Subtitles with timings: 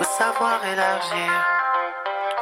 [0.00, 1.30] Faut savoir élargir.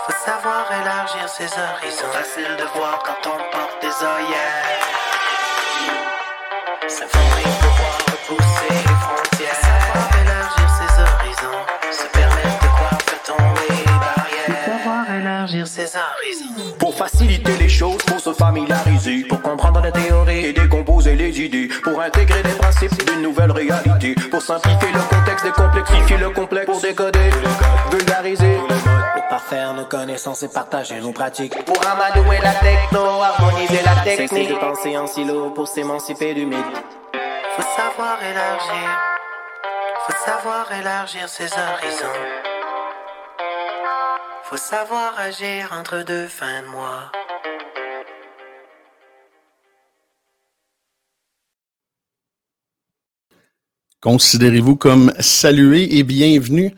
[0.06, 2.06] Faut savoir élargir ses horizons.
[2.12, 4.78] Facile de voir quand on porte des œillères.
[6.86, 8.07] Pouvoir repousser
[16.78, 21.68] Pour faciliter les choses, pour se familiariser, pour comprendre la théorie et décomposer les idées,
[21.84, 26.80] pour intégrer les principes d'une nouvelle réalité, pour simplifier le contexte, décomplexifier le complexe, pour
[26.80, 27.30] décoder,
[27.92, 28.56] vulgariser,
[29.14, 31.62] Pour parfaire nos connaissances et partager nos pratiques.
[31.64, 34.48] pour amadouer la techno, harmoniser la Cesser technique.
[34.50, 36.58] de penser en silo pour s'émanciper du mythe.
[37.56, 38.88] Faut savoir élargir.
[40.06, 42.47] Faut savoir élargir ses horizons.
[44.50, 47.12] Faut savoir agir entre deux fins de mois.
[54.00, 56.74] Considérez-vous comme salué et bienvenue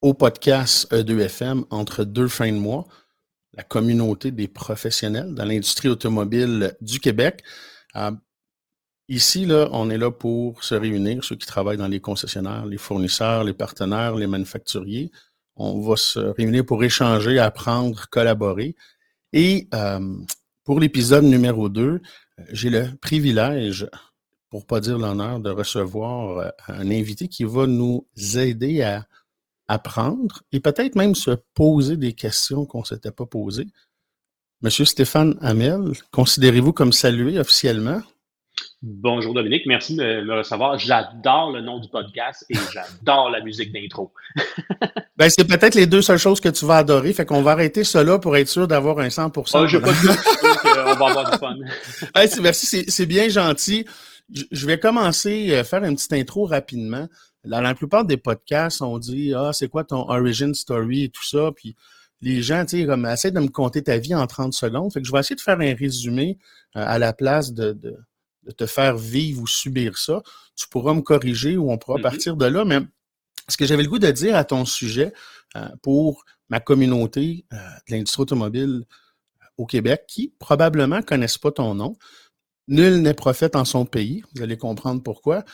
[0.00, 2.86] au podcast E2FM entre deux fins de mois,
[3.54, 7.42] la communauté des professionnels dans l'industrie automobile du Québec.
[7.96, 8.12] Euh,
[9.08, 13.42] ici, on est là pour se réunir, ceux qui travaillent dans les concessionnaires, les fournisseurs,
[13.42, 15.10] les partenaires, les manufacturiers.
[15.56, 18.74] On va se réunir pour échanger, apprendre, collaborer.
[19.32, 20.16] Et euh,
[20.64, 22.00] pour l'épisode numéro 2,
[22.50, 23.88] j'ai le privilège
[24.52, 29.06] pour pas dire l'honneur, de recevoir euh, un invité qui va nous aider à
[29.66, 33.68] apprendre et peut-être même se poser des questions qu'on ne s'était pas posées.
[34.60, 38.02] Monsieur Stéphane Hamel, considérez-vous comme salué officiellement?
[38.82, 40.76] Bonjour Dominique, merci de me recevoir.
[40.76, 44.12] J'adore le nom du podcast et j'adore la musique d'intro.
[45.14, 47.84] Ben, c'est peut-être les deux seules choses que tu vas adorer, fait qu'on va arrêter
[47.84, 49.50] cela pour être sûr d'avoir un 100%.
[49.54, 51.54] Oh, je pas qu'on va avoir du fun.
[52.16, 53.84] Hey, c'est- merci, c'est- bien gentil.
[54.50, 57.06] Je- vais commencer à faire une petite intro rapidement.
[57.44, 61.24] Dans la plupart des podcasts, on dit Ah, c'est quoi ton origin story et tout
[61.24, 61.52] ça.
[61.54, 61.76] Puis
[62.22, 64.92] les gens, tu sais, comme de me compter ta vie en 30 secondes.
[64.92, 66.38] Fait que je vais essayer de faire un résumé
[66.74, 67.94] euh, à la place de, de,
[68.44, 70.22] de te faire vivre ou subir ça.
[70.56, 72.02] Tu pourras me corriger ou on pourra Mhm.
[72.02, 72.64] partir de là.
[72.64, 72.80] Mais
[73.48, 75.12] ce que j'avais le goût de dire à ton sujet
[75.56, 77.56] euh, pour ma communauté euh,
[77.88, 78.84] de l'industrie automobile
[79.58, 81.96] au Québec qui probablement connaissent pas ton nom.
[82.68, 84.22] Nul n'est prophète en son pays.
[84.34, 85.44] Vous allez comprendre pourquoi.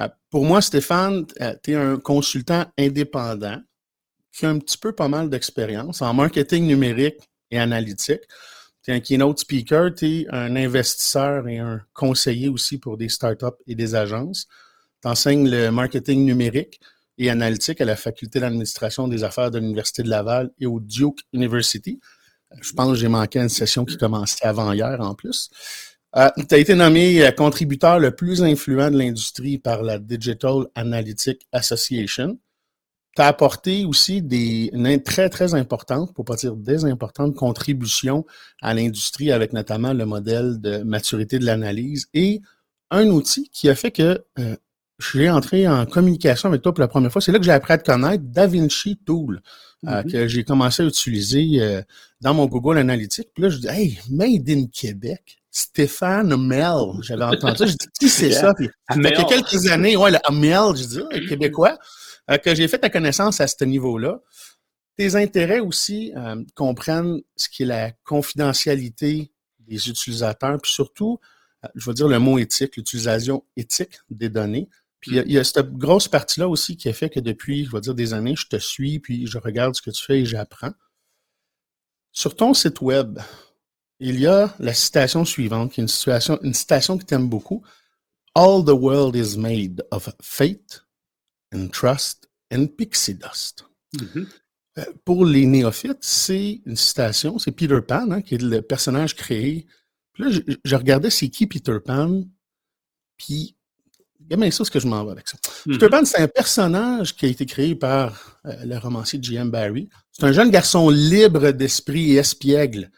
[0.00, 1.26] Euh, pour moi, Stéphane,
[1.62, 3.60] tu es un consultant indépendant
[4.32, 7.20] qui a un petit peu pas mal d'expérience en marketing numérique
[7.52, 8.22] et analytique.
[8.84, 13.08] Tu es un keynote speaker, tu es un investisseur et un conseiller aussi pour des
[13.08, 14.46] startups et des agences.
[15.00, 16.80] Tu enseignes le marketing numérique
[17.16, 21.20] et analytique à la faculté d'administration des affaires de l'Université de Laval et au Duke
[21.32, 21.98] University.
[22.60, 25.48] Je pense que j'ai manqué une session qui commençait avant hier en plus.
[26.16, 30.66] Euh, tu as été nommé euh, contributeur le plus influent de l'industrie par la Digital
[30.74, 32.38] Analytic Association.
[33.16, 38.24] Tu as apporté aussi des une très, très importantes, pour pas dire des importantes contributions
[38.60, 42.40] à l'industrie avec notamment le modèle de maturité de l'analyse et
[42.90, 44.56] un outil qui a fait que euh,
[45.00, 47.20] suis entré en communication avec toi pour la première fois.
[47.20, 49.40] C'est là que j'ai appris à te connaître, DaVinci Tool,
[49.86, 50.10] euh, Mhm.
[50.12, 51.82] que j'ai commencé à utiliser euh,
[52.20, 53.28] dans mon Google Analytics.
[53.34, 57.00] Puis là, je dis, hey, Made in Québec, Stéphane Mel.
[57.02, 57.66] J'avais entendu ça.
[57.66, 58.54] Je dis, qui c'est ça?
[58.54, 59.16] Puis, ça Amel.
[59.16, 61.76] fait quelques années, ouais, le Amel, je dis, ah, québécois,
[62.30, 64.20] euh, que j'ai fait ta connaissance à ce niveau-là.
[64.96, 71.18] Tes intérêts aussi euh, comprennent ce qui est la confidentialité des utilisateurs, puis surtout,
[71.64, 74.68] euh, je veux dire le mot éthique, l'utilisation éthique des données.
[75.00, 77.20] Puis il y a- il y, a cette grosse partie-là aussi qui a fait que
[77.20, 80.02] depuis, je vais dire, des années, je te suis, puis je regarde ce que tu
[80.02, 80.72] fais et j'apprends.
[82.12, 83.18] Sur ton site web,
[83.98, 87.28] il y a la citation suivante, qui est une, situation, une citation que tu aimes
[87.28, 87.62] beaucoup.
[88.34, 90.83] All the world is made of faith
[91.54, 93.64] and trust and pixie dust.
[94.00, 94.26] Mhm.
[94.78, 99.14] Euh, Pour les néophytes, c'est une citation, c'est Peter Pan, hein, qui est le personnage
[99.14, 99.66] créé.
[100.12, 102.24] Puis là, je, je regardais c'est qui Peter Pan,
[103.16, 103.56] puis
[104.30, 105.36] Regarde ça, ce que je m'en vais avec ça.
[105.66, 105.74] Mhm.
[105.74, 109.50] Peter Pan, c'est un personnage qui a été créé par euh, le romancier J.M.
[109.50, 109.88] Barrie.
[110.12, 112.90] C'est un jeune garçon libre d'esprit et espiègle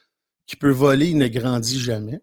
[0.47, 2.21] qui peut voler, il ne grandit jamais.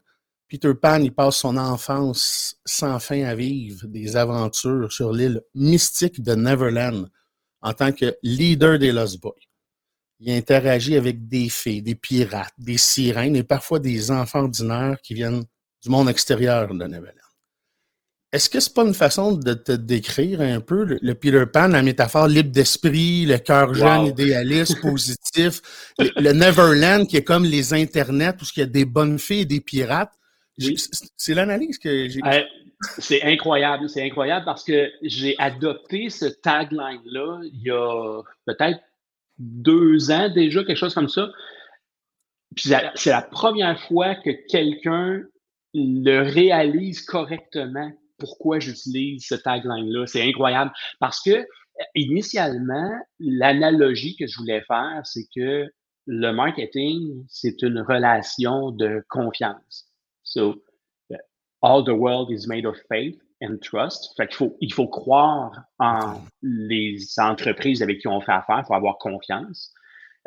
[0.54, 6.22] Peter Pan, il passe son enfance sans fin à vivre des aventures sur l'île mystique
[6.22, 7.10] de Neverland
[7.64, 9.34] en tant que leader des Lost Boys.
[10.20, 15.16] Il interagit avec des fées, des pirates, des sirènes et parfois des enfants ordinaires qui
[15.16, 15.44] viennent
[15.82, 17.16] du monde extérieur de Neverland.
[18.32, 21.70] Est-ce que c'est pas une façon de te décrire un peu le, le Peter Pan,
[21.70, 24.10] la métaphore libre d'esprit, le cœur jeune, Wow.
[24.10, 25.62] idéaliste, positif,
[25.98, 29.42] le, le Neverland qui est comme les internets où il y a des bonnes filles
[29.42, 30.14] et des pirates?
[30.60, 30.78] Oui.
[31.18, 32.22] C'est- l'analyse que j'ai.
[32.26, 32.42] Euh,
[33.00, 38.82] C'est incroyable, c'est incroyable parce que j'ai adopté ce tagline-là il y a peut-être
[39.40, 41.32] deux ans déjà, quelque chose comme ça.
[42.56, 45.24] Puis c'est la première fois que quelqu'un
[45.74, 50.06] le réalise correctement pourquoi j'utilise ce tagline-là.
[50.06, 51.48] C'est incroyable parce que
[51.96, 55.72] initialement, l'analogie que je voulais faire, c'est que
[56.06, 59.88] le marketing, c'est une relation de confiance.
[60.34, 60.56] So,
[61.62, 64.14] all the world is made of faith and trust.
[64.18, 68.66] Fait qu'il faut, il faut croire en les entreprises avec qui on fait affaire, il
[68.66, 69.72] faut avoir confiance.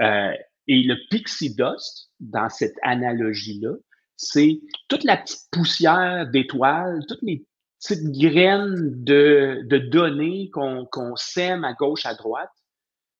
[0.00, 0.32] Euh,
[0.68, 3.74] et le pixie dust, dans cette analogie-là,
[4.16, 7.44] c'est toute la petite poussière d'étoiles, toutes les
[7.80, 12.50] petites graines de, de données qu'on sème à gauche, à droite,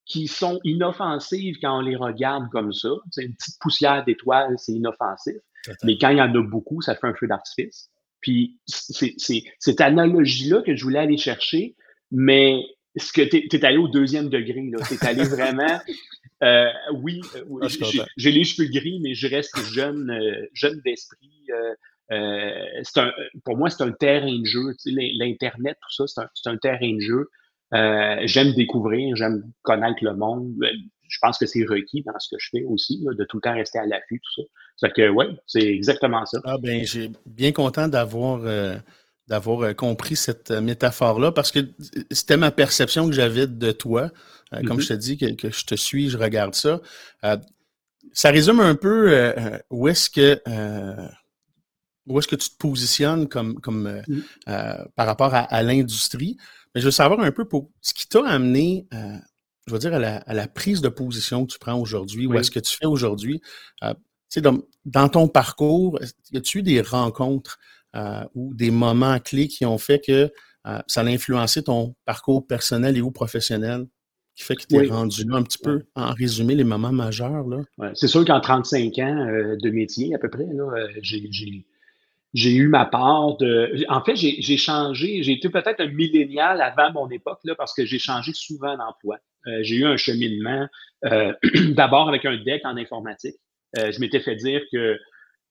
[0.05, 2.91] qui sont inoffensives quand on les regarde comme ça.
[3.11, 5.37] C'est une petite poussière d'étoiles, c'est inoffensif.
[5.85, 7.91] Mais quand il y en a beaucoup, ça fait un feu d'artifice.
[8.21, 11.77] Puis c'est cette analogie-là que je voulais aller chercher,
[12.11, 12.61] mais
[12.97, 15.81] ce que tu es, allé au deuxième degré, tu es allé vraiment.
[16.43, 17.69] Euh, oui, euh, ah,
[18.17, 21.47] j'ai les cheveux gris, mais je reste jeune, euh, jeune d'esprit.
[22.11, 23.13] un,
[23.45, 24.75] pour moi, c'est un terrain de jeu.
[24.87, 27.29] L'Internet, tout ça, c'est un, un, terrain de jeu.
[28.27, 30.55] j'aime découvrir, j'aime connaître le monde.
[31.09, 33.55] Je pense que c'est requis dans ce que je fais aussi, de tout le temps
[33.55, 34.49] rester à l'affût, tout ça.
[34.77, 36.39] Ça que oui, c'est exactement ça.
[36.45, 38.41] Ah ben, j'ai bien content d'avoir
[39.29, 41.61] d'avoir euh, compris cette euh, métaphore-là parce que
[42.11, 44.11] c'était ma perception que j'avais de toi.
[44.53, 44.81] Euh, comme mm-hmm.
[44.81, 46.81] je te dis, que, je te suis, je regarde ça.
[48.13, 49.33] ça résume un peu
[49.71, 50.41] où est-ce que
[52.07, 54.93] où est-ce que tu te positionnes comme, comme mm-hmm.
[54.95, 56.37] par rapport à, l'industrie.
[56.73, 58.87] Mais je veux savoir un peu pour ce qui t'a amené,
[59.67, 62.61] je veux dire, à la, prise de position que tu prends aujourd'hui, où est-ce que
[62.61, 63.41] tu fais aujourd'hui.
[64.37, 65.99] Dans, dans ton parcours,
[66.33, 67.59] y a-tu eu des rencontres
[67.97, 70.31] euh, ou des moments clés qui ont fait que
[70.67, 73.87] euh, ça a influencé ton parcours personnel et ou professionnel,
[74.35, 77.47] qui fait que tu es rendu là un petit peu, en résumé, les moments majeurs?
[77.47, 77.93] Là?
[77.95, 80.47] c'est sûr qu'en 35 ans euh, de métier, à peu près,
[82.35, 83.87] j'ai eu ma part de.
[83.89, 87.87] En fait, j'ai changé, j'ai été peut-être un millénial avant mon époque, là, parce que
[87.87, 89.17] j'ai changé souvent d'emploi.
[89.63, 90.67] J'ai eu un cheminement,
[91.03, 93.37] d'abord avec un deck en informatique.
[93.77, 94.99] je m'étais fait dire que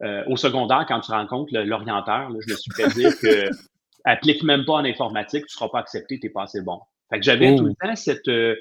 [0.03, 3.50] euh, au secondaire, quand tu rencontres l'orienteur, je me suis fait dire que
[4.03, 6.80] applique même pas en informatique, tu seras pas accepté, tu n'es pas assez bon.
[7.09, 7.86] Fait que j'avais tout le oh.
[7.86, 8.27] temps cette.
[8.27, 8.56] Euh,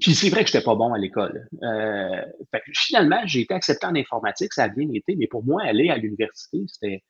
[0.00, 1.46] puis c'est vrai que je n'étais pas bon à l'école.
[1.62, 5.44] Euh, fait que finalement, j'ai été accepté en informatique, ça a bien été, mais pour
[5.44, 7.02] moi, aller à l'université, c'était.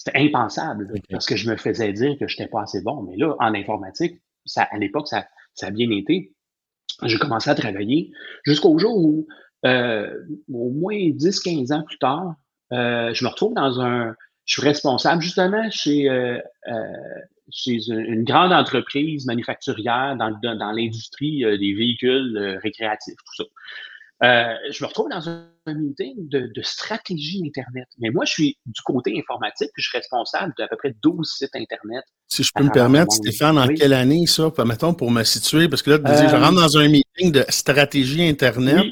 [0.00, 3.02] C'était impensable parce que je me faisais dire que je n'étais pas assez bon.
[3.02, 5.26] Mais là, en informatique, ça, à l'époque, ça,
[5.58, 6.32] ça a bien été.
[7.04, 8.10] J'ai commencé à travailler
[8.44, 9.26] jusqu'au jour où
[9.66, 10.08] euh,
[10.52, 12.34] au moins 10-15 ans plus tard,
[12.72, 14.14] euh, je me retrouve dans un.
[14.44, 16.38] Je suis responsable justement chez, euh,
[17.50, 23.44] chez une grande entreprise manufacturière dans, dans l'industrie des véhicules récréatifs, tout ça.
[24.22, 27.86] Je me retrouve dans un, meeting de, stratégie Internet.
[27.98, 31.28] Mais moi, je suis du côté informatique, puis je suis responsable d'à peu près 12
[31.28, 32.04] sites Internet.
[32.28, 34.50] Si je peux me permettre, Stéphane, en quelle année ça?
[34.64, 38.26] Mettons pour me situer, parce que là, tu je rentre dans un meeting de stratégie
[38.26, 38.86] Internet.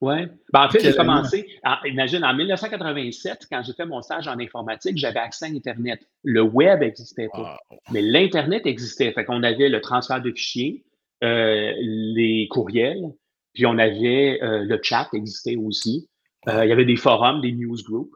[0.00, 0.26] Oui.
[0.52, 1.46] Ben, en fait, j'ai commencé,
[1.86, 6.00] imagine, en 1987, quand j'ai fait mon stage en informatique, j'avais accès à Internet.
[6.22, 7.58] Le web n'existait pas,
[7.90, 9.12] mais l'Internet existait.
[9.12, 10.84] Fait qu'on avait le transfert de fichiers,
[11.24, 13.10] euh, les courriels,
[13.56, 16.08] puis on avait euh, le chat existait aussi.
[16.48, 18.14] Euh, il y avait des forums, des newsgroups.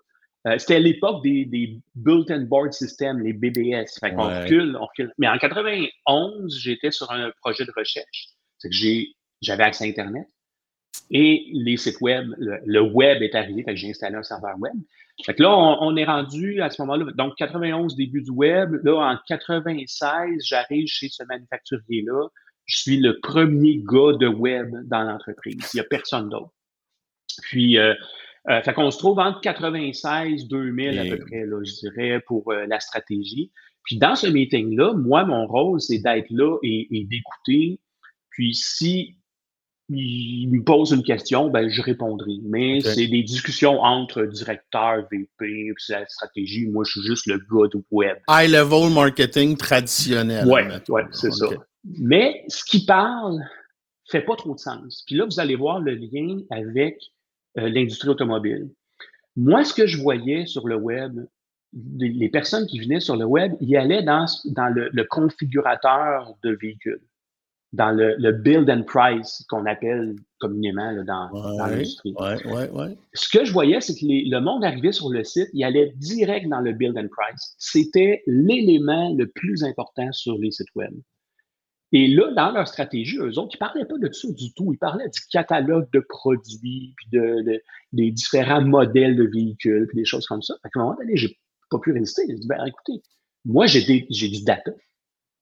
[0.56, 3.98] C'était à l'époque des, des Built-in Board Systems, les BBS.
[4.00, 5.12] Fait qu'on recule, on recule.
[5.18, 8.28] Mais en 91, j'étais sur un projet de recherche.
[8.56, 8.76] C'est que
[9.42, 10.26] j'avais accès à Internet
[11.10, 14.74] et les sites web, le, web est arrivé, fait que j'ai installé un serveur web.
[15.26, 18.76] Fait que là, on, est rendu à ce moment-là, donc 91, début du web.
[18.84, 22.28] Là, en 96, j'arrive chez ce manufacturier-là.
[22.70, 25.56] Je suis le premier gars de web dans l'entreprise.
[25.74, 26.52] Il n'y a personne d'autre.
[27.42, 27.94] Puis, euh,
[28.48, 32.50] euh, fait qu'on se trouve entre 96 2000 à peu près, là, je dirais, pour
[32.52, 33.50] euh, la stratégie.
[33.82, 37.80] Puis dans ce meeting-là, moi, mon rôle, c'est d'être là et, et d'écouter.
[38.30, 39.16] Puis si
[39.92, 42.38] il me pose une question, ben, je répondrai.
[42.44, 46.68] Mais c'est des discussions entre directeur, VP, la stratégie.
[46.68, 48.16] Moi, je suis juste le gars du web.
[48.28, 50.46] High level marketing traditionnel.
[50.46, 51.46] Oui, ouais, c'est ça.
[51.84, 53.42] Mais ce qui parle
[54.10, 55.04] fait pas trop de sens.
[55.06, 56.98] Puis là, vous allez voir le lien avec
[57.58, 58.68] euh, l'industrie automobile.
[59.36, 61.18] Moi, ce que je voyais sur le web,
[61.98, 67.00] les personnes qui venaient sur le web, ils allaient dans, dans le configurateur de véhicules.
[67.72, 72.12] dans le, le build and price qu'on appelle communément là, dans, dans l'industrie.
[72.18, 72.96] Ouais, ouais, ouais.
[73.14, 75.92] Ce que je voyais, c'est que les- le monde arrivait sur le site, il allait
[75.96, 77.54] direct dans le build and price.
[77.58, 80.92] C'était l'élément le plus important sur les sites web.
[81.92, 84.72] Et là, dans leur stratégie, eux autres, ils parlaient pas de ça du tout.
[84.72, 89.96] Ils parlaient du catalogue de produits, puis de, de- des différents modèles de véhicules, puis
[89.96, 90.54] des choses comme ça.
[90.62, 91.36] Qu'à un moment donné, j'ai
[91.68, 92.22] pas pu résister.
[92.28, 93.02] J'ai dit, ben écoutez,
[93.44, 94.70] moi, j'ai du data.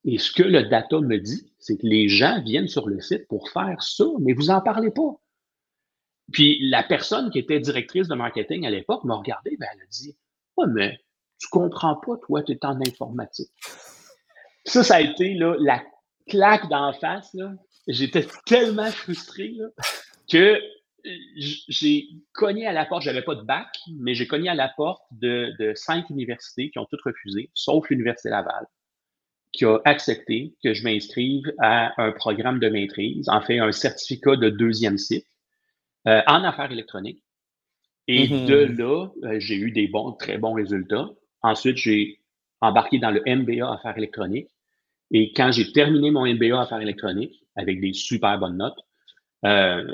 [0.04, 3.26] Et ce que le data me dit, c'est que les gens viennent sur le site
[3.28, 5.20] pour faire ça, mais vous en parlez pas.
[6.32, 9.86] Puis la personne qui était directrice de marketing à l'époque m'a regardé, ben, elle a
[9.90, 10.16] dit
[10.56, 10.98] Ouais, mais
[11.38, 13.50] tu comprends pas, toi, tu es en informatique.
[14.64, 15.82] Ça, ça a été là, la
[16.28, 17.32] claque d'en face.
[17.34, 17.52] là.
[17.86, 19.66] J'étais tellement frustré là,
[20.30, 20.60] que
[21.36, 23.02] j'ai cogné à la porte.
[23.02, 23.68] J'avais pas de bac,
[23.98, 27.88] mais j'ai cogné à la porte de, de cinq universités qui ont toutes refusé, sauf
[27.88, 28.66] l'Université Laval,
[29.52, 34.36] qui a accepté que je m'inscrive à un programme de maîtrise, en fait, un certificat
[34.36, 35.26] de deuxième cycle
[36.06, 37.22] euh, en affaires électroniques.
[38.06, 38.44] Et Mhm.
[38.46, 41.08] de là, euh, j'ai eu des bons, très bons résultats.
[41.42, 42.20] Ensuite, j'ai
[42.60, 44.48] embarqué dans le MBA affaires électroniques.
[45.10, 48.78] Et quand j'ai terminé mon MBA affaires électroniques avec des super bonnes notes,
[49.44, 49.84] euh,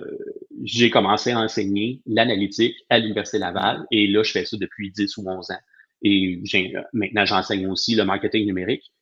[0.63, 3.85] j'ai commencé à enseigner l'analytique à l'Université Laval.
[3.91, 5.59] Et là, je fais ça depuis 10 ou 11 ans.
[6.03, 8.93] Et euh, maintenant, j'enseigne aussi le marketing numérique,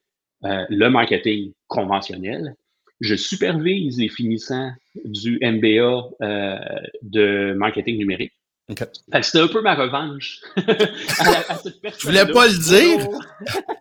[0.44, 2.54] euh, le marketing conventionnel.
[3.00, 4.70] Je supervise les finissants
[5.04, 6.58] du MBA euh,
[7.02, 8.32] de marketing numérique.
[9.22, 13.08] C'était un peu ma revanche à, la- à cette Je voulais pas le dire.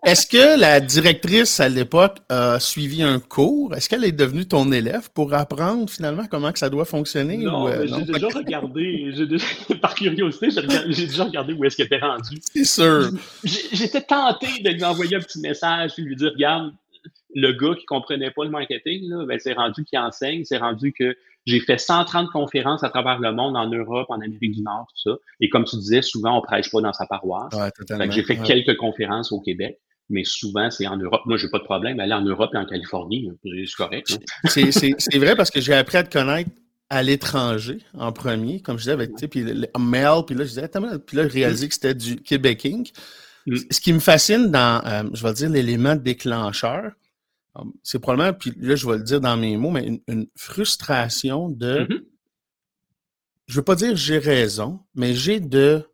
[0.04, 3.74] Est-ce que la directrice à l'époque a suivi un cours?
[3.74, 7.36] Est-ce qu'elle est devenue ton élève pour apprendre finalement comment que ça doit fonctionner?
[7.38, 9.46] Non, euh, j'ai déjà regardé, déjà-
[9.80, 10.48] par curiosité,
[10.88, 12.38] j'ai déjà regardé où est-ce qu'elle était rendue.
[12.54, 13.10] C'est sûr.
[13.44, 16.72] J'étais tenté de lui envoyer un petit message et lui dire, regarde,
[17.34, 20.92] le gars qui comprenait pas le marketing, là, ben, c'est rendu qu'il enseigne, c'est rendu
[20.92, 24.86] que j'ai fait 130 conférences à travers le monde, en Europe, en Amérique du Nord,
[24.94, 25.16] tout ça.
[25.40, 27.52] Et comme tu disais, souvent, on prêche pas dans sa paroisse.
[27.54, 27.70] Ouais,
[28.10, 28.46] j'ai fait Ouais.
[28.46, 31.22] quelques conférences au Québec, mais souvent, c'est en Europe.
[31.26, 31.98] Moi, j'ai pas de problème.
[32.00, 34.16] Aller en Europe et en Californie, c'est correct.
[34.46, 36.50] C'est- vrai parce que j'ai appris à te connaître
[36.90, 39.42] à l'étranger en premier, comme je disais, avec, tu puis
[39.78, 40.68] mail, puis là, je disais,
[41.06, 42.92] puis là, je réalisais que c'était du Québec Inc.
[43.46, 43.56] Mm.
[43.70, 46.92] Ce qui me fascine dans, euh, je vais dire, l'élément déclencheur,
[47.82, 51.50] c'est probablement, puis là, je vais le dire dans mes mots, mais une, une frustration
[51.50, 52.02] de, Mhm.
[53.46, 55.84] je veux pas dire j'ai raison, mais j'ai de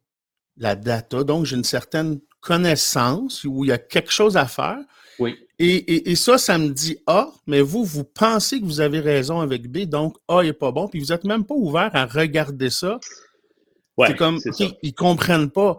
[0.57, 4.79] la data, donc j'ai une certaine connaissance où il y a quelque chose à faire.
[5.19, 5.37] Oui.
[5.59, 9.01] Et, et, et ça, ça me dit A, mais vous, vous pensez que vous avez
[9.01, 12.07] raison avec B, donc A n'est pas bon, puis vous n'êtes même pas ouvert à
[12.07, 13.01] regarder ça.
[13.97, 14.39] Ouais, c'est comme,
[14.83, 15.77] ils comprennent pas.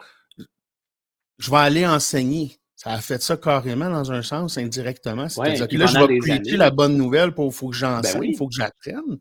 [1.38, 2.59] Je vais aller enseigner.
[2.82, 5.24] Ça a fait ça carrément dans un sens, indirectement.
[5.24, 8.14] Ouais, C'est-à-dire que là, je vais preacher la bonne nouvelle, il faut que j'enseigne, il
[8.14, 8.36] Ben oui.
[8.38, 9.18] faut que j'apprenne.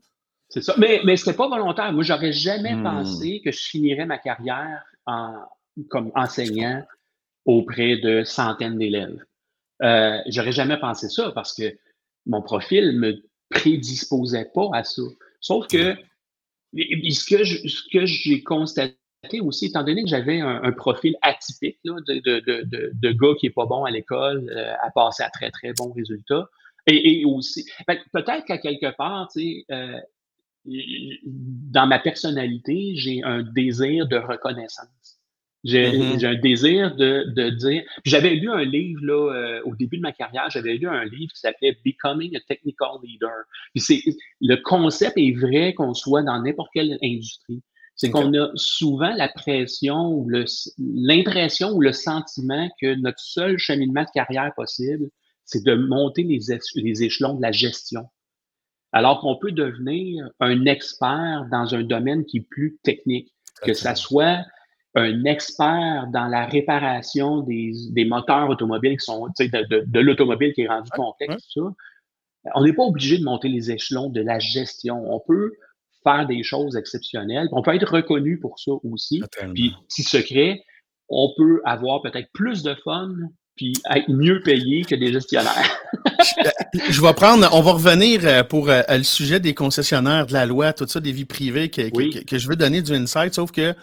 [0.47, 0.75] C'est ça.
[0.77, 1.91] Mais, mais c'était pas volontaire.
[1.91, 2.83] Moi, j'aurais jamais Hmm.
[2.83, 5.33] pensé que je finirais ma carrière en,
[5.89, 6.85] comme enseignant
[7.43, 9.21] auprès de centaines d'élèves.
[9.81, 11.77] Euh, j'aurais jamais pensé ça parce que
[12.27, 15.01] mon profil me prédisposait pas à ça.
[15.41, 15.97] Sauf que
[16.73, 18.95] ce ce que j'ai constaté
[19.41, 23.35] aussi, étant donné que j'avais un, un profil atypique là, de, de, de, de, gars
[23.39, 26.49] qui est pas bon à l'école, euh, à passer à très, très bons résultats.
[26.87, 29.99] Et, et aussi, que peut-être qu'à quelque part, tu sais, euh,
[30.65, 35.19] dans ma personnalité, j'ai un désir de reconnaissance.
[35.65, 36.19] J'ai Mhm.
[36.19, 37.83] j'ai un désir de, de dire.
[38.03, 41.03] puis J'avais lu un livre là, euh, au début de ma carrière, j'avais lu un
[41.03, 43.43] livre qui s'appelait Becoming a Technical Leader.
[43.75, 44.01] Puis c'est
[44.39, 47.61] le concept est vrai qu'on soit dans n'importe quelle industrie.
[48.01, 50.29] C'est qu'on a souvent la pression ou
[50.77, 55.09] l'impression ou le sentiment que notre seul cheminement de carrière possible,
[55.43, 58.05] c'est de monter les, éche- les échelons de la gestion.
[58.93, 63.95] Alors qu'on peut devenir un expert dans un domaine qui est plus technique, que ça
[63.95, 64.45] soit
[64.95, 69.83] un expert dans la réparation des, des moteurs automobiles qui sont, tu sais, de, de,
[69.85, 72.51] de l'automobile qui est rendu complexe, tout ça.
[72.55, 75.13] On n'est pas obligé de monter les échelons de la gestion.
[75.13, 75.51] On peut
[76.03, 77.47] faire des choses exceptionnelles.
[77.51, 79.19] On peut être reconnu pour ça aussi.
[79.19, 79.53] Totalement.
[79.53, 80.61] Puis, petit secret,
[81.09, 83.09] on peut avoir peut-être plus de fun
[83.55, 85.69] puis être mieux payé que des gestionnaires.
[86.89, 90.45] Je vais prendre, on va revenir euh, pour euh, le sujet des concessionnaires, de la
[90.45, 92.09] loi, tout ça, des vies privées que, que- Oui.
[92.11, 93.75] que, que je veux donner du insight, sauf que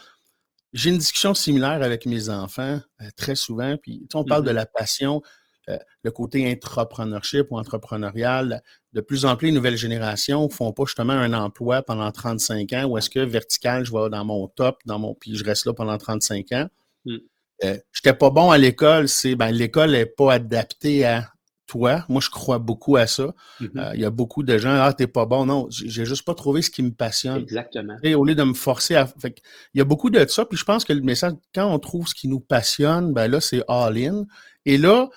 [0.73, 3.77] j'ai une discussion similaire avec mes enfants euh, très souvent.
[3.83, 4.49] Puis, tu sais, on parle Mhm.
[4.49, 5.21] de la passion,
[5.69, 8.63] euh, le côté intrapreneurship ou entrepreneurial.
[8.93, 12.85] De plus en plus, les nouvelles générations font pas justement un emploi pendant 35 ans
[12.85, 15.73] ou est-ce que vertical, je vais dans mon top, dans mon, puis je reste là
[15.73, 16.69] pendant 35 ans.
[17.05, 17.17] Mm.
[17.65, 21.31] Euh, J'étais pas bon à l'école, c'est ben l'école est pas adaptée à
[21.67, 22.05] toi.
[22.09, 23.35] Moi, je crois beaucoup à ça.
[23.61, 23.71] Mhm.
[23.77, 25.47] Euh, Il y a beaucoup de gens, ah, t'es pas bon.
[25.47, 27.39] Non, j'ai juste pas trouvé ce qui me passionne.
[27.39, 27.97] Exactement.
[28.03, 29.09] Et au lieu de me forcer à.
[29.25, 30.45] Il y a beaucoup de ça.
[30.45, 33.41] Puis je pense que le message, quand on trouve ce qui nous passionne, ben là,
[33.41, 34.25] c'est all-in.
[34.65, 35.09] Et là,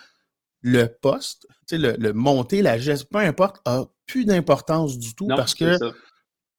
[0.61, 5.13] le poste, tu sais, le, le monter, la geste, peu importe, a plus d'importance du
[5.15, 5.91] tout Non, parce que ça.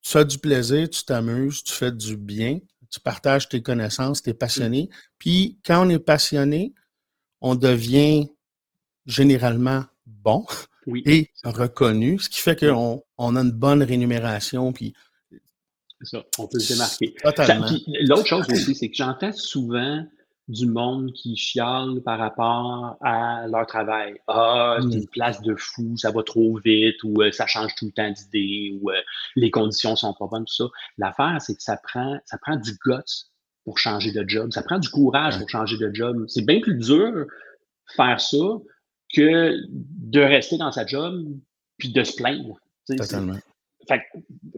[0.01, 4.29] tu as du plaisir, tu t'amuses, tu fais du bien, tu partages tes connaissances, tu
[4.31, 4.89] es passionné.
[5.17, 6.73] Puis quand on est passionné,
[7.41, 8.27] on devient
[9.05, 10.45] généralement bon
[10.87, 14.71] Oui, et reconnu, ce qui fait qu'on on a une bonne rémunération.
[14.73, 14.93] Puis
[15.99, 16.23] c'est ça.
[16.39, 17.13] On peut se démarquer.
[18.07, 20.03] L'autre chose aussi, c'est que j'entends souvent
[20.51, 24.19] du monde qui chiale par rapport à leur travail.
[24.27, 24.91] Ah, c'est Mm.
[24.93, 28.11] une place de fou, ça va trop vite, ou euh, ça change tout le temps
[28.11, 28.95] d'idée, ou euh,
[29.35, 30.65] les conditions sont pas bonnes, tout ça.
[30.97, 33.25] L'affaire, c'est que ça prend, ça prend du guts
[33.63, 34.51] pour changer de job.
[34.51, 36.25] Ça prend du courage pour changer de job.
[36.27, 37.25] C'est bien plus dur
[37.95, 38.37] faire ça
[39.13, 41.25] que de rester dans sa job
[41.77, 42.57] puis de se plaindre.
[42.87, 43.37] Totalement.
[43.91, 44.01] Fait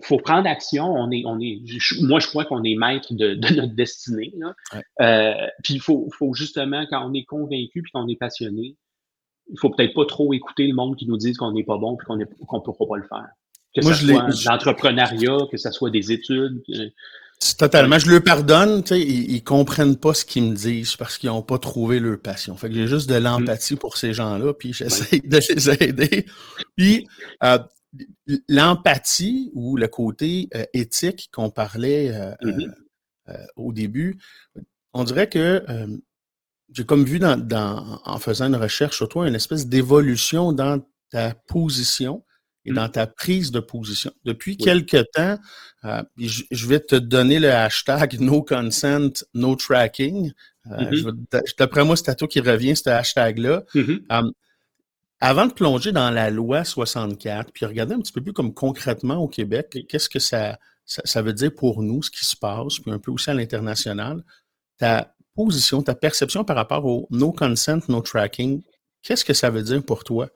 [0.01, 0.85] faut prendre action.
[0.85, 1.61] On est, on est,
[2.01, 4.33] moi, je crois qu'on est maître de, de notre destinée.
[4.41, 4.81] Ouais.
[5.01, 8.75] Euh, puis il faut, faut justement, quand on est convaincu puis qu'on est passionné,
[9.51, 11.97] il faut peut-être pas trop écouter le monde qui nous dit qu'on n'est pas bon
[11.97, 13.27] puis qu'on ne pourra pas le faire.
[13.75, 16.61] Que ce soit l'entrepreneuriat, que ce soit des études.
[17.57, 17.99] Totalement.
[17.99, 21.57] Je leur pardonne, ils, ils comprennent pas ce qu'ils me disent parce qu'ils ont pas
[21.57, 22.55] trouvé leur passion.
[22.55, 26.25] Fait que j'ai juste de l'empathie pour ces gens-là, puis j'essaie de les aider.
[26.77, 27.07] Puis
[27.43, 27.59] euh,
[28.47, 32.67] l'empathie ou le côté euh, éthique qu'on parlait euh, euh,
[33.29, 34.17] euh, au début,
[34.93, 35.63] on dirait que
[36.73, 40.83] j'ai comme vu dans, dans, en faisant une recherche sur toi une espèce d'évolution dans
[41.11, 42.23] ta position
[42.65, 42.75] et Mm.
[42.75, 44.11] dans ta prise de position.
[44.23, 44.57] Depuis Oui.
[44.65, 45.37] quelque temps,
[46.17, 50.31] je, je vais te donner le hashtag no consent, no tracking.
[50.65, 53.63] Je vais- D'après moi, c'est à toi qui revient, ce hashtag-là.
[53.75, 54.05] mhm.
[55.25, 59.15] Avant de plonger dans la loi 64, puis regarder un petit peu plus comme concrètement
[59.15, 62.79] au Québec, qu'est-ce que ça, ça, ça veut dire pour nous, ce qui se passe,
[62.79, 64.21] puis un peu aussi à l'international,
[64.77, 68.61] ta position, ta perception par rapport au no consent, no tracking,
[69.01, 70.27] qu'est-ce que ça veut dire pour toi?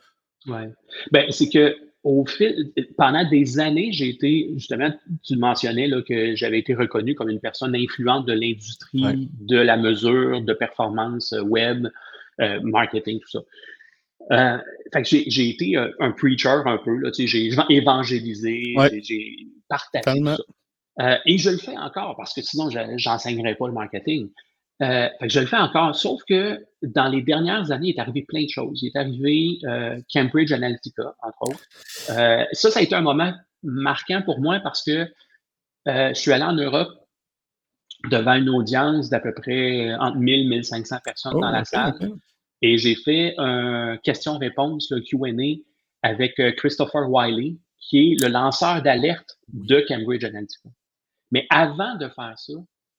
[0.47, 0.69] Ouais.
[1.11, 4.89] Ben, c'est que au fil, pendant des années, j'ai été, justement,
[5.25, 9.15] tu le mentionnais, là, que j'avais été reconnu comme une personne influente de l'industrie, Ouais.
[9.41, 11.87] de la mesure, de performance euh, web,
[12.39, 13.39] euh, marketing, tout ça.
[14.31, 14.57] Euh,
[14.93, 18.73] fait que j'ai, été euh, un preacher un peu, là, tu sais, j'ai évan- évangélisé,
[18.75, 19.01] Ouais.
[19.03, 19.35] j'ai,
[19.69, 20.37] partagé tout ça.
[21.01, 24.29] Euh, et je le fais encore parce que sinon, je, j'enseignerais pas le marketing.
[24.81, 27.99] Euh, fait que je le fais encore, sauf que dans les dernières années, il est
[27.99, 28.81] arrivé plein de choses.
[28.81, 29.59] Il est arrivé
[30.13, 31.63] Cambridge Analytica, entre autres.
[32.53, 35.07] Ça, ça a été un moment marquant pour moi parce que
[35.85, 36.89] je suis allé en Europe
[38.09, 41.93] devant une audience d'à peu près entre 1000 et 1500 personnes Oh, dans la salle.
[42.61, 45.61] Et j'ai fait un question-réponse, le Q&A,
[46.01, 50.69] avec euh, Christopher Wiley, qui est le lanceur d'alerte de Cambridge Analytica.
[51.31, 52.53] Mais avant de faire ça,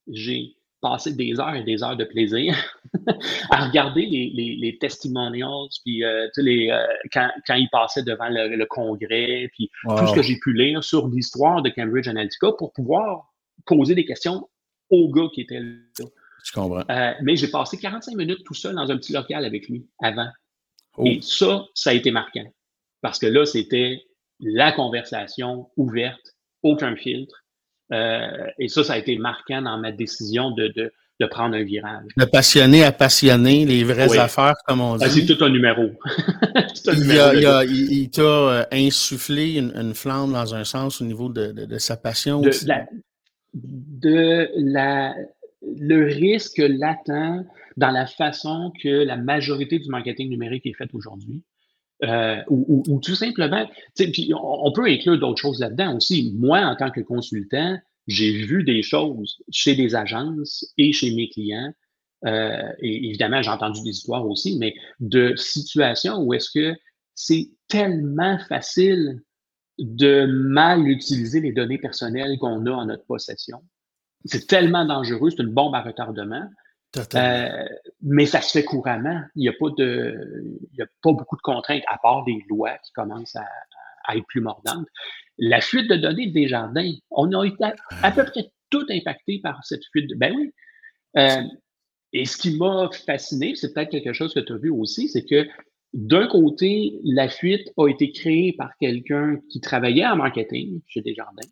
[0.09, 2.55] j'ai passé des heures et des heures de plaisir
[3.51, 8.29] à regarder les, les, les testimonials, puis euh, les, euh, quand, quand il passait devant
[8.29, 12.53] le, le congrès, puis tout ce que j'ai pu lire sur l'histoire de Cambridge Analytica
[12.57, 13.33] pour pouvoir
[13.66, 14.49] poser des questions
[14.90, 16.05] aux gars qui étaient là.
[16.48, 16.82] Je comprends.
[16.90, 20.28] Euh, mais j'ai passé 45 minutes tout seul dans un petit local avec lui avant.
[20.96, 21.04] Oh.
[21.06, 22.50] Et ça, ça a été marquant.
[23.02, 24.00] Parce que là, c'était
[24.40, 27.44] la conversation ouverte, aucun filtre.
[27.92, 31.62] Euh, et ça, ça a été marquant dans ma décision de, de, de prendre un
[31.64, 32.06] virage.
[32.16, 34.18] De passionné à passionné, les vraies Oui.
[34.18, 35.37] affaires, comme on Ah, c'est dit.
[35.37, 35.82] tout un numéro.
[36.74, 39.94] C'est un Il, numéro a- de il, a- il- il t'a euh, insufflé une, une
[39.94, 42.40] flamme dans un sens au niveau de, de- de sa passion.
[42.40, 42.66] de aussi?
[42.66, 42.87] la,
[43.54, 45.14] de la,
[45.78, 47.44] le risque latent
[47.76, 51.42] dans la façon que la majorité du marketing numérique est faite aujourd'hui.
[52.04, 53.68] Euh, ou, ou- ou tout simplement,
[54.33, 56.33] on peut inclure d'autres choses là-dedans aussi.
[56.37, 57.76] Moi, en tant que consultant,
[58.07, 61.72] j'ai vu des choses chez des agences et chez mes clients.
[62.26, 66.74] euh, et évidemment, j'ai entendu des histoires aussi, mais de situations où est-ce que
[67.14, 69.20] c'est tellement facile
[69.78, 73.59] de mal utiliser les données personnelles qu'on a en notre possession.
[74.24, 76.48] C'est tellement dangereux, c'est une bombe à retardement.
[77.14, 77.68] Euh,
[78.02, 79.20] mais ça se fait couramment.
[79.37, 82.42] Il n'y a pas de, il y a pas beaucoup de contraintes à part des
[82.48, 83.46] lois qui commencent à,
[84.04, 84.87] à être plus mordantes.
[85.37, 89.40] La fuite de données des jardins, on a été à, à peu près tout impacté
[89.42, 90.09] par cette fuite.
[90.09, 90.52] De, ben oui.
[91.16, 91.42] Euh,
[92.12, 95.24] et ce qui m'a fasciné, c'est peut-être quelque chose que tu as vu aussi, c'est
[95.24, 95.46] que
[95.92, 101.48] d'un côté, la fuite a été créée par quelqu'un qui travaillait en marketing chez Desjardins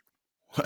[0.58, 0.64] Ouais.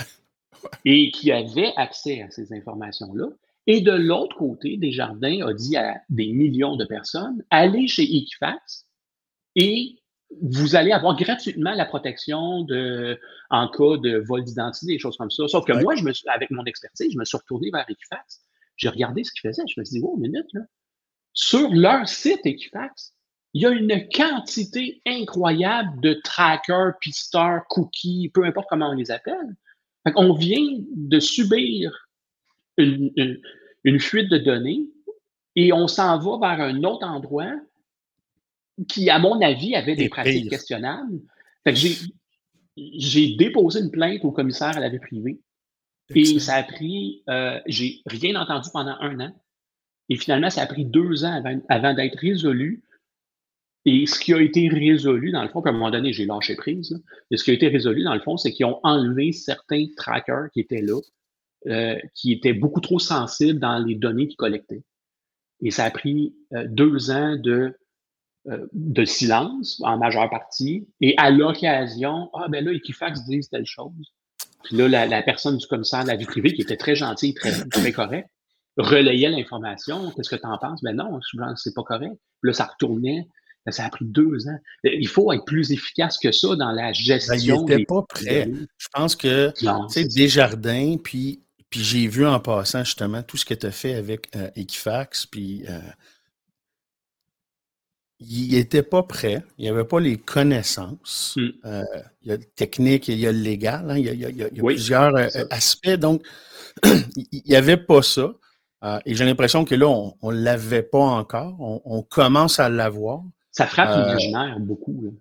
[0.84, 3.26] Et qui avait accès à ces informations-là.
[3.66, 8.86] Et de l'autre côté, Desjardins a dit à des millions de personnes, allez chez Equifax
[9.54, 9.96] et
[10.40, 13.18] vous allez avoir gratuitement la protection de,
[13.50, 15.48] en cas de vol d'identité, des choses comme ça.
[15.48, 18.40] Sauf que moi, je me avec mon expertise, je me suis retourné vers Equifax.
[18.76, 19.62] J'ai regardé ce qu'ils faisaient.
[19.66, 20.62] Je me suis dit, oh, minute, là.
[21.32, 23.14] Sur leur site Equifax,
[23.54, 29.10] il y a une quantité incroyable de trackers, pisteurs, cookies, peu importe comment on les
[29.10, 29.56] appelle.
[30.16, 32.08] On vient de subir
[32.76, 33.12] une,
[33.84, 34.86] une fuite de données
[35.56, 37.52] et on s'en va vers un autre endroit
[38.88, 41.20] qui, à mon avis, avait des pratiques questionnables.
[41.66, 45.40] j'ai, déposé une plainte au commissaire à la vie privée.
[46.14, 49.32] Et ça a pris, euh, j'ai rien entendu pendant un an.
[50.08, 52.82] Et finalement, ça a pris deux ans avant, d'être résolu.
[53.86, 56.54] Et ce qui a été résolu, dans le fond, à un moment donné, j'ai lâché
[56.54, 57.02] prise.
[57.30, 60.50] Et ce qui a été résolu, dans le fond, c'est qu'ils ont enlevé certains trackers
[60.52, 61.00] qui étaient là,
[61.68, 64.82] euh, qui étaient beaucoup trop sensibles dans les données qu'ils collectaient.
[65.62, 67.74] Et ça a pris euh, deux ans de
[68.48, 73.66] euh, de silence en majeure partie, et à l'occasion, ah ben là, Equifax disent telle
[73.66, 74.14] chose.
[74.64, 77.52] Puis là, la, personne du commissaire de la vie privée, qui était très gentille, très,
[77.68, 78.30] très correct,
[78.78, 80.10] relayait l'information.
[80.12, 80.82] Qu'est-ce que tu en penses?
[80.82, 81.20] Ben non,
[81.56, 82.14] c'est pas correct.
[82.40, 83.28] Puis là, ça retournait.
[83.68, 84.58] Ça a pris deux ans.
[84.84, 87.34] Il faut être plus efficace que ça dans la ben, gestion.
[87.36, 88.50] il n'était pas prêt.
[88.78, 89.52] Je pense que,
[89.92, 93.94] tu Desjardins, puis, puis j'ai vu en passant justement tout ce que tu as fait
[93.94, 95.78] avec euh, Equifax, puis euh,
[98.18, 101.34] il n'était pas prêt, il avait pas les connaissances.
[101.36, 101.48] Hmm.
[101.64, 101.84] Euh,
[102.22, 105.14] il y a le technique, il y a le légal, hein, il y a, plusieurs
[105.50, 105.96] aspects.
[105.96, 106.22] Donc,
[106.84, 108.32] il n'y avait pas ça.
[108.82, 111.56] Euh, et j'ai l'impression que là, on ne l'avait pas encore.
[111.58, 113.22] On, commence à l'avoir.
[113.52, 115.14] Ça frappe l'imaginaire beaucoup.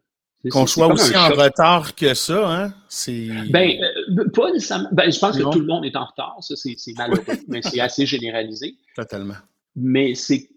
[0.51, 2.73] Qu'on soit aussi en retard que ça, hein?
[2.87, 3.27] C'est.
[3.49, 3.77] Ben,
[4.33, 4.89] pas nécessairement.
[4.93, 6.37] Ben, je pense que tout le monde est en retard.
[6.39, 8.75] Ça, c'est malheureux, mais c'est assez généralisé.
[8.95, 9.35] Totalement.
[9.75, 10.49] Mais c'est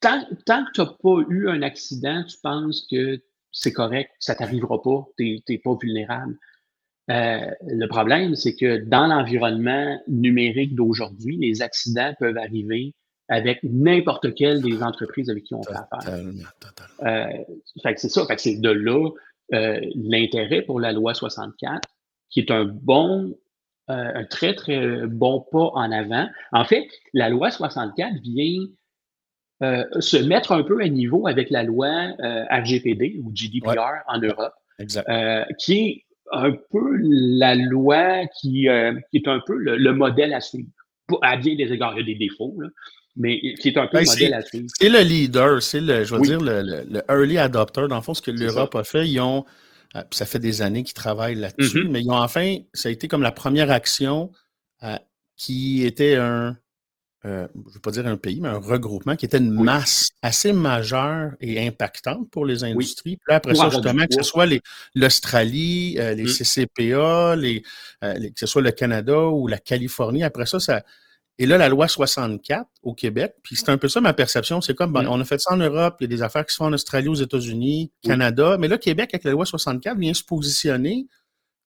[0.00, 4.34] tant, tant que tu n'as pas eu un accident, tu penses que c'est correct, ça
[4.34, 6.38] ne t'arrivera pas, tu n'es pas vulnérable.
[7.10, 12.94] Euh, le problème, c'est que dans l'environnement numérique d'aujourd'hui, les accidents peuvent arriver
[13.32, 16.18] avec n'importe quelle des entreprises avec qui on fait affaire.
[17.02, 19.10] Euh, c'est ça, c'est de là
[19.54, 21.80] euh, l'intérêt pour la loi 64,
[22.30, 23.34] qui est un bon,
[23.88, 26.28] un très, très bon pas en avant.
[26.52, 28.66] En fait, la loi 64 vient
[29.62, 31.86] euh, se mettre un peu à niveau avec la loi
[32.18, 34.54] euh, RGPD ou GDPR en Europe,
[35.08, 40.68] euh, qui est un peu la loi qui, est un peu le, modèle à suivre.
[41.20, 42.56] À bien des égards, il y a des défauts,
[43.16, 44.66] mais qui est un peu le ben, modèle à suivre.
[44.78, 47.86] C'est le leader, c'est le, je veux dire, le, early adopter.
[47.88, 49.44] Dans le fond, ce que l'Europe a fait, ils ont,
[50.10, 51.90] ça fait des années qu'ils travaillent là-dessus, mm-hmm.
[51.90, 54.30] mais ils ont enfin, ça a été comme la première action
[55.36, 56.56] qui était un,
[57.24, 60.10] euh, je ne veux pas dire un pays, mais un regroupement qui était une masse
[60.22, 63.16] assez majeure et impactante pour les industries.
[63.16, 64.46] Puis après ça, justement, que ce soit
[64.96, 67.62] l'Australie, euh, les, CCPA, les,
[68.02, 70.82] euh, les, que ce soit le Canada ou la Californie, après ça, ça.
[71.38, 74.60] Et là, la loi 64 au Québec, puis c'est un peu ça ma perception.
[74.60, 76.58] C'est comme, on a fait ça en Europe, il y a des affaires qui se
[76.58, 80.22] font en Australie, aux États-Unis, Canada, mais là, Québec, avec la loi 64, vient se
[80.22, 81.06] positionner,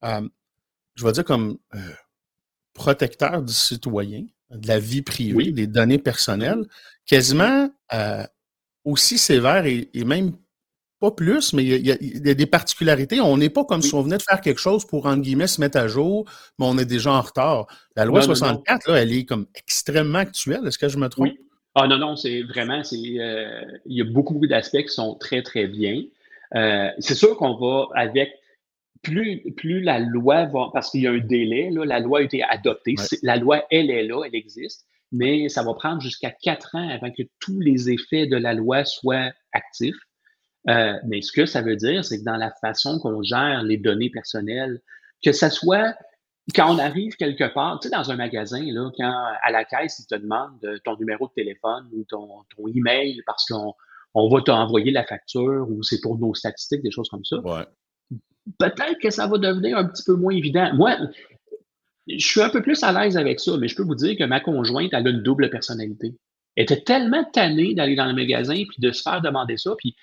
[0.02, 1.58] je vais dire, comme
[2.76, 6.64] protecteur du citoyen de la vie privée, des données personnelles,
[7.06, 8.24] quasiment euh,
[8.84, 10.32] aussi sévère et, même
[11.06, 11.90] pas plus, mais il y,
[12.30, 13.20] a, des particularités.
[13.20, 15.60] On n'est pas comme si on venait de faire quelque chose pour, entre guillemets, se
[15.60, 16.24] mettre à jour,
[16.58, 17.66] mais on est déjà en retard.
[17.94, 20.66] La loi 64, Là, elle est comme extrêmement actuelle.
[20.66, 21.30] Est-ce que je me trompe?
[21.74, 25.42] Ah non, non, c'est vraiment, c'est, euh, il y a beaucoup d'aspects qui sont très,
[25.42, 26.02] très bien.
[26.54, 28.32] Euh, c'est sûr qu'on va avec
[29.02, 32.22] plus, plus la loi va, parce qu'il y a un délai, là, la loi a
[32.22, 36.74] été adoptée, la loi, elle est là, elle existe, mais ça va prendre jusqu'à quatre
[36.74, 39.96] ans avant que tous les effets de la loi soient actifs.
[40.68, 43.76] Euh, mais ce que ça veut dire, c'est que dans la façon qu'on gère les
[43.76, 44.80] données personnelles,
[45.24, 45.94] que ça soit
[46.54, 49.98] quand on arrive quelque part, tu sais, dans un magasin, là, quand à la caisse,
[49.98, 53.74] ils te demandent ton numéro de téléphone ou ton, ton email parce qu'on
[54.14, 57.38] on va t'envoyer la facture ou c'est pour nos statistiques, des choses comme ça.
[57.38, 57.64] Ouais
[58.58, 60.72] peut-être que ça va devenir un petit peu moins évident.
[60.74, 60.96] Moi,
[62.06, 64.24] je suis un peu plus à l'aise avec ça, mais je peux vous dire que
[64.24, 66.14] ma conjointe, elle a une double personnalité.
[66.54, 69.74] Elle était tellement tannée d'aller dans le magasin puis de se faire demander ça.
[69.76, 69.96] Puis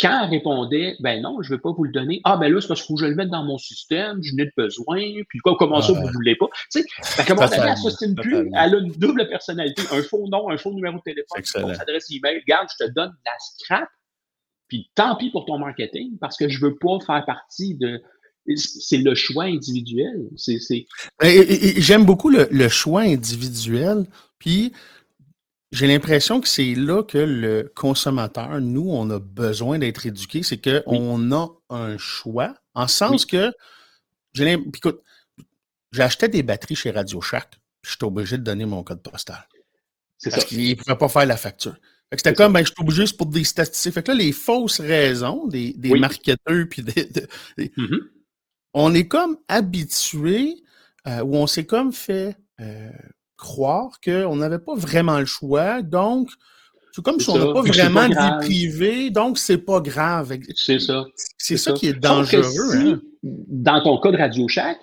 [0.00, 2.20] quand elle répondait, ben non, je ne veux pas vous le donner.
[2.24, 4.34] Ah, ben là, c'est parce qu'il faut que je le mette dans mon système, je
[4.34, 5.00] n'ai de besoin.
[5.28, 6.46] Puis quoi, comment ça, vous ne voulez pas?
[6.70, 8.50] Tu sais, ben, comment elle s'ostine plus?
[8.54, 12.10] Elle a une double personnalité, un faux nom, un faux numéro de téléphone, une adresse
[12.10, 12.40] email.
[12.40, 13.88] Regarde, je te donne la scrap
[14.68, 18.02] puis tant pis pour ton marketing, parce que je veux pas faire partie de.
[18.56, 20.28] C'est le choix individuel.
[20.36, 20.86] C'est,
[21.20, 24.06] J'aime beaucoup le, choix individuel.
[24.38, 24.72] Puis
[25.70, 30.58] j'ai l'impression que c'est là que le consommateur, nous, on a besoin d'être éduqué, c'est
[30.58, 33.52] qu'on a un choix, en sens que,
[34.32, 35.02] j'ai écoute,
[35.92, 39.46] j'achetais des batteries chez Radio Shack, je suis obligé de donner mon code postal.
[40.16, 41.76] C'est Parce qu'il ne pouvait pas faire la facture.
[42.12, 43.92] C'était comme, ben, je suis obligé pour des statistiques.
[43.92, 47.04] Fait que là, les fausses raisons des, des marketeurs, puis des,
[47.58, 48.00] mm-hmm.
[48.72, 50.56] on est comme habitué,
[51.06, 52.90] euh, ou on s'est comme fait euh,
[53.38, 55.80] croire qu'on n'avait pas vraiment le choix.
[55.80, 56.28] Donc,
[56.92, 60.36] c'est comme si on n'a pas vraiment de vie privée, donc c'est pas grave.
[60.54, 61.06] C'est ça.
[61.38, 62.42] C'est ça, qui est dangereux.
[62.74, 63.00] Hein.
[63.22, 64.78] Dans ton cas de Radio Shack,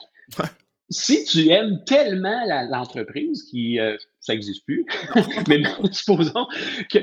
[0.89, 4.85] si tu aimes tellement l'entreprise qui euh, ça n'existe plus,
[5.47, 6.47] mais supposons
[6.91, 6.99] que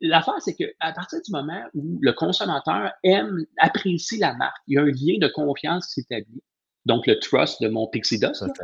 [0.00, 4.78] l'affaire, c'est qu'à partir du moment où le consommateur aime, apprécie la marque, il y
[4.78, 6.42] a un lien de confiance qui s'établit
[6.86, 8.44] donc le trust de mon Pixie Dust.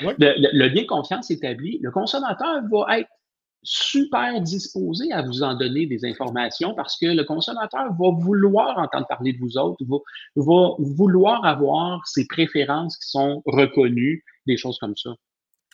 [0.00, 3.10] le, lien de confiance établi, le consommateur va être
[3.62, 9.06] super disposé à vous en donner des informations parce que le consommateur va vouloir entendre
[9.08, 9.84] parler de vous autres,
[10.36, 15.10] va, vouloir avoir ses préférences qui sont reconnues, des choses comme ça.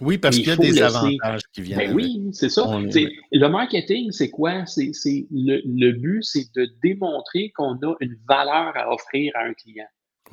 [0.00, 1.78] Oui, parce qu'il y a des avantages qui viennent.
[1.78, 2.66] Ben oui, c'est ça.
[2.66, 4.66] Le marketing, c'est quoi?
[4.66, 4.90] C'est
[5.30, 9.86] le, le but, c'est de démontrer qu'on a une valeur à offrir à un client.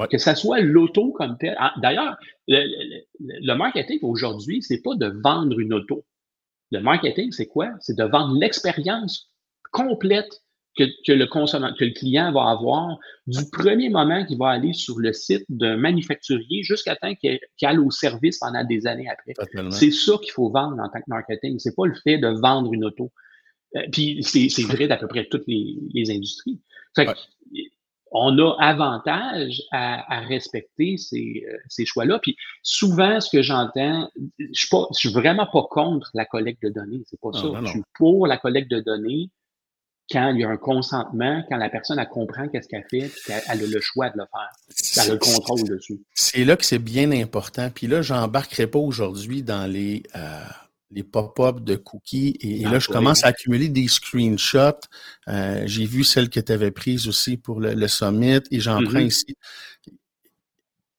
[0.08, 1.56] Que ce soit l'auto comme tel.
[1.60, 6.06] Ah, d'ailleurs, le, marketing aujourd'hui, c'est pas de vendre une auto.
[6.72, 7.70] Le marketing, c'est quoi?
[7.80, 9.30] C'est de vendre l'expérience
[9.72, 10.42] complète
[10.78, 15.46] que, le que client va avoir du premier moment qu'il va aller sur le site
[15.50, 19.34] d'un manufacturier jusqu'à temps qu'il aille au service pendant des années après.
[19.72, 21.60] C'est ça qu'il faut vendre en tant que marketing.
[21.60, 23.12] C'est pas le fait de vendre une auto.
[23.76, 26.60] Euh, puis c'est vrai d'à peu près toutes les, industries.
[26.96, 27.08] Fait
[28.12, 32.20] on a avantage à, respecter ces, euh, ces choix-là.
[32.20, 36.70] Puis souvent, ce que j'entends, je suis je suis vraiment pas contre la collecte de
[36.70, 37.02] données.
[37.06, 37.48] C'est pas ça.
[37.64, 39.30] Je suis pour la collecte de données
[40.12, 43.22] quand il y a un consentement, quand la personne elle comprend qu'est-ce qu'elle fait, puis
[43.28, 45.04] qu'elle a le choix de le faire.
[45.04, 46.02] Elle a le contrôle dessus.
[46.14, 47.70] C'est là que c'est bien important.
[47.74, 50.42] Puis là, j'embarquerai pas aujourd'hui dans les euh,
[50.92, 52.38] les pop-up de cookies.
[52.42, 54.88] Et, là, je commence à accumuler des screenshots.
[55.28, 59.00] Euh, j'ai vu celle que tu avais prise aussi pour le, summit et j'en prends
[59.00, 59.08] mm-hmm.
[59.08, 59.36] ici.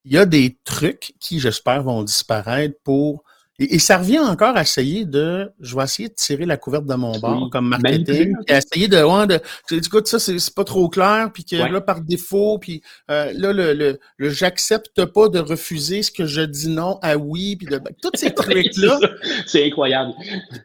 [0.05, 3.23] Il y a des trucs qui, j'espère, vont disparaître pour
[3.71, 6.95] et, ça revient encore à essayer de, je vais essayer de tirer la couverte de
[6.95, 9.41] mon bord comme marketing, et essayer de, ouais, de,
[9.77, 13.73] écoute, ça c'est pas trop clair, puis que là par défaut, puis euh, là le,
[13.75, 17.79] le, le j'accepte pas de refuser ce que je dis non à oui, puis de,
[17.79, 18.99] ben, tous ces trucs là.
[19.47, 20.13] c'est incroyable.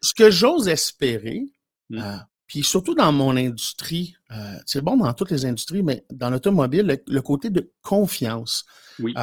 [0.01, 1.43] Ce que j'ose espérer,
[1.89, 1.99] mm.
[1.99, 6.29] euh, puis surtout dans mon industrie, euh, c'est bon dans toutes les industries, mais dans
[6.29, 8.65] l'automobile, le, côté de confiance.
[8.99, 9.13] Oui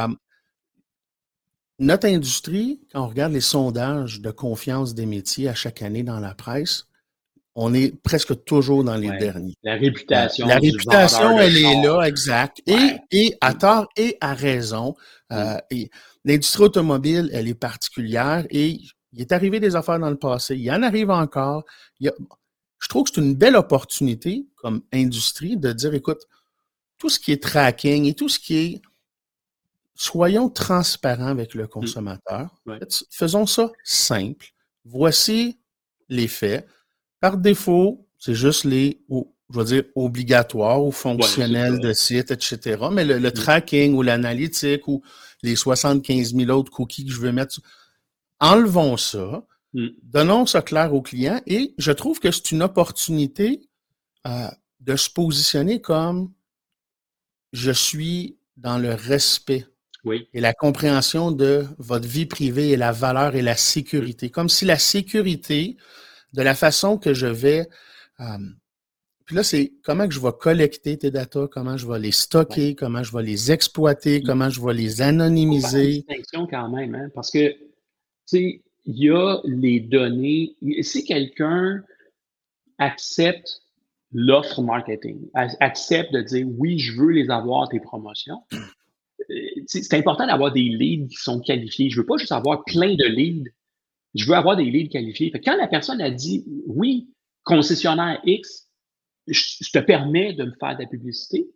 [1.79, 6.21] notre industrie, quand on regarde les sondages de confiance des métiers à chaque année dans
[6.21, 6.87] la presse,
[7.57, 9.55] on est presque toujours dans les derniers.
[9.63, 10.47] La réputation.
[10.47, 12.61] La, réputation, elle est là, exact.
[12.67, 14.97] Et, et à tort et à raison.
[15.31, 15.91] Euh, et
[16.25, 18.81] l'industrie automobile, elle est particulière et
[19.13, 20.57] il est arrivé des affaires dans le passé.
[20.57, 21.65] Il y en arrive encore.
[22.01, 22.11] je
[22.89, 26.23] trouve que c'est une belle opportunité comme industrie de dire, écoute,
[26.99, 28.83] tout ce qui est tracking et tout ce qui est
[29.95, 31.69] soyons transparents avec le mmh.
[31.69, 32.63] consommateur.
[33.11, 34.47] Faisons ça simple.
[34.85, 35.59] Voici
[36.09, 36.67] les faits.
[37.21, 42.89] Par défaut, c'est juste les, je veux dire, obligatoires ou fonctionnels de site, etc.
[42.93, 43.33] Mais le, mmh.
[43.33, 45.03] tracking ou l'analytique ou
[45.43, 47.61] les 75 000 autres cookies que je veux mettre,
[48.41, 49.47] enlevons ça.
[49.73, 49.89] Mmh.
[50.03, 53.69] Donnons ça clair au client et je trouve que c'est une opportunité
[54.27, 54.49] euh,
[54.81, 56.33] de se positionner comme
[57.53, 59.67] je suis dans le respect
[60.13, 64.31] et la compréhension de votre vie privée et la valeur et la sécurité.
[64.31, 65.77] Comme si la sécurité,
[66.33, 67.67] de la façon que je vais...
[68.21, 68.39] Euh,
[69.25, 72.75] puis là, c'est comment que je vais collecter tes datas, comment je vais les stocker,
[72.75, 75.85] comment je vais les exploiter, comment je vais les anonymiser.
[75.85, 77.59] Une distinction quand même, hein, parce que, tu
[78.27, 80.57] sais, il y a les données.
[80.83, 81.83] Si quelqu'un
[82.77, 83.63] accepte
[84.13, 88.43] l'offre marketing, accepte de dire oui, je veux les avoir, tes promotions,
[89.67, 91.91] c'est important d'avoir des leads qui sont qualifiés.
[91.91, 93.51] Je veux pas juste avoir plein de leads.
[94.15, 95.33] Je veux avoir des leads qualifiés.
[95.45, 97.09] quand la personne a dit oui,
[97.43, 98.69] concessionnaire X,
[99.27, 101.49] je, te permets de me faire de la publicité,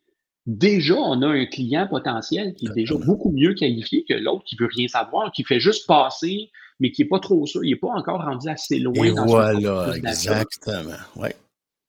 [0.46, 4.56] déjà, on a un client potentiel qui est déjà beaucoup mieux qualifié que l'autre qui
[4.56, 6.50] veut rien savoir, qui fait juste passer,
[6.80, 9.04] mais qui n'est pas trop sûr, il n'est pas encore rendu assez loin.
[9.04, 10.92] Et voilà, exactement.
[11.16, 11.34] Ouais.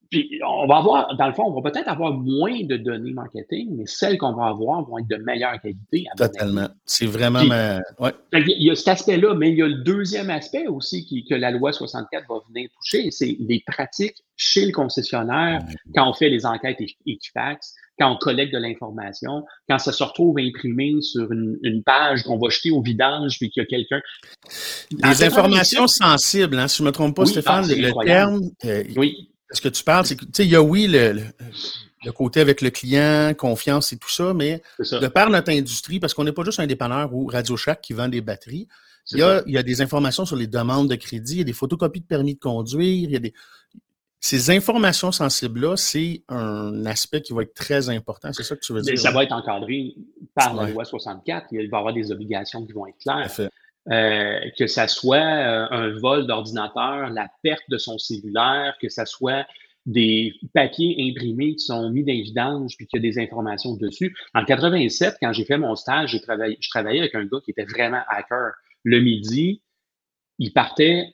[0.10, 3.76] Puis on va avoir, dans le fond, on va peut-être avoir moins de données marketing,
[3.78, 6.06] mais celles qu'on va avoir vont être de meilleure qualité.
[6.18, 6.68] Totalement.
[6.86, 7.78] C'est vraiment ma...
[8.00, 8.12] ouais.
[8.34, 11.36] Il y a cet aspect-là, mais il y a le deuxième aspect aussi qui, que
[11.36, 15.62] la loi 64 va venir toucher, c'est les pratiques chez le concessionnaire
[15.94, 20.40] quand on fait les enquêtes Equifax, quand on collecte de l'information, quand ça se retrouve
[20.40, 24.02] imprimé sur une, page qu'on va jeter au vidange, puis qu'il y a quelqu'un.
[25.04, 28.42] Les informations sensibles, hein, si je ne me trompe pas, Stéphane, ah, le, terme.
[28.66, 29.30] Euh, oui.
[29.52, 31.22] Ce que tu parles, c'est que, tu sais, il y a oui le,
[32.06, 36.14] le, côté avec le client, confiance et tout ça, mais de par notre industrie, parce
[36.14, 38.68] qu'on n'est pas juste un dépanneur ou Radio Shack qui vend des batteries,
[39.12, 41.42] il y, a, il y, a, des informations sur les demandes de crédit, il y
[41.42, 43.34] a des photocopies de permis de conduire, il y a des,
[44.20, 48.34] ces informations sensibles-là, c'est un aspect qui va être très important.
[48.34, 49.00] C'est ça que tu veux dire?
[49.00, 49.96] ça va être encadré
[50.36, 51.48] par la loi 64.
[51.52, 53.50] Il va y avoir des obligations qui vont être claires.
[53.92, 59.08] Euh, que ça soit euh, un vol d'ordinateur, la perte de son cellulaire, que ça
[59.08, 59.48] soit
[59.88, 64.16] des papiers imprimés qui sont mis dans l'évidence puis qu'il y a des informations dessus.
[64.36, 67.50] En 87, quand j'ai fait mon stage, j'ai travaillé, je travaillais avec un gars qui
[67.50, 68.52] était vraiment hacker.
[68.84, 69.64] Le midi,
[70.38, 71.08] il partait,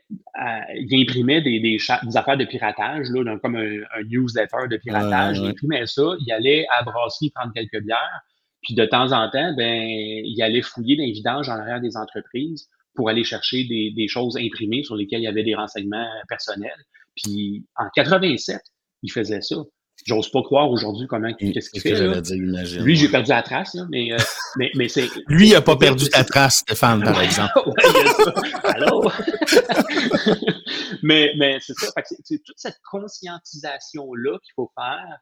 [0.76, 1.78] il imprimait des, des,
[2.16, 5.40] affaires de piratage, là, comme un, newsletter de piratage.
[5.40, 8.22] Il imprimait ça, il allait à brasserie prendre quelques bières,
[8.66, 11.96] puis de temps en temps, ben, il allait fouiller dans les vidanges en arrière des
[11.96, 16.08] entreprises pour aller chercher des, des, choses imprimées sur lesquelles il y avait des renseignements
[16.28, 16.72] personnels.
[17.16, 18.60] Puis en 87,
[19.04, 19.58] il faisait ça.
[20.06, 21.92] J'ose pas croire aujourd'hui comment qu'est-ce qu'il fait.
[21.94, 22.20] là.
[22.20, 24.18] Dire, Lui, j'ai perdu la trace, là, mais, euh,
[24.58, 25.08] mais, mais c'est.
[25.28, 27.54] Lui, il a pas perdu ta trace, Stéphane, par exemple.
[28.64, 29.14] Alors.
[31.02, 31.88] mais mais c'est ça.
[32.24, 35.18] C'est toute cette conscientisation-là qu'il faut faire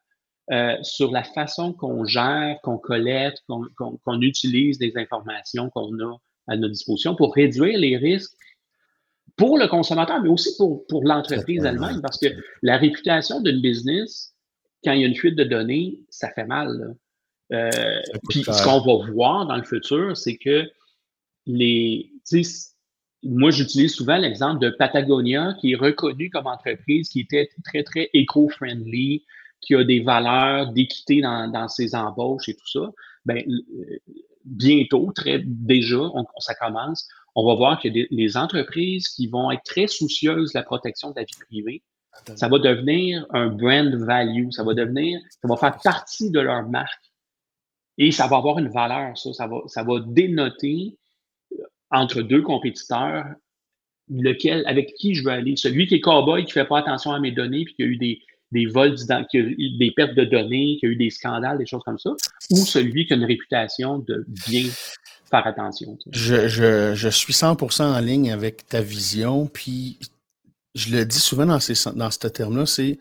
[0.51, 6.57] euh, sur la façon qu'on gère, qu'on collecte, qu'on utilise des informations qu'on a à
[6.57, 8.33] notre disposition pour réduire les risques
[9.35, 12.27] pour le consommateur, mais aussi pour, pour l'entreprise elle-même, parce que
[12.61, 14.35] la réputation d'une business,
[14.83, 16.95] quand il y a une fuite de données, ça fait mal.
[17.51, 17.69] Euh,
[18.29, 20.69] puis ce qu'on va voir dans le futur, c'est que
[21.45, 22.11] les.
[23.25, 28.09] Moi, j'utilise souvent l'exemple de Patagonia, qui est reconnu comme entreprise qui était très, très
[28.13, 29.23] éco-friendly,
[29.65, 32.91] qui a des valeurs d'équité dans, ses embauches et tout ça.
[33.25, 33.43] Ben,
[34.45, 39.63] bientôt, très déjà, on, ça commence, on va voir que les entreprises qui vont être
[39.63, 41.83] très soucieuses de la protection de la vie privée,
[42.35, 44.49] ça va devenir un brand value.
[44.51, 47.11] Ça va devenir, ça va faire partie de leur marque.
[47.97, 49.33] Et ça va avoir une valeur, ça.
[49.33, 50.97] Ça va, ça va dénoter
[51.53, 53.25] euh, entre deux compétiteurs
[54.09, 55.55] lequel, avec qui je veux aller.
[55.55, 57.97] Celui qui est cowboy, qui fait pas attention à mes données, puis qui a eu
[57.97, 58.21] des,
[58.53, 58.95] des vols,
[59.29, 61.99] qui a eu des pertes de données, qui a eu des scandales, des choses comme
[61.99, 62.11] ça,
[62.51, 64.69] ou celui qui a une réputation de bien
[65.29, 65.97] faire attention.
[66.11, 69.99] Je, je, je suis 100% en ligne avec ta vision, puis
[70.75, 72.97] je le dis souvent dans, ces, dans ce terme-là, c'est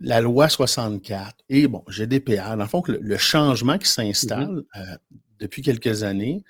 [0.00, 4.92] la loi 64 et bon, GDPR, dans le fond, le, le changement qui s'installe mm-hmm.
[4.92, 4.96] euh,
[5.38, 6.44] depuis quelques années,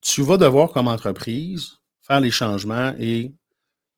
[0.00, 3.32] tu vas devoir, comme entreprise, faire les changements et.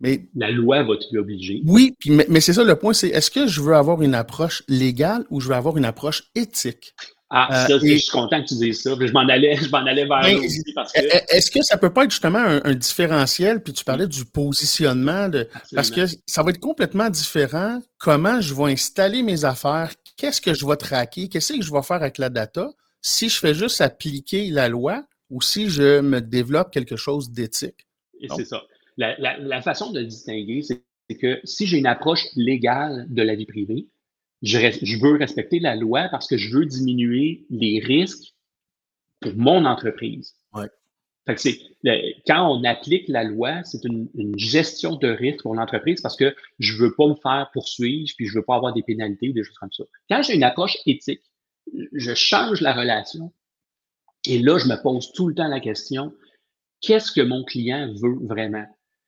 [0.00, 1.62] Mais, la loi va t'y obliger.
[1.64, 4.14] Oui, puis, mais, mais c'est ça le point, c'est est-ce que je veux avoir une
[4.14, 6.94] approche légale ou je veux avoir une approche éthique?
[7.28, 8.94] Ah, euh, je suis content que tu dises ça.
[9.00, 11.00] Je m'en allais, je m'en allais vers ben, aussi parce que.
[11.34, 13.62] Est-ce que ça peut pas être justement un, différentiel?
[13.62, 15.48] Puis tu parlais du positionnement de.
[15.74, 17.80] Parce que ça va être complètement différent.
[17.98, 19.92] Comment je vais installer mes affaires?
[20.16, 21.28] Qu'est-ce que je vais traquer?
[21.28, 22.70] Qu'est-ce que je vais faire avec la data?
[23.02, 27.86] Si je fais juste appliquer la loi ou si je me développe quelque chose d'éthique.
[28.20, 28.62] Et c'est ça.
[28.96, 33.34] La, la façon de le distinguer, c'est que si j'ai une approche légale de la
[33.34, 33.88] vie privée,
[34.42, 38.34] je, veux respecter la loi parce que je veux diminuer les risques
[39.20, 40.34] pour mon entreprise.
[40.54, 40.68] Ouais.
[41.26, 41.58] Fait
[42.26, 46.76] quand on applique la loi, c'est une, gestion de risque pour l'entreprise parce que je
[46.76, 49.58] veux pas me faire poursuivre puis je veux pas avoir des pénalités ou des choses
[49.58, 49.84] comme ça.
[50.08, 51.22] Quand j'ai une approche éthique,
[51.92, 53.32] je change la relation
[54.26, 56.12] et là, je me pose tout le temps la question,
[56.80, 58.66] qu'est-ce que mon client veut vraiment?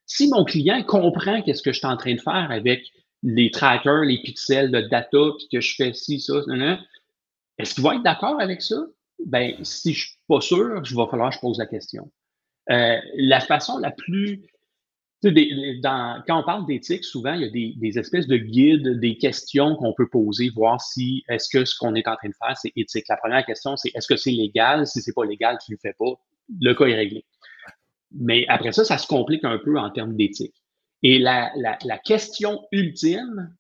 [0.09, 2.83] Si mon client comprend qu'est-ce que je suis en train de faire avec
[3.23, 6.35] les trackers, les pixels de data, puis que je fais ci, ça,
[7.59, 8.77] est-ce qu'il va être d'accord avec ça?
[9.27, 12.11] Ben, si je suis pas sûr, je va falloir que je pose la question.
[12.71, 14.43] Euh, la façon la plus.
[15.23, 19.93] Quand on parle d'éthique, souvent, il y a des, espèces de guides, des questions qu'on
[19.93, 23.07] peut poser, voir si est-ce que ce qu'on est en train de faire, c'est éthique.
[23.09, 24.87] La première question, c'est est-ce que c'est légal?
[24.87, 26.13] Si c'est pas légal, tu le fais pas.
[26.61, 27.25] Le cas est réglé.
[28.13, 30.55] Mais après ça, ça se complique un peu en termes d'éthique.
[31.03, 33.55] Et la, la, la question ultime,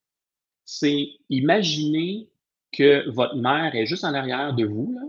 [0.64, 2.28] c'est imaginer
[2.72, 5.06] que votre mère est juste en arrière de vous, là,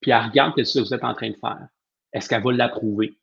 [0.00, 1.68] puis elle regarde ce que vous êtes en train de faire.
[2.12, 3.18] Est-ce qu'elle va l'approuver?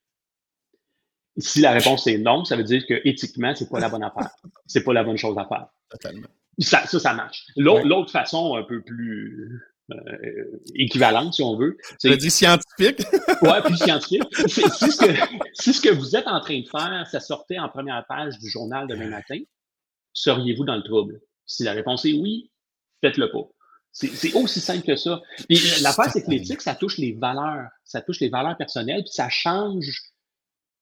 [1.38, 4.30] Si la réponse est non, ça veut dire que éthiquement, c'est pas la bonne affaire.
[4.66, 5.68] C'est pas la bonne chose à faire.
[5.90, 6.28] Totalement.
[6.58, 7.46] Ça, ça, ça marche.
[7.56, 9.62] L'autre façon, un peu plus
[9.92, 11.78] euh, équivalente, si on veut.
[11.98, 13.02] C'est dit scientifique?
[13.42, 14.24] ouais, plus scientifique.
[14.48, 17.70] Si, ce que, si ce que vous êtes en train de faire, ça sortait en
[17.70, 19.40] première page du journal demain matin,
[20.14, 21.22] seriez-vous dans le trouble?
[21.46, 22.52] Si la réponse est oui,
[23.02, 23.48] faites-le pas.
[23.92, 25.22] C'est aussi simple que ça.
[25.82, 27.68] l'affaire, c'est que l'éthique, ça touche les valeurs.
[27.84, 29.90] Ça touche les valeurs personnelles, puis ça change.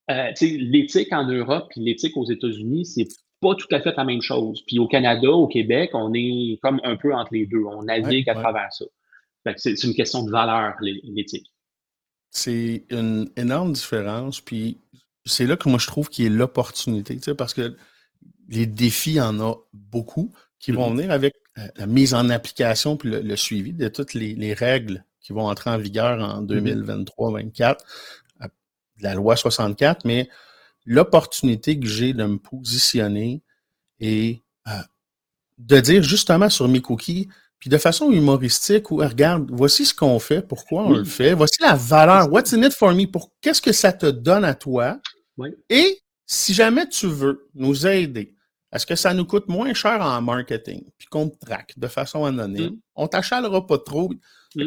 [0.09, 3.07] Euh, l'éthique en Europe et l'éthique aux États-Unis, c'est
[3.41, 4.63] pas tout à fait la même chose.
[4.65, 7.63] Puis au Canada, au Québec, on est comme un peu entre les deux.
[7.63, 8.85] On navigue à travers ça.
[9.57, 11.51] C'est une question de valeur, l'éthique.
[12.29, 14.41] C'est une énorme différence.
[14.41, 14.79] Puis
[15.25, 17.75] c'est là que moi je trouve qu'il y a l'opportunité, parce que
[18.49, 20.95] les défis, il y en a beaucoup qui vont mm-hmm.
[20.95, 25.33] venir avec euh, la mise en application puis le, suivi de toutes les, règles qui
[25.33, 27.77] vont entrer en vigueur en 2023-2024,
[28.39, 28.49] mm-hmm.
[29.01, 30.29] la loi 64, mais
[30.85, 33.43] l'opportunité que j'ai de me positionner
[33.99, 34.71] et euh,
[35.57, 37.27] de dire justement sur mes cookies,
[37.59, 41.61] puis de façon humoristique, ou regarde, voici ce qu'on fait, pourquoi on le fait, voici
[41.61, 44.99] la valeur, what's in it for me, pour qu'est-ce que ça te donne à toi?
[45.69, 48.35] Et si jamais tu veux nous aider,
[48.71, 52.25] est-ce que ça nous coûte moins cher en marketing, puis qu'on te traque de façon
[52.25, 52.79] anonyme, mm.
[52.95, 54.11] on t'achalera pas trop.
[54.55, 54.65] Mm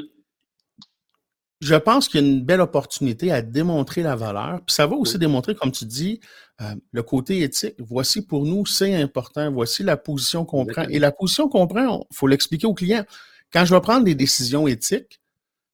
[1.60, 4.60] je pense qu'il y a une belle opportunité à démontrer la valeur.
[4.66, 6.20] Puis ça va aussi démontrer, comme tu dis,
[6.62, 7.74] euh, le côté éthique.
[7.78, 9.52] Voici pour nous, c'est important.
[9.52, 10.84] Voici la position qu'on prend.
[10.84, 13.04] Et la position qu'on prend, il faut l'expliquer au client.
[13.52, 15.20] Quand je vais prendre des décisions éthiques,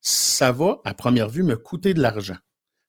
[0.00, 2.36] ça va, à première vue, me coûter de l'argent.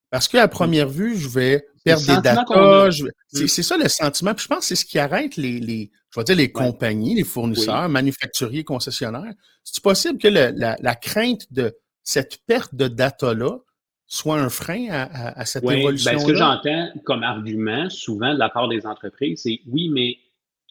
[0.10, 2.90] Parce qu'à première vue, je vais perdre des datas.
[2.90, 3.48] Mm.
[3.48, 4.34] C'est ça le sentiment.
[4.34, 7.14] Puis je pense que c'est ce qui arrête les, les, je vais dire les compagnies,
[7.14, 9.34] les fournisseurs, manufacturiers, concessionnaires.
[9.64, 11.76] C'est possible que la crainte de
[12.08, 13.60] cette perte de data-là
[14.06, 16.18] soit un frein à, cette évolution-là?
[16.18, 20.18] Ben, ce que j'entends comme argument souvent de la part des entreprises, c'est oui, mais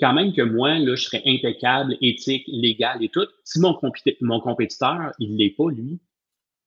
[0.00, 3.26] quand même que moi, là, je serais impeccable, éthique, légal et tout.
[3.44, 3.78] Si mon,
[4.22, 6.00] mon compétiteur, il ne l'est pas, lui,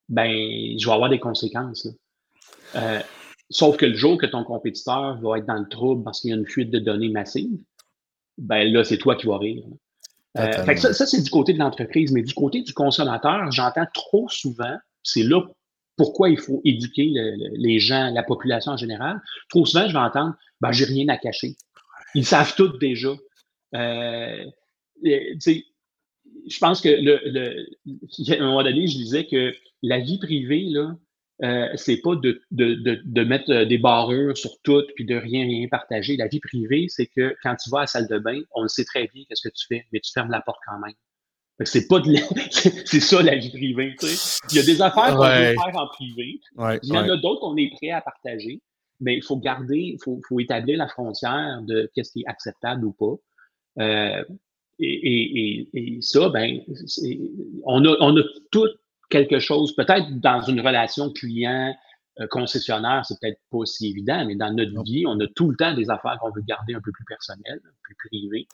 [0.08, 0.32] ben,
[0.78, 1.88] je vais avoir des conséquences.
[2.76, 3.00] Euh,
[3.50, 6.34] sauf que le jour que ton compétiteur va être dans le trouble parce qu'il y
[6.34, 7.58] a une fuite de données massive,
[8.38, 9.64] ben là, c'est toi qui vas rire.
[10.38, 14.78] Euh, ça, c'est du côté de l'entreprise, mais du côté du consommateur, j'entends trop souvent,
[15.04, 15.42] c'est là
[15.98, 17.12] pourquoi il faut éduquer
[17.54, 19.20] les gens, la population en général.
[19.50, 21.56] Trop souvent, je vais entendre, ben, j'ai rien à cacher.
[22.16, 23.10] Ils savent tout déjà.
[23.76, 24.46] Euh,
[25.04, 29.54] je pense que le, le, à un moment donné, je disais que
[29.84, 30.96] la vie privée, là,
[31.42, 35.16] euh, c'est pas de, de, de, de, mettre euh, des barrures sur tout puis de
[35.16, 36.18] rien rien partager.
[36.18, 38.68] La vie privée, c'est que quand tu vas à la salle de bain, on le
[38.68, 40.96] sait très bien qu'est-ce que tu fais, mais tu fermes la porte quand même.
[41.64, 42.14] C'est pas de
[42.86, 43.96] c'est ça la vie privée.
[44.00, 44.40] Tu sais.
[44.52, 46.40] Il y a des affaires qu'on peut faire en privé.
[46.84, 48.62] il y en a d'autres qu'on est prêt à partager,
[49.00, 52.86] mais il faut garder, il faut, faut, établir la frontière de qu'est-ce qui est acceptable
[52.86, 53.84] ou pas.
[53.84, 54.24] Euh,
[54.80, 56.60] et, et, et, et, ça, ben,
[57.66, 58.68] on a, on a tout
[59.10, 64.84] quelque chose, peut-être dans une relation client-concessionnaire, c'est peut-être pas aussi évident, mais dans notre
[64.84, 67.62] vie, on a tout le temps des affaires qu'on veut garder un peu plus personnelles,
[67.84, 68.48] plus privées.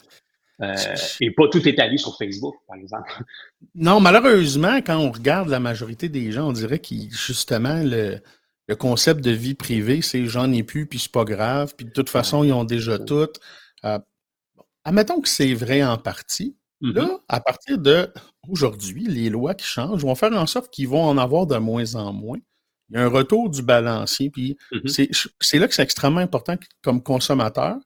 [0.62, 0.74] Euh,
[1.20, 3.12] et pas tout établi sur Facebook, par exemple.
[3.76, 8.22] Non, malheureusement, quand on regarde la majorité des gens, on dirait que justement, le,
[8.76, 12.10] concept de vie privée, c'est j'en ai plus, puis c'est pas grave, puis de toute
[12.10, 13.28] façon, ils ont déjà tout.
[13.84, 14.00] Euh,
[14.86, 17.20] admettons que c'est vrai en partie, Là, mm-hmm.
[17.30, 18.12] à partir de
[18.50, 21.96] aujourd'hui, les lois qui changent vont faire en sorte qu'ils vont en avoir de moins
[21.96, 22.38] en moins.
[22.90, 24.30] Il y a un retour du balancier.
[24.30, 25.32] Puis mm-hmm.
[25.40, 27.78] c'est là que c'est extrêmement important comme consommateur,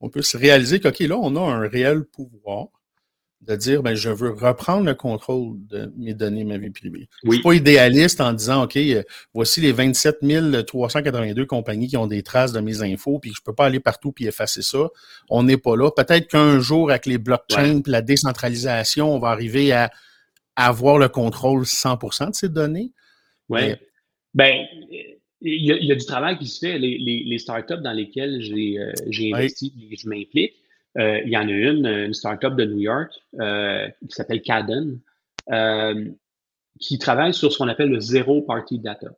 [0.00, 2.66] on peut se réaliser qu'OK, là, on a un réel pouvoir
[3.42, 7.08] de dire ben, je veux reprendre le contrôle de mes données, ma vie privée.
[7.22, 9.02] Je ne suis pas idéaliste en disant OK, euh,
[9.34, 10.20] voici les 27
[10.66, 13.80] 382 compagnies qui ont des traces de mes infos, puis je ne peux pas aller
[13.80, 14.88] partout puis effacer ça.
[15.28, 15.90] On n'est pas là.
[15.90, 19.90] Peut-être qu'un jour, avec les blockchains et la décentralisation, on va arriver à,
[20.54, 22.92] avoir le contrôle 100% de ces données.
[23.48, 23.74] Oui.
[24.34, 24.66] Ben,
[25.40, 26.78] il y, a, du travail qui se fait.
[26.78, 28.92] Les, startups dans lesquelles j'ai euh,
[29.34, 30.54] investi, je m'implique,
[30.98, 35.00] euh, il y en a une, une startup de New York euh, qui s'appelle Caden,
[35.50, 36.08] euh,
[36.80, 39.08] qui travaille sur ce qu'on appelle le zero party data.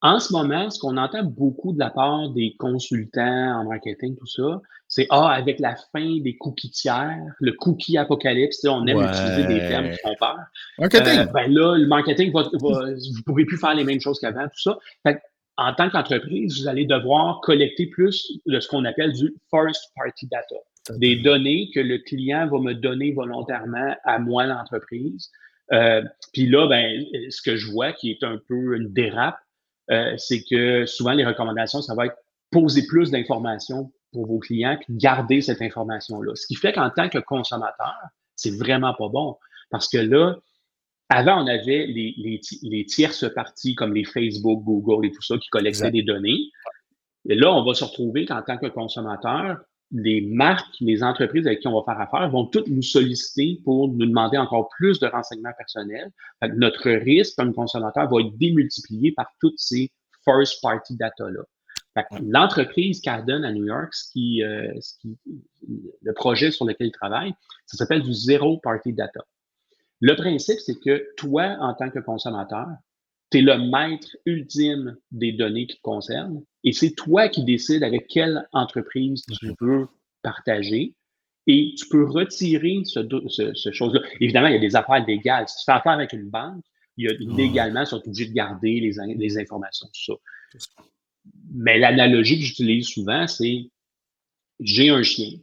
[0.00, 4.28] En ce moment, ce qu'on entend beaucoup de la part des consultants en marketing, tout
[4.28, 9.44] ça, c'est ah, avec la fin des cookies tiers, le cookie apocalypse, on aime utiliser
[9.44, 10.38] des termes qui font peur.
[10.78, 11.26] Marketing.
[11.34, 14.72] ben là, le marketing va, vous ne pourrez plus faire les mêmes choses qu'avant, tout
[14.72, 14.78] ça.
[15.56, 20.28] en tant qu'entreprise, vous allez devoir collecter plus de ce qu'on appelle du first party
[20.28, 20.54] data
[20.96, 25.30] des données que le client va me donner volontairement à moi, l'entreprise.
[25.72, 29.38] Euh, puis là, ben, ce que je vois qui est un peu une dérape,
[29.90, 32.16] euh, c'est que souvent les recommandations, ça va être
[32.50, 36.34] poser plus d'informations pour vos clients, puis garder cette information-là.
[36.34, 37.96] Ce qui fait qu'en tant que consommateur,
[38.36, 39.36] c'est vraiment pas bon.
[39.70, 40.36] Parce que là,
[41.10, 45.48] avant, on avait les, les, tierces parties comme les Facebook, Google et tout ça qui
[45.48, 46.38] collectaient des données.
[47.28, 49.58] Et là, on va se retrouver qu'en tant que consommateur,
[49.90, 53.88] les marques, les entreprises avec qui on va faire affaire vont toutes nous solliciter pour
[53.88, 56.10] nous demander encore plus de renseignements personnels.
[56.56, 59.90] notre risque comme consommateur va être démultiplié par toutes ces
[60.24, 61.42] first party data-là.
[62.22, 65.16] L'entreprise Cardone à New York, ce qui, euh, ce qui,
[66.02, 67.32] le projet sur lequel il travaille,
[67.66, 69.20] ça s'appelle du Zero Party Data.
[70.00, 72.68] Le principe, c'est que toi, en tant que consommateur,
[73.30, 77.82] tu es le maître ultime des données qui te concernent et c'est toi qui décides
[77.82, 79.88] avec quelle entreprise tu veux
[80.22, 80.94] partager
[81.46, 83.00] et tu peux retirer ce,
[83.54, 84.00] ce, chose-là.
[84.20, 85.48] Évidemment, il y a des affaires légales.
[85.48, 86.62] Si tu fais affaire avec une banque,
[86.98, 90.82] il y a, légalement, ils sont obligés de garder les, les informations, tout ça.
[91.54, 93.70] Mais l'analogie que j'utilise souvent, c'est
[94.60, 95.38] j'ai un chien.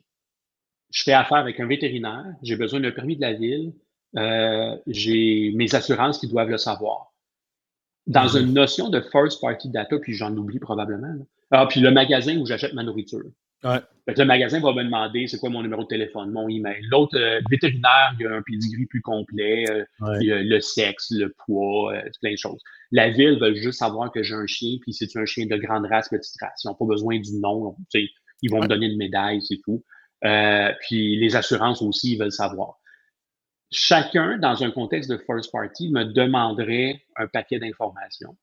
[0.91, 3.73] Je fais affaire avec un vétérinaire, j'ai besoin d'un permis de la ville,
[4.17, 7.14] euh, j'ai mes assurances qui doivent le savoir.
[8.07, 8.41] Dans mhm.
[8.41, 11.15] une notion de first party data, puis j'en oublie probablement.
[11.51, 13.23] Ah, puis le magasin où j'achète ma nourriture.
[13.63, 13.79] Ouais.
[14.05, 16.77] le magasin va me demander c'est quoi mon numéro de téléphone, mon email.
[16.91, 21.33] L'autre, euh, vétérinaire, il y a un pedigree plus complet, euh, a le sexe, le
[21.45, 22.61] poids, plein de choses.
[22.91, 25.87] La ville veut juste savoir que j'ai un chien, puis c'est un chien de grande
[25.87, 26.63] race, petite race.
[26.63, 27.75] Ils n'ont pas besoin du nom.
[27.95, 29.83] Ils vont me donner une médaille, c'est tout.
[30.81, 32.77] puis les assurances aussi, ils veulent savoir
[33.71, 38.35] chacun, dans un contexte de first party, me demanderait un paquet d'informations.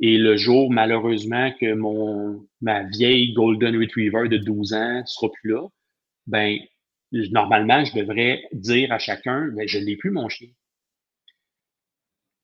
[0.00, 5.30] Et le jour, malheureusement, que mon, ma vieille Golden Retriever de 12 ans ne sera
[5.30, 5.68] plus là,
[6.26, 6.58] ben,
[7.12, 10.48] normalement, je devrais dire à chacun, ben, je n'ai plus mon chien.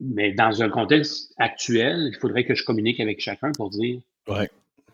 [0.01, 4.01] Mais dans un contexte actuel, il faudrait que je communique avec chacun pour dire.
[4.29, 4.49] Ouais.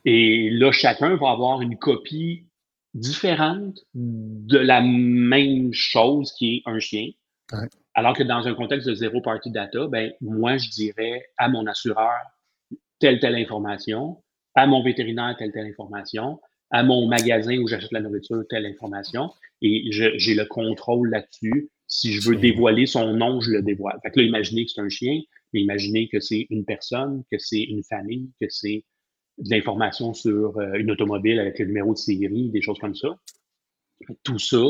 [0.07, 2.45] Et là, chacun va avoir une copie
[2.95, 7.11] différente de la même chose qui est un chien.
[7.95, 11.67] Alors que dans un contexte de zéro party data, ben, moi, je dirais à mon
[11.67, 12.19] assureur
[12.99, 14.23] telle, telle information,
[14.55, 16.41] à mon vétérinaire telle, telle information,
[16.71, 19.31] à mon magasin où j'achète la nourriture telle information,
[19.63, 21.71] et j'ai le contrôle là-dessus.
[21.87, 23.99] Si je veux dévoiler son nom, je le dévoile.
[24.03, 25.21] Fait que là, imaginez que c'est un chien,
[25.53, 28.85] mais imaginez que c'est une personne, que c'est une famille, que c'est
[29.39, 33.09] de l'information sur euh, une automobile avec le numéro de série, des choses comme ça
[34.23, 34.63] tout ça,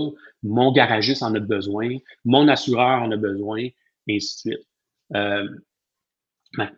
[0.43, 3.75] mon garagiste en a besoin, mon assureur en a besoin, et
[4.17, 4.69] ainsi de suite.
[5.15, 5.49] Euh,
[6.57, 6.71] ben,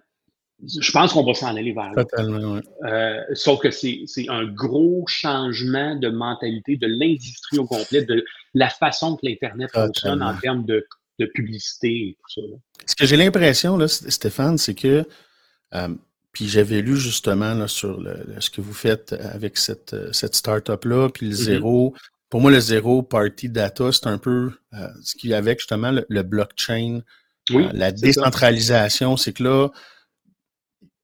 [0.65, 2.05] je pense qu'on va s'en aller vers là.
[2.05, 8.25] Totalement, euh, sauf que c'est un gros changement de mentalité de l'industrie au complet, de
[8.55, 10.87] la façon que l'Internet fonctionne en termes de,
[11.35, 12.57] publicité et tout ça.
[12.87, 15.07] Ce que j'ai l'impression, Stéphane, c'est que,
[15.75, 15.89] euh,
[16.33, 18.03] puis j'avais lu justement sur
[18.39, 21.37] ce que vous faites avec cette, cette start-up-là, puis le mm-hmm.
[21.37, 21.95] zéro,
[22.29, 26.23] pour moi, le zéro party data, c'est un peu euh, ce qui avec justement le,
[26.23, 27.01] blockchain,
[27.53, 29.17] euh, la décentralisation.
[29.17, 29.69] C'est que là,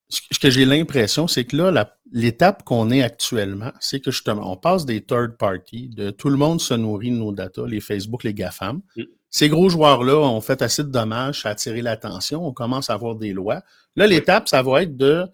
[0.08, 4.56] ce que j'ai l'impression, c'est que là, l'étape qu'on est actuellement, c'est que justement, on
[4.56, 8.24] passe des third parties, de tout le monde se nourrit de nos data, les Facebook,
[8.24, 8.82] les GAFAM.
[8.96, 9.02] Mm.
[9.30, 13.14] Ces gros joueurs-là ont fait assez de dommages, à attirer l'attention, on commence à avoir
[13.14, 13.62] des lois.
[13.96, 15.26] Là, l'étape, ça va être de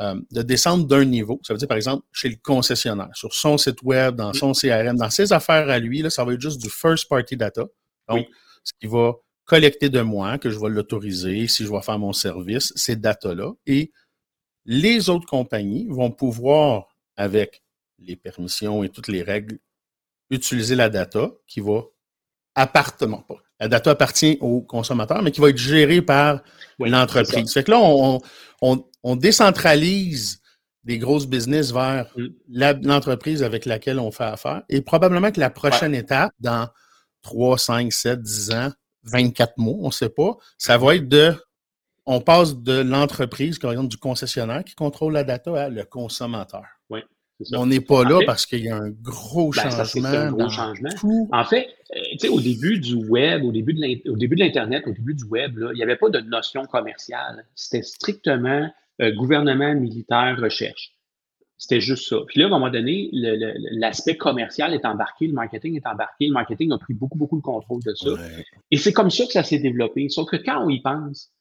[0.00, 1.40] euh, de descendre d'un niveau.
[1.42, 4.96] Ça veut dire, par exemple, chez le concessionnaire, sur son site web, dans son CRM,
[4.96, 7.64] dans ses affaires à lui, là, ça va être juste du first party data.
[8.08, 8.26] Donc,
[8.62, 12.12] ce qui va collecter de moi, que je vais l'autoriser, si je vais faire mon
[12.12, 13.52] service, ces data-là.
[13.66, 13.92] Et
[14.66, 17.62] les autres compagnies vont pouvoir, avec
[17.98, 19.58] les permissions et toutes les règles,
[20.30, 21.82] utiliser la data qui va
[22.54, 23.42] appartenir, pas.
[23.60, 26.42] La data appartient au consommateur, mais qui va être gérée par
[26.78, 27.52] l'entreprise.
[27.52, 28.20] Fait que là, on,
[28.62, 30.40] on, on décentralise
[30.84, 32.82] des grosses business vers mm.
[32.82, 34.62] l'entreprise avec laquelle on fait affaire.
[34.68, 36.68] Et probablement que la prochaine étape, dans
[37.22, 38.72] 3, 5, 7, 10 ans,
[39.04, 41.34] 24 mois, on ne sait pas, ça va être de,
[42.06, 46.64] on passe de l'entreprise, par exemple du concessionnaire qui contrôle la data à le consommateur.
[46.90, 47.00] Oui.
[47.52, 50.08] On n'est pas là parce qu'il y a un gros ben, changement.
[50.08, 50.90] un gros changement.
[51.32, 55.52] En fait, euh, au début du web, au début de l'Internet, au début du web,
[55.56, 57.44] il n'y avait pas de notion commerciale.
[57.54, 58.68] C'était strictement
[59.00, 60.94] euh, gouvernement, militaire, recherche.
[61.56, 62.18] C'était juste ça.
[62.26, 66.32] Puis là, à un moment donné, l'aspect commercial est embarqué, le marketing est embarqué, le
[66.32, 68.10] marketing a pris beaucoup, beaucoup de contrôle de ça.
[68.70, 70.08] Et c'est comme ça que ça s'est développé.
[70.08, 71.32] Sauf que quand on y pense,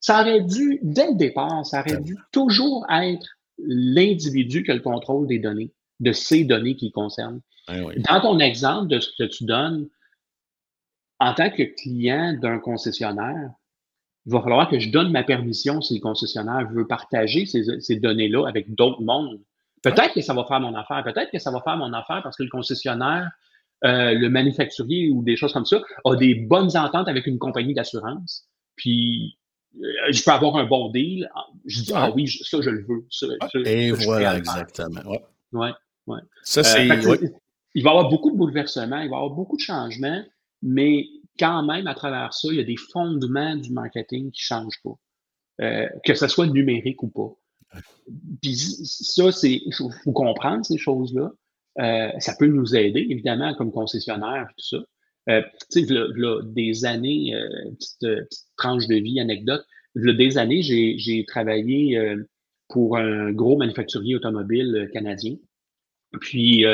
[0.00, 4.80] ça aurait dû, dès le départ, ça aurait dû toujours être l'individu qui a le
[4.80, 7.40] contrôle des données, de ces données qui concernent.
[7.68, 9.88] Dans ton exemple de ce que tu donnes,
[11.18, 13.50] en tant que client d'un concessionnaire,
[14.26, 18.46] il va falloir que je donne ma permission si le concessionnaire veut partager ces, données-là
[18.46, 19.40] avec d'autres mondes.
[19.82, 21.02] Peut-être que ça va faire mon affaire.
[21.04, 23.30] Peut-être que ça va faire mon affaire parce que le concessionnaire,
[23.84, 27.72] euh, le manufacturier ou des choses comme ça a des bonnes ententes avec une compagnie
[27.72, 28.48] d'assurance.
[28.74, 29.38] Puis
[29.74, 31.28] je peux avoir un bon deal.
[31.66, 33.06] Je dis, ah oui, ça, je le veux.
[33.10, 35.02] Ça, ça, Et ça, voilà, exactement.
[35.06, 35.22] Ouais.
[35.52, 35.70] Ouais,
[36.06, 36.20] ouais.
[36.42, 37.06] Ça, Euh, c'est.
[37.06, 37.18] ouais.
[37.74, 40.24] Il va y avoir beaucoup de bouleversements, il va y avoir beaucoup de changements,
[40.62, 41.06] mais
[41.38, 44.80] quand même, à travers ça, il y a des fondements du marketing qui ne changent
[44.82, 44.98] pas.
[45.60, 47.34] Euh, que ce soit numérique ou pas.
[48.42, 49.60] Puis ça, c'est.
[49.66, 51.30] Il faut, faut comprendre ces choses-là.
[51.78, 54.78] Euh, ça peut nous aider, évidemment, comme concessionnaire, tout ça.
[55.28, 55.94] Euh, tu sais,
[56.44, 57.48] des années, euh,
[57.78, 59.64] petite, euh, petite tranche de vie, anecdote.
[59.94, 62.28] V'là des années, j'ai travaillé euh,
[62.68, 65.36] pour un gros manufacturier automobile canadien.
[66.20, 66.64] Puis,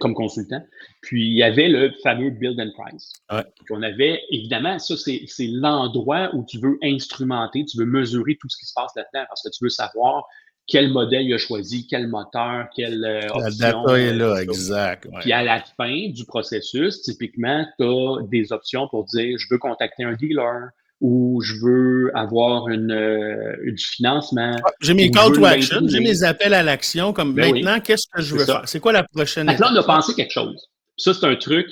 [0.00, 0.64] comme consultant.
[1.02, 3.12] Puis, il y avait le fameux Build and Price.
[3.30, 3.44] Ouais.
[3.70, 8.48] On avait, évidemment, ça, c'est c'est l'endroit où tu veux instrumenter, tu veux mesurer tout
[8.48, 10.24] ce qui se passe là-dedans parce que tu veux savoir
[10.66, 13.82] quel modèle il a choisi, quel moteur, quelle euh, La option.
[13.82, 15.06] data est euh, là, exact.
[15.06, 15.20] ouais.
[15.20, 19.58] Puis à la fin du processus, typiquement, tu as des options pour dire je veux
[19.58, 20.68] contacter un dealer
[21.00, 24.56] ou je veux avoir une, euh, du financement.
[24.64, 27.62] Ah, J'ai mes call to action, j'ai mes appels à l'action comme Ben oui.
[27.62, 28.62] maintenant, qu'est-ce que je veux faire?
[28.64, 30.68] C'est quoi la prochaine là, on a pensé quelque chose.
[30.96, 31.66] Ça, c'est un truc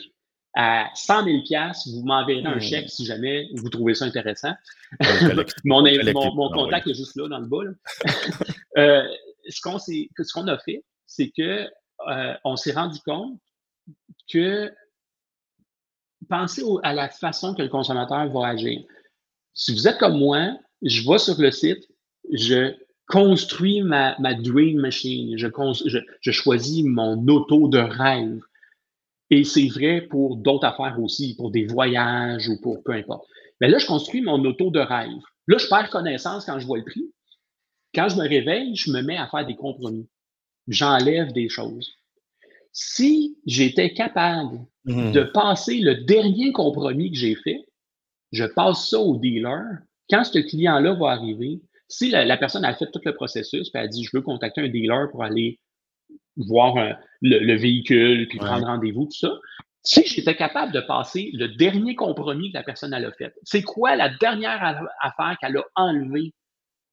[0.54, 1.36] à 100 000
[1.92, 2.60] vous m'enverrez un Hmm.
[2.60, 4.52] chèque si jamais vous trouvez ça intéressant.
[5.64, 7.62] Mon, mon, mon ah contact est juste là dans le bas.
[8.76, 9.06] Euh,
[9.48, 11.68] ce qu'on a fait, c'est que
[12.08, 13.38] euh, on s'est rendu compte
[14.32, 14.72] que
[16.28, 18.82] pensez au- à la façon que le consommateur va agir.
[19.52, 21.88] Si vous êtes comme moi, je vais sur le site,
[22.32, 22.74] je
[23.06, 25.46] construis ma, ma dream machine, je,
[25.86, 28.40] je, je choisis mon auto de rêve.
[29.30, 33.26] Et c'est vrai pour d'autres affaires aussi, pour des voyages ou pour peu importe.
[33.60, 35.10] Mais là, je construis mon auto de rêve.
[35.46, 37.10] Là, je perds connaissance quand je vois le prix.
[37.94, 40.08] Quand je me réveille, je me mets à faire des compromis.
[40.68, 41.92] J'enlève des choses.
[42.72, 45.12] Si j'étais capable Mhm.
[45.12, 47.64] de passer le dernier compromis que j'ai fait,
[48.32, 49.62] je passe ça au dealer.
[50.10, 53.78] Quand ce client-là va arriver, si la, la personne a fait tout le processus, puis
[53.80, 55.58] elle a dit, je veux contacter un dealer pour aller
[56.36, 58.46] voir un- le, le véhicule, puis Ouais.
[58.46, 59.32] prendre rendez-vous, tout ça.
[59.82, 63.62] Si j'étais capable de passer le dernier compromis que la personne elle a fait, c'est
[63.62, 66.32] quoi la dernière affaire qu'elle a enlevée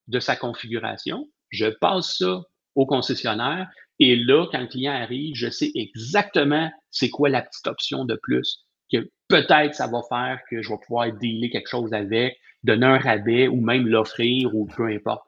[0.07, 1.27] de sa configuration?
[1.49, 2.41] Je passe ça
[2.75, 3.69] au concessionnaire
[3.99, 8.15] et là, quand le client arrive, je sais exactement c'est quoi la petite option de
[8.21, 12.85] plus que peut-être ça va faire que je vais pouvoir dealer quelque chose avec, donner
[12.87, 15.23] un rabais ou même l'offrir ou peu importe.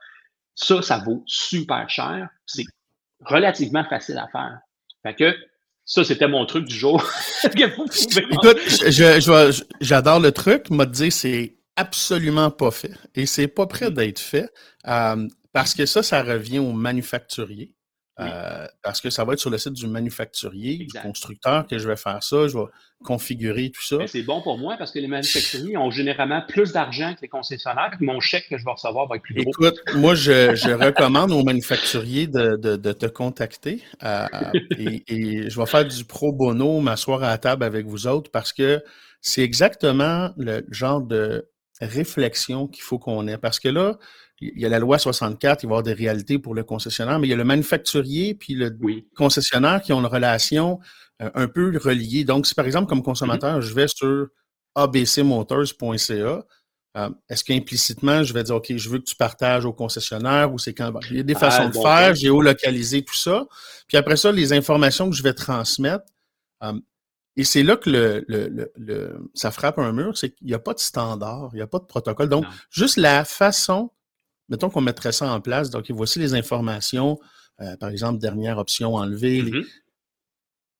[0.55, 2.27] Ça, ça vaut super cher.
[2.45, 2.65] C'est
[3.25, 4.59] relativement facile à faire.
[5.03, 5.35] Fait que
[5.85, 7.03] ça, c'était mon truc du jour.
[7.43, 7.81] Écoute,
[9.81, 12.93] j'adore le truc, m'a dit c'est absolument pas fait.
[13.15, 14.49] Et c'est pas prêt d'être fait.
[14.87, 17.72] euh, parce que ça, ça revient au manufacturier.
[18.19, 18.25] Oui.
[18.29, 21.01] Euh, parce que ça va être sur le site du manufacturier, Exact.
[21.01, 22.65] du constructeur que je vais faire ça, je vais
[23.03, 23.97] configurer tout ça.
[24.05, 27.91] C'est bon pour moi parce que les manufacturiers ont généralement plus d'argent que les concessionnaires.
[28.01, 29.49] Mon chèque que je vais recevoir va être plus gros.
[29.49, 34.27] Écoute, moi, je, je recommande aux manufacturiers de, de, de te contacter euh,
[34.77, 38.29] et, et je vais faire du pro bono, m'asseoir à la table avec vous autres
[38.29, 38.83] parce que
[39.21, 41.49] c'est exactement le genre de
[41.81, 43.37] réflexion qu'il faut qu'on ait.
[43.37, 43.97] Parce que là,
[44.41, 47.19] il y a la loi 64, il va y avoir des réalités pour le concessionnaire,
[47.19, 49.07] mais il y a le manufacturier puis le Oui.
[49.15, 50.79] concessionnaire qui ont une relation
[51.21, 52.23] euh, un peu reliée.
[52.25, 54.27] Donc, si par exemple, comme consommateur, je vais sur
[54.75, 56.45] abcmotors.ca,
[56.95, 60.59] euh, est-ce qu'implicitement, je vais dire, OK, je veux que tu partages au concessionnaire ou
[60.59, 60.93] c'est quand.
[61.09, 62.13] Il y a des Ah, façons de bon faire, point.
[62.13, 63.47] géolocaliser tout ça.
[63.87, 66.05] Puis après ça, les informations que je vais transmettre.
[66.63, 66.73] euh,
[67.35, 70.53] et c'est là que le, le, le, le- ça frappe un mur, c'est qu'il n'y
[70.53, 72.29] a pas de standard, il n'y a pas de protocole.
[72.29, 72.49] Donc, Non.
[72.69, 73.89] juste la façon,
[74.53, 77.19] mettons qu'on mettrait ça en place, donc voici les informations,
[77.61, 79.63] euh, par exemple, dernière option enlevée, les- Mhm.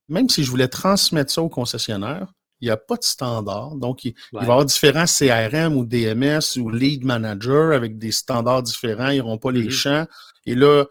[0.09, 3.75] même si je voulais transmettre ça au concessionnaire, il n'y a pas de standard.
[3.75, 8.11] Donc, il, il va y avoir différents CRM ou DMS ou lead manager avec des
[8.11, 9.09] standards différents.
[9.09, 9.69] Ils n'auront pas les Mhm.
[9.69, 10.07] champs.
[10.45, 10.85] Et là,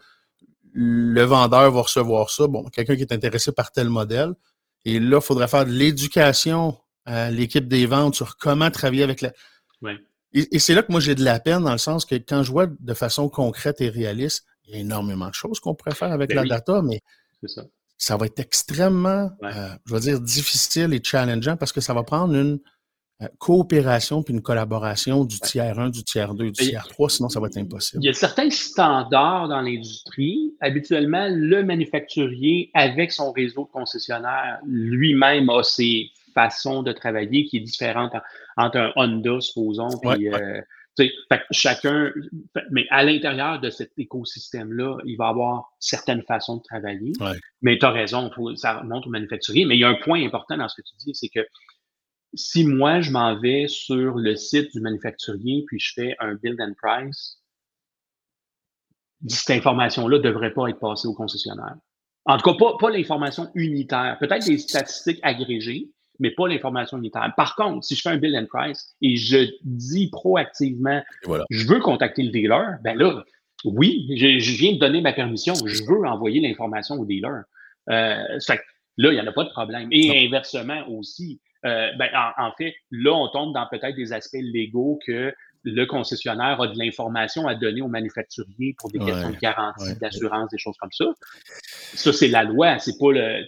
[0.75, 2.47] le vendeur va recevoir ça.
[2.47, 4.33] Bon, quelqu'un qui est intéressé par tel modèle.
[4.85, 9.21] Et là, il faudrait faire de l'éducation à l'équipe des ventes sur comment travailler avec
[9.23, 9.33] la.
[9.81, 9.97] Ouais.
[10.35, 12.43] Et, et c'est là que moi, j'ai de la peine dans le sens que quand
[12.43, 15.95] je vois de façon concrète et réaliste, il y a énormément de choses qu'on pourrait
[15.95, 16.49] faire avec Ben la oui.
[16.49, 17.01] data, mais
[17.47, 17.63] ça.
[17.99, 19.51] ça va être extrêmement, Ouais.
[19.55, 22.59] euh, je vais dire, difficile et challengeant parce que ça va prendre une
[23.23, 27.29] euh, coopération puis une collaboration du tiers 1, du tiers 2, du tiers 3, sinon
[27.29, 28.03] ça va être impossible.
[28.03, 30.55] Il y a certains standards dans l'industrie.
[30.61, 37.59] Habituellement, le manufacturier, avec son réseau de concessionnaires, lui-même a ses façons de travailler qui
[37.59, 38.21] est différente en-
[38.57, 40.43] entre un Honda, supposons, puis Ouais, ouais.
[40.43, 40.61] euh,
[40.99, 42.13] fait que chacun,
[42.55, 47.13] fait- mais à l'intérieur de cet écosystème-là, il va y avoir certaines façons de travailler.
[47.21, 47.39] Ouais.
[47.63, 49.65] Mais tu as raison, faut- ça remonte au manufacturier.
[49.65, 51.47] Mais il y a un point important dans ce que tu dis, c'est que
[52.35, 56.61] si moi, je m'en vais sur le site du manufacturier, puis je fais un build
[56.61, 57.39] and price,
[59.29, 61.77] cette information-là ne devrait pas être passée au concessionnaire.
[62.25, 64.17] En tout cas, pas, pas l'information unitaire.
[64.21, 67.33] Peut-être des statistiques agrégées, mais pas l'information unitaire.
[67.37, 71.45] Par contre, si je fais un build and price et je dis proactivement, voilà.
[71.51, 73.25] je veux contacter le dealer, ben là,
[73.65, 77.43] oui, je, je viens de donner ma permission, je veux envoyer l'information au dealer.
[77.91, 78.63] Euh, fait que
[78.99, 79.89] là, il n'y en a pas de problème.
[79.91, 84.37] Et inversement aussi, euh, ben, en, en fait, là, on tombe dans peut-être des aspects
[84.41, 85.33] légaux que
[85.65, 89.85] le concessionnaire a de l'information à donner au manufacturier pour des Ouais, questions de garantie,
[89.85, 89.95] ouais.
[89.95, 91.05] d'assurance, des choses comme ça.
[91.95, 93.47] Ça, c'est la loi, c'est pas le.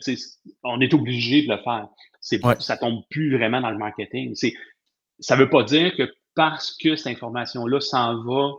[0.62, 1.88] On est obligé de le faire.
[2.24, 2.56] C'est, Ouais.
[2.58, 4.34] Ça tombe plus vraiment dans le marketing.
[4.34, 4.54] C'est,
[5.20, 8.54] ça veut pas dire que parce que cette information-là s'en va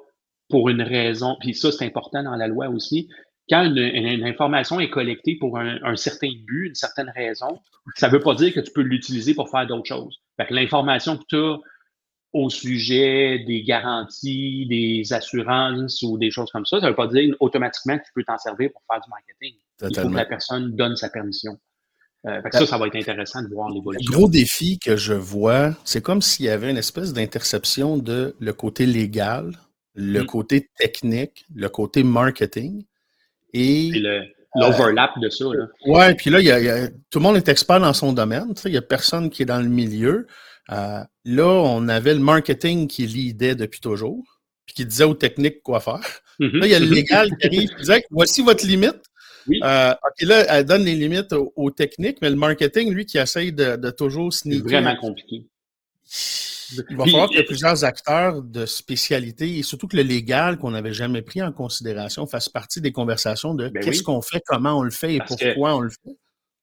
[0.50, 3.10] pour une raison, puis ça, c'est important dans la loi aussi,
[3.50, 7.60] quand une, information est collectée pour un, un certain but, une certaine raison,
[7.96, 10.22] ça veut pas dire que tu peux l'utiliser pour faire d'autres choses.
[10.38, 11.58] Fait que l'information que tu as
[12.34, 17.36] au sujet des garanties, des assurances ou des choses comme ça, ça veut pas dire
[17.40, 19.56] automatiquement que tu peux t'en servir pour faire du marketing.
[19.82, 21.58] Il faut que la personne donne sa permission.
[22.28, 24.12] Euh, fait que ça, ça va être intéressant de voir Le l'évolution.
[24.12, 28.54] gros défi que je vois, c'est comme s'il y avait une espèce d'interception de le
[28.54, 29.52] côté légal,
[29.94, 30.26] le Mm.
[30.26, 32.84] côté technique, le côté marketing.
[33.54, 34.24] Et le-
[34.56, 35.46] l'overlap de ça.
[35.46, 35.68] Là.
[35.86, 37.94] ouais, puis là, il y a, il y a- tout le monde est expert dans
[37.94, 38.54] son domaine.
[38.66, 40.28] Il n'y a personne qui est dans le milieu.
[40.72, 44.24] Euh, là, on avait le marketing qui leadait depuis toujours,
[44.66, 46.00] puis qui disait aux techniques quoi faire.
[46.40, 46.58] Mhm.
[46.60, 49.00] Là, il y a le légal qui arrive et disait voici votre limite.
[49.48, 49.60] Oui.
[49.64, 53.18] Euh, OK, là, elle donne les limites aux, aux techniques, mais le marketing, lui, qui
[53.18, 54.64] essaye de, de toujours C'est sneaker.
[54.70, 55.46] vraiment compliqué.
[56.90, 60.58] Il va Puis, falloir ait euh, plusieurs acteurs de spécialité et surtout que le légal
[60.58, 64.04] qu'on n'avait jamais pris en considération fasse partie des conversations de Ben qu'est-ce oui.
[64.04, 66.18] qu'on fait, comment on le fait et Parce que- pourquoi on le fait.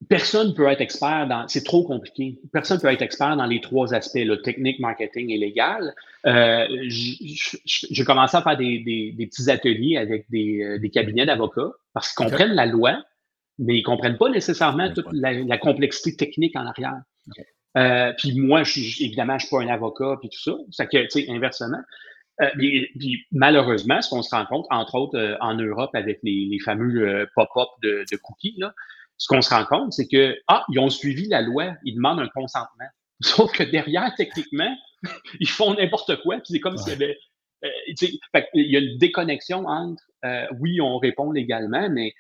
[0.09, 1.47] Personne peut être expert dans.
[1.49, 2.39] C'est trop compliqué.
[2.53, 5.95] Personne peut être expert dans les trois aspects, là, technique, marketing et légal.
[6.27, 11.27] Euh, J'ai commencé à faire des, des- des petits ateliers avec des, euh, des cabinets
[11.27, 13.03] d'avocats parce qu'ils comprennent la loi,
[13.59, 17.01] mais ils comprennent pas nécessairement toute la, la complexité technique en arrière.
[17.79, 20.57] Euh, puis moi, je suis, évidemment, je suis pas un avocat puis tout ça.
[20.71, 21.81] Ça que, tu sais, inversement.
[22.41, 26.19] Euh, puis, puis malheureusement, ce qu'on se rend compte, entre autres euh, en Europe avec
[26.23, 28.75] les, les fameux euh, pop-up de, de cookies, là,
[29.23, 32.19] ce qu'on se rend compte, c'est que ah, ils ont suivi la loi, ils demandent
[32.19, 32.87] un consentement.
[33.23, 34.77] Sauf que derrière, techniquement,
[35.39, 36.39] ils font n'importe quoi.
[36.39, 37.17] Puis c'est comme s'il y avait,
[37.65, 37.69] euh,
[38.33, 42.13] fait il y a une déconnexion entre euh, oui, on répond légalement, mais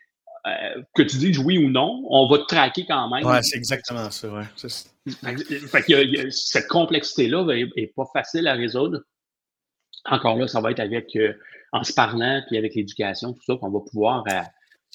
[0.47, 3.27] euh, que tu dises oui ou non, on va te traquer quand même.
[3.27, 4.29] Ouais, c'est exactement ça.
[4.29, 4.45] Ouais.
[4.57, 5.37] Fait
[5.67, 9.01] fait y a- il y a- cette complexité-là ben, est, est pas facile à résoudre.
[10.05, 11.19] Encore là, ça va être avec
[11.73, 14.25] en se parlant puis avec l'éducation, tout ça, qu'on va pouvoir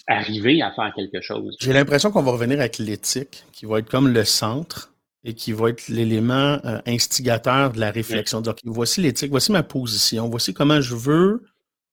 [0.05, 1.57] arriver à faire quelque chose.
[1.59, 4.93] J'ai l'impression qu'on va revenir avec l'éthique, qui va être comme le centre
[5.23, 8.39] et qui va être l'élément euh, instigateur de la réflexion.
[8.41, 11.43] Donc, voici l'éthique, voici ma position, voici comment je veux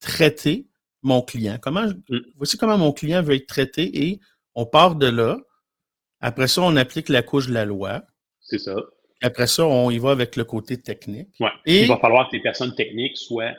[0.01, 0.67] traiter
[1.03, 1.59] mon client.
[1.61, 2.21] Comment, je- Mm.
[2.37, 4.21] Voici comment mon client veut être traité et
[4.55, 5.39] on part de là.
[6.21, 8.03] Après ça, on applique la couche de la loi.
[8.41, 8.75] C'est ça.
[9.23, 11.29] Après ça, on y va avec le côté technique.
[11.41, 11.49] Ouais.
[11.67, 13.53] Et- Il va falloir que les personnes techniques soient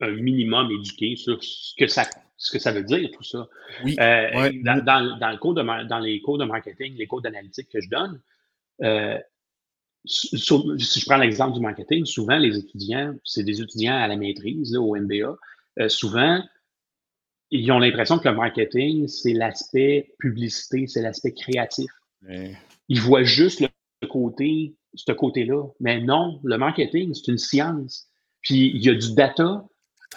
[0.00, 2.04] un minimum éduquées sur ce que ça,
[2.38, 3.46] ce que ça veut dire, tout ça.
[3.84, 3.96] Oui.
[4.00, 4.60] Euh, Ouais.
[4.64, 7.68] dans, dans- dans le cours de, mar- dans les cours de marketing, les cours d'analytique
[7.68, 8.20] que je donne,
[8.82, 9.18] euh,
[10.04, 14.16] sur- si je prends l'exemple du marketing, souvent les étudiants, c'est des étudiants à la
[14.16, 15.36] maîtrise, là, au MBA,
[15.80, 16.42] euh, souvent,
[17.50, 21.90] ils ont l'impression que le marketing, c'est l'aspect publicité, c'est l'aspect créatif.
[22.88, 25.64] Ils voient juste le côté, ce côté-là.
[25.80, 28.06] Mais non, le marketing, c'est une science.
[28.42, 29.64] Puis il y a du data,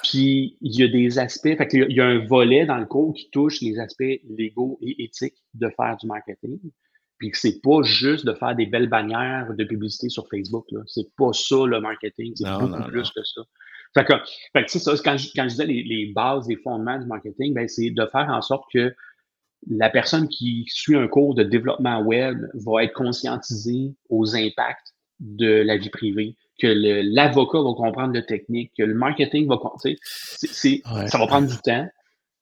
[0.04, 1.56] puis il y a des aspects.
[1.58, 3.78] Fait qu'il y a- il y a un volet dans le cours qui touche les
[3.80, 6.60] aspects légaux et éthiques de faire du marketing.
[7.18, 10.66] Puis que c'est pas juste de faire des belles bannières de publicité sur Facebook.
[10.72, 10.82] Là.
[10.88, 12.34] C'est pas ça le marketing.
[12.36, 13.04] C'est beaucoup non, plus non.
[13.16, 13.42] que ça.
[13.94, 14.14] Fait que,
[14.54, 14.94] fait que c'est ça.
[15.04, 18.06] Quand je, quand je disais les, les bases, les fondements du marketing, ben, c'est de
[18.08, 18.96] faire en sorte que
[19.70, 24.91] la personne qui suit un cours de développement web va être conscientisée aux impacts
[25.22, 29.82] de la vie privée, que l'avocat va comprendre le technique, que le marketing va comprendre.
[29.86, 31.07] Ouais.
[31.07, 31.88] Ça va prendre du temps.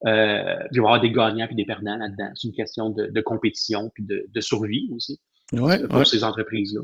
[0.07, 2.29] Euh, il va y avoir des gagnants puis des perdants là-dedans.
[2.33, 5.19] C'est une question de, de compétition puis de, de survie aussi
[5.51, 6.05] Ouais, pour ouais.
[6.05, 6.81] ces entreprises-là.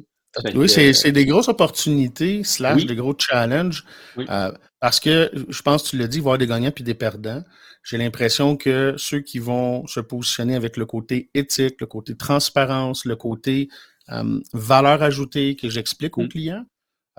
[0.53, 2.85] Oui, c'est euh, c'est des grosses opportunités, slash Oui.
[2.85, 3.85] des gros challenges.
[4.17, 4.25] Oui.
[4.29, 6.71] euh, parce que je pense que tu l'as dit, il va y avoir des gagnants
[6.71, 7.41] puis des perdants.
[7.83, 13.05] J'ai l'impression que ceux qui vont se positionner avec le côté éthique, le côté transparence,
[13.05, 13.69] le côté
[14.12, 16.30] euh, valeur ajoutée que j'explique aux Mm.
[16.30, 16.66] clients,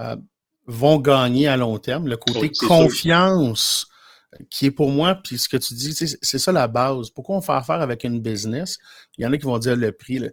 [0.00, 0.16] euh,
[0.66, 2.06] vont gagner à long terme.
[2.08, 3.86] Le côté Oui, c'est confiance
[4.50, 7.08] qui est pour moi, puis ce que tu dis, c'est ça la base.
[7.10, 8.76] Pourquoi on fait affaire avec une business?
[9.16, 10.18] Il y en a qui vont dire le prix.
[10.18, 10.28] là.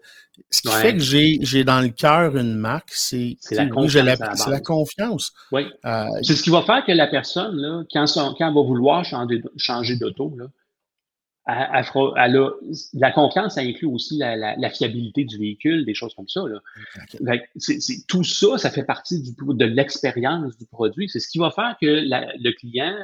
[0.49, 0.81] Ce qui Ouais.
[0.81, 3.93] fait que j'ai dans le cœur une marque, c'est la oui, confiance
[4.49, 4.59] la la.
[5.53, 5.67] Oui.
[5.85, 8.61] Euh, C'est ce qui va faire que la personne, là, quand, son- quand elle va
[8.63, 10.35] vouloir changer, changer d'auto,
[11.45, 16.41] la confiance, ça inclut aussi la, la- la fiabilité du véhicule, des choses comme ça.
[16.47, 16.59] Là.
[18.07, 21.09] Tout ça, ça fait partie du, de l'expérience du produit.
[21.09, 22.95] C'est ce qui va faire que le client,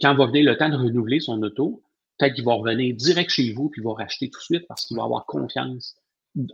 [0.00, 1.82] quand va venir le temps de renouveler son auto,
[2.18, 4.84] peut-être qu'il va revenir direct chez vous puis il va racheter tout de suite parce
[4.86, 5.96] qu'il va avoir confiance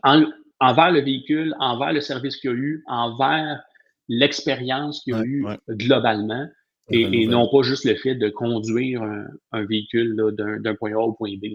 [0.04, 0.24] en-
[0.60, 3.62] envers le véhicule, envers le service qu'il a eu, envers
[4.08, 5.58] l'expérience qu'il a Ouais, eu ouais.
[5.70, 6.50] globalement Le
[6.90, 11.12] et, non pas juste le fait de conduire un, un véhicule d'un point A au
[11.12, 11.46] point B.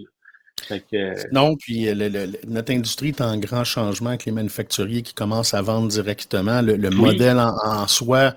[0.70, 5.02] que, euh, Non, puis euh, le- notre industrie est en grand changement avec les manufacturiers
[5.02, 6.62] qui commencent à vendre directement.
[6.62, 6.96] Le, le Oui.
[6.96, 8.36] modèle en, en soi,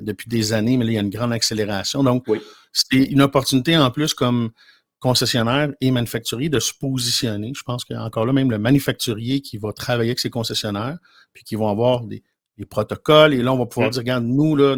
[0.00, 2.02] depuis des années, mais là, il y a une grande accélération.
[2.02, 2.40] Donc, Oui.
[2.72, 4.50] c'est une opportunité en plus comme
[4.98, 7.52] concessionnaire et manufacturier de se positionner.
[7.56, 10.28] Je pense qu'il y a encore là même le manufacturier qui va travailler avec ses
[10.30, 10.98] concessionnaires,
[11.32, 12.22] puis qui vont avoir des,
[12.58, 13.32] des protocoles.
[13.32, 13.92] Et là, on va pouvoir Mm.
[13.92, 14.76] dire, regarde, nous, là,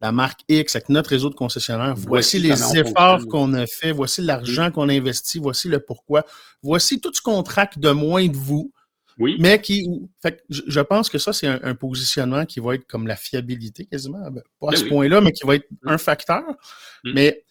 [0.00, 3.92] la marque X avec notre réseau de concessionnaires, voici Voici les efforts qu'on a fait,
[3.92, 6.24] voici l'argent qu'on a investi, voici le pourquoi,
[6.62, 8.72] voici tout ce qu'on traque de moins de vous,
[9.18, 9.88] oui, mais qui,
[10.20, 13.86] fait je, pense que ça, c'est un, un positionnement qui va être comme la fiabilité
[13.86, 14.90] quasiment, Ben, pas à Ben ce oui.
[14.90, 16.44] point-là, mais qui va être un facteur.
[17.02, 17.12] Mm.
[17.14, 17.44] Mais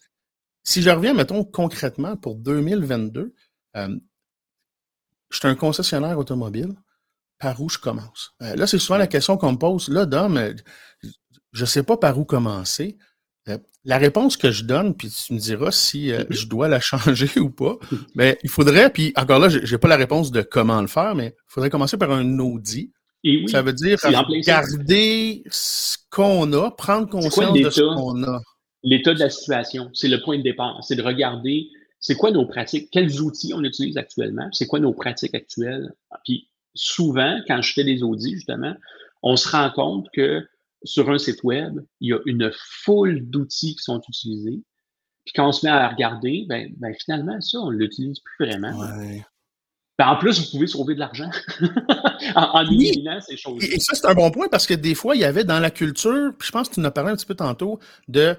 [0.62, 3.34] si je reviens, mettons, concrètement pour 2022,
[3.76, 3.88] euh,
[5.30, 6.72] je suis un concessionnaire automobile,
[7.38, 8.34] par où je commence?
[8.42, 9.88] Euh, là, c'est souvent la question qu'on me pose.
[9.88, 10.54] Là, Dom, euh,
[11.56, 12.96] je ne sais pas par où commencer.
[13.48, 16.80] Euh, la réponse que je donne, puis tu me diras si euh, je dois la
[16.80, 17.76] changer ou pas,
[18.14, 21.14] mais il faudrait, puis encore là, j'ai j'ai pas la réponse de comment le faire,
[21.14, 22.92] mais il faudrait commencer par un audit.
[23.24, 23.48] et oui.
[23.48, 23.98] Ça veut dire
[24.44, 28.40] garder ce qu'on a, prendre conscience de ce qu'on a.
[28.82, 29.90] l'état de la situation.
[29.94, 30.78] C'est le point de départ.
[30.82, 31.68] C'est de regarder
[32.00, 35.94] c'est quoi nos pratiques, quels outils on utilise actuellement, c'est quoi nos pratiques actuelles.
[36.24, 38.74] Puis souvent, quand je fais des audits, justement,
[39.22, 40.46] on se rend compte que
[40.86, 42.50] sur un site web, il y a une
[42.84, 44.62] foule d'outils qui sont utilisés.
[45.24, 48.46] Puis quand on se met à regarder, ben, ben finalement, ça, on ne l'utilise plus
[48.46, 48.78] vraiment.
[48.78, 49.24] Ouais.
[49.98, 51.30] Ben, en plus, vous pouvez sauver de l'argent
[52.34, 52.88] en, en Oui.
[52.88, 53.62] éliminant ces choses.
[53.64, 55.58] Et, et ça, c'est un bon point parce que des fois, il y avait dans
[55.58, 58.36] la culture, puis je pense que tu en as parlé un petit peu tantôt, de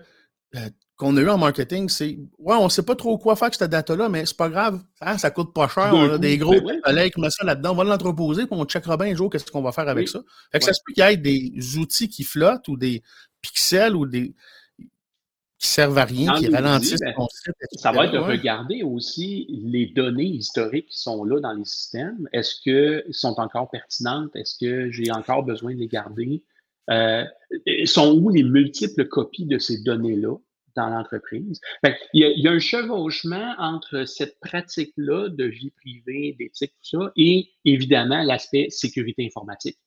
[0.55, 3.55] euh, qu'on a eu en marketing, c'est ouais, on sait pas trop quoi faire avec
[3.55, 6.53] cette data-là, mais c'est pas grave, hein, ça coûte pas cher, on a des gros
[6.53, 6.79] ben ouais.
[6.83, 9.51] collègues qui mettent ça là-dedans, on va l'entreposer, puis on checkera bien un jour qu'est-ce
[9.51, 10.11] qu'on va faire avec Oui.
[10.11, 10.19] ça.
[10.51, 10.71] Fait que Ouais.
[10.71, 13.03] ça se peut qu'il y ait des outils qui flottent ou des
[13.41, 14.33] pixels ou des
[15.59, 17.13] qui servent à rien, Dans qui ralentissent ben.
[17.77, 22.27] Ça va être de regarder aussi les données historiques qui sont là dans les systèmes.
[22.31, 24.35] Est-ce qu'elles sont encore pertinentes?
[24.35, 26.43] Est-ce que j'ai encore besoin de les garder?
[26.91, 27.23] Euh,
[27.85, 30.35] sont où les multiples copies de ces données-là?
[30.77, 31.59] Dans l'entreprise?
[31.83, 36.35] Que il, y a, il y a un chevauchement entre cette pratique-là de vie privée,
[36.39, 39.77] d'éthique, tout ça, et évidemment l'aspect sécurité informatique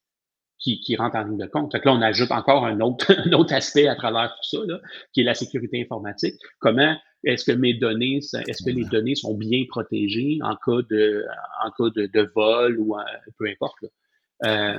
[0.61, 1.73] qui, qui rentre en ligne de compte.
[1.73, 4.65] Fait que là, on ajoute encore un autre, un autre aspect à travers tout ça,
[4.67, 4.81] là,
[5.13, 6.35] qui est la sécurité informatique.
[6.59, 11.25] Comment est-ce que mes données, est-ce que les données sont bien protégées en cas de,
[11.65, 13.03] en cas de, de vol ou euh,
[13.39, 13.77] peu importe.
[13.83, 13.89] là?
[14.45, 14.79] Euh,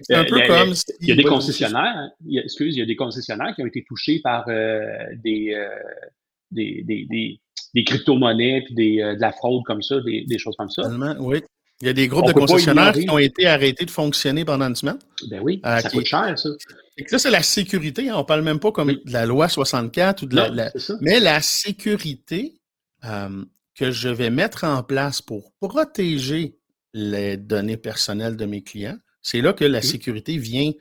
[0.00, 2.76] C'est un euh, peu comme si- il y a des concessionnaires, il y a- excuse,
[2.76, 4.80] il y a des concessionnaires qui ont été touchés par euh,
[5.24, 5.68] des, euh,
[6.50, 7.40] des, des, des,
[7.74, 10.82] des crypto-monnaies puis des, de la fraude comme ça, des, des choses comme ça.
[10.82, 11.42] Tellement, oui.
[11.80, 14.66] Il y a des groupes On de concessionnaires qui ont été arrêtés de fonctionner pendant
[14.66, 14.98] une semaine.
[15.30, 16.48] Ben oui, ça qui- coûte cher, ça.
[17.10, 18.08] Là, c'est la sécurité.
[18.08, 18.14] hein.
[18.16, 19.00] On parle même pas comme Oui.
[19.04, 20.94] de la loi 64 ou de la, Non, la- c'est ça.
[21.00, 22.54] Mais la sécurité
[23.76, 26.57] que je vais mettre en place pour protéger
[26.98, 29.86] les données personnelles de mes clients, c'est là que la Oui.
[29.86, 30.72] sécurité vient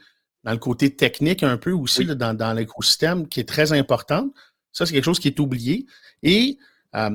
[0.43, 2.05] dans le côté technique un peu aussi, Oui.
[2.07, 4.33] là, dans, dans l'écosystème, qui est très importante.
[4.71, 5.85] Ça, c'est quelque chose qui est oublié.
[6.23, 6.57] Et
[6.95, 7.09] euh,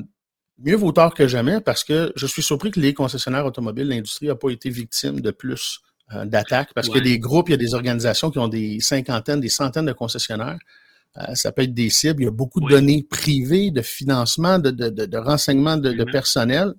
[0.59, 4.27] mieux vaut tard que jamais parce que je suis surpris que les concessionnaires automobiles, l'industrie
[4.27, 5.81] n'a pas été victime de plus
[6.13, 7.11] euh, d'attaques parce qu'il y a Ouais.
[7.11, 10.59] des groupes, il y a des organisations qui ont des cinquantaines, des centaines de concessionnaires.
[11.19, 12.23] Euh, ça peut être des cibles.
[12.23, 16.05] Il y a beaucoup de données privées, de financement, de, de, de, de renseignements de,
[16.05, 16.73] personnel.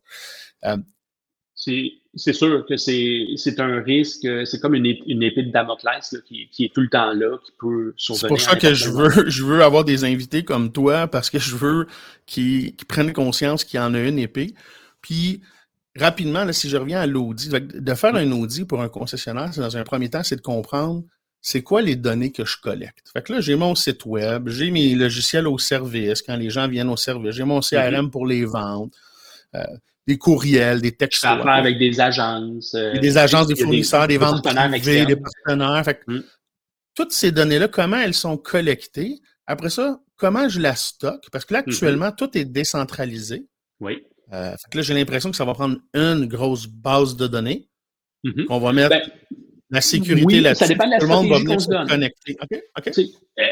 [1.56, 6.12] C'est c'est sûr que c'est c'est un risque, c'est comme une, une épée de Damoclès
[6.12, 8.28] là, qui, qui est tout le temps là, qui peut C'est survenir.
[8.28, 11.40] pour à ça que je veux, je veux avoir des invités comme toi parce que
[11.40, 11.88] je veux
[12.26, 14.54] qu'ils prennent conscience qu'il y en a une épée.
[15.02, 15.42] Puis,
[15.96, 19.62] rapidement, là, si je reviens à l'audit, de faire un audit pour un concessionnaire, c'est
[19.62, 21.04] dans un premier temps, c'est de comprendre
[21.42, 23.10] c'est quoi les données que je collecte.
[23.12, 26.70] Fait que là, j'ai mon site web, j'ai mes logiciels au service quand les gens
[26.70, 28.94] viennent au service, j'ai mon CRM pour les ventes,
[29.56, 29.64] euh,
[30.08, 31.24] des courriels, des Ça textos.
[31.30, 32.74] a affaire avec des agences.
[32.76, 34.70] euh, des agences, des fournisseurs, des, des ventes partenaires
[35.08, 35.84] des partenaires.
[35.86, 36.24] Fait que Mm.
[36.96, 39.20] toutes ces données-là, comment elles sont collectées?
[39.48, 41.30] Après ça, comment je la stocke?
[41.32, 41.72] Parce que là, Mhm.
[41.74, 43.48] actuellement, tout est décentralisé.
[43.80, 44.04] Oui.
[44.34, 47.70] Euh, fait que là, j'ai l'impression que ça va prendre une grosse base de données
[48.24, 48.46] Mhm.
[48.46, 49.02] qu'on va mettre Ben,
[49.74, 50.64] la sécurité oui, là-dessus.
[50.66, 51.88] ça dépend de la Tout le monde va venir se donne.
[51.88, 52.36] connecter.
[52.42, 52.84] OK, OK.
[52.86, 53.10] Tu sais,
[53.40, 53.44] euh,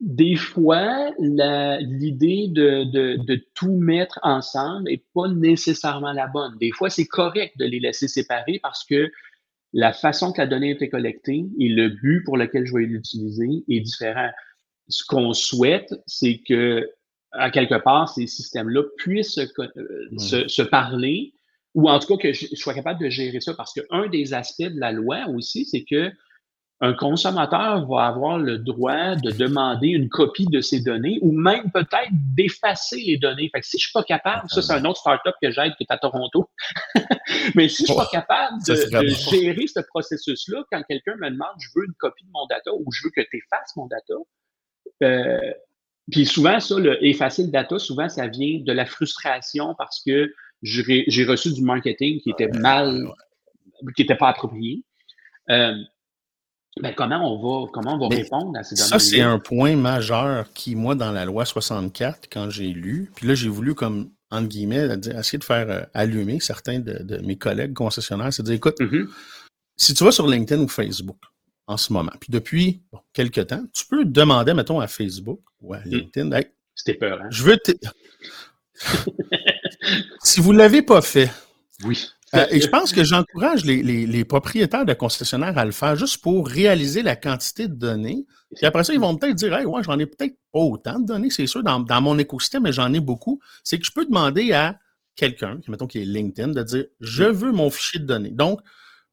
[0.00, 6.56] des fois, l'idée de, de, de tout mettre ensemble n'est pas nécessairement la bonne.
[6.60, 9.10] Des fois, c'est correct de les laisser séparer parce que
[9.72, 12.84] la façon que la donnée a été collectée et le but pour lequel je vais
[12.84, 14.28] l'utiliser est différent.
[14.88, 16.90] Ce qu'on souhaite, c'est que,
[17.32, 21.32] à quelque part, ces systèmes-là puissent se, euh, se, se parler
[21.74, 24.34] ou en tout cas que je je sois capable de gérer ça parce qu'un des
[24.34, 26.12] aspects de la loi aussi, c'est que
[26.82, 31.70] un consommateur va avoir le droit de demander une copie de ses données ou même
[31.72, 33.50] peut-être d'effacer les données.
[33.54, 35.82] Fait que si je suis pas capable, ça c'est un autre startup que j'aide qui
[35.82, 36.48] est à Toronto,
[37.54, 41.68] mais si je suis pas capable de, gérer ce processus-là, quand quelqu'un me demande je
[41.76, 44.14] veux une copie de mon data ou je veux que tu effaces mon data,
[45.02, 45.52] euh,
[46.10, 50.32] puis souvent ça, le effacer le data, souvent ça vient de la frustration parce que
[50.62, 53.08] j'ai reçu du marketing qui était mal,
[53.96, 54.82] qui n'était pas approprié.
[55.50, 55.74] Euh,
[56.80, 59.74] ben, comment on va, comment on va Mais répondre à ces Ça, c'est un point
[59.76, 64.10] majeur qui, moi, dans la loi 64, quand j'ai lu, puis là, j'ai voulu, comme,
[64.30, 64.86] entre guillemets,
[65.18, 69.08] essayer de faire euh, allumer certains de, de mes collègues concessionnaires, c'est dire, écoute, Mhm.
[69.76, 71.18] si tu vas sur LinkedIn ou Facebook
[71.66, 75.74] en ce moment, puis depuis bon, quelques temps, tu peux demander, mettons, à Facebook ou
[75.74, 76.46] à LinkedIn, Hey,
[76.76, 77.28] C'était peur, hein?
[77.30, 77.58] je veux...
[80.22, 81.30] si vous ne l'avez pas fait,
[81.84, 82.06] Oui.
[82.34, 85.96] euh, et je pense que j'encourage les, les- les propriétaires de concessionnaires à le faire
[85.96, 88.26] juste pour réaliser la quantité de données.
[88.56, 91.06] Puis après ça, ils vont peut-être dire, hey, ouais, j'en ai peut-être pas autant de
[91.06, 93.40] données, c'est sûr, dans, dans mon écosystème, mais j'en ai beaucoup.
[93.64, 94.78] C'est que je peux demander à
[95.16, 98.30] quelqu'un, mettons qui est LinkedIn, de dire, je veux mon fichier de données.
[98.30, 98.60] Donc,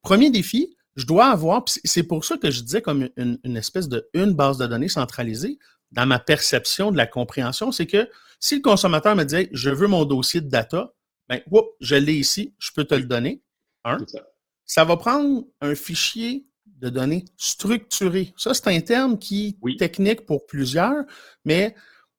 [0.02, 3.88] premier défi, je dois avoir, c'est pour ça que je disais comme une, une espèce
[3.88, 5.60] de une base de données centralisée
[5.92, 8.10] dans ma perception de la compréhension, c'est que
[8.40, 10.94] si le consommateur me dit, je veux mon dossier de data,
[11.30, 13.42] ben, whoop, je l'ai ici, je peux te le donner.
[13.84, 13.98] Un.
[14.08, 14.20] Ça.
[14.66, 18.34] Ça va prendre un fichier de données structuré.
[18.38, 19.78] Ça, c'est un terme qui est Oui.
[19.78, 21.04] technique pour plusieurs,
[21.46, 21.74] mais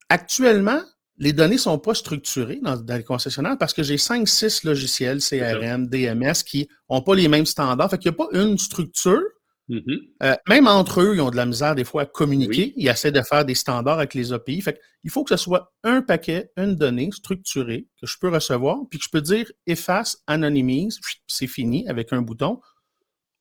[0.08, 0.80] actuellement,
[1.18, 5.88] les données sont pas structurées dans, dans les concessionnaires parce que j'ai 5-6 logiciels CRM,
[5.88, 7.90] DMS qui ont pas les mêmes standards.
[7.90, 9.20] Fait qu'il n'y a pas une structure.
[9.68, 9.98] Mhm.
[10.22, 12.68] Euh, même entre eux, ils ont de la misère des fois à communiquer.
[12.68, 12.74] Oui.
[12.76, 14.60] Ils essaient de faire des standards avec les API.
[14.62, 18.78] Fait il faut que ce soit un paquet, une donnée structurée que je peux recevoir,
[18.90, 22.60] puis que je peux dire efface, anonymise, puis c'est fini avec un bouton.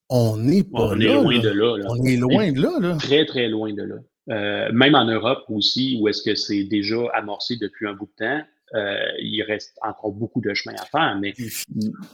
[0.10, 1.06] On n'est pas On là.
[1.06, 1.40] est loin là.
[1.42, 1.78] de là.
[1.78, 1.86] là.
[1.90, 2.72] On est loin de là.
[2.80, 2.98] là.
[2.98, 3.96] Très, très loin de là.
[4.30, 8.26] Euh, même en Europe aussi, où est-ce que c'est déjà amorcé depuis un bout de
[8.26, 8.42] temps,
[8.76, 11.34] euh, il reste encore beaucoup de chemin à faire, mais,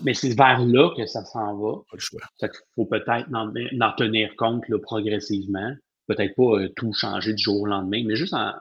[0.03, 1.73] mais c'est vers là que ça s'en va.
[1.89, 2.21] Pas le choix.
[2.41, 3.47] Il faut peut-être en,
[3.81, 5.71] en tenir compte là, progressivement.
[6.07, 8.51] Peut-être pas euh, tout changer du jour au lendemain, mais juste en,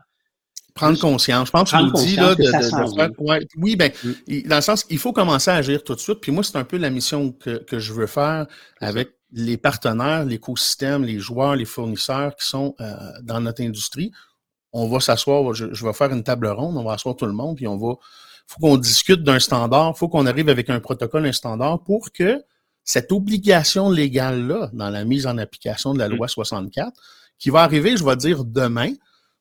[0.74, 1.48] Prendre conscience.
[1.48, 4.10] Je pense que tu nous dis là, de, de- de faire- ouais, oui, ben, Mm.
[4.26, 6.20] il- dans le sens qu'il faut commencer à agir tout de suite.
[6.20, 8.46] Puis moi, c'est un peu la mission que, que je veux faire
[8.80, 14.12] avec les partenaires, l'écosystème, les joueurs, les fournisseurs qui sont euh, dans notre industrie.
[14.72, 17.32] On va s'asseoir, je, je vais faire une table ronde, on va asseoir tout le
[17.32, 17.94] monde, puis on va.
[18.48, 22.42] faut qu'on discute d'un standard, faut qu'on arrive avec un protocole, un standard pour que
[22.84, 26.16] cette obligation légale-là, dans la mise en application de la Mm.
[26.16, 26.92] loi 64,
[27.38, 28.92] qui va arriver, je vais dire demain,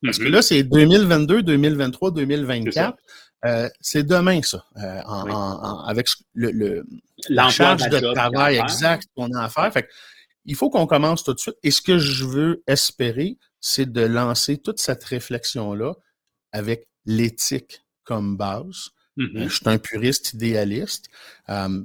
[0.03, 0.31] parce que Mhm.
[0.31, 2.97] là, c'est 2022, 2023, C'est 2024.
[3.45, 5.31] Euh, c'est demain, ça, euh, en- Oui.
[5.31, 6.85] en- en- avec le, le-
[7.29, 9.73] la charge de travail exact qu'on a à faire.
[9.73, 9.87] Fait que
[10.45, 11.55] il faut qu'on commence tout de suite.
[11.63, 15.93] Et ce que je veux espérer, c'est de lancer toute cette réflexion-là
[16.51, 18.89] avec l'éthique comme base.
[19.15, 19.29] Mhm.
[19.37, 21.05] Euh, Je suis un puriste idéaliste.
[21.49, 21.83] Euh,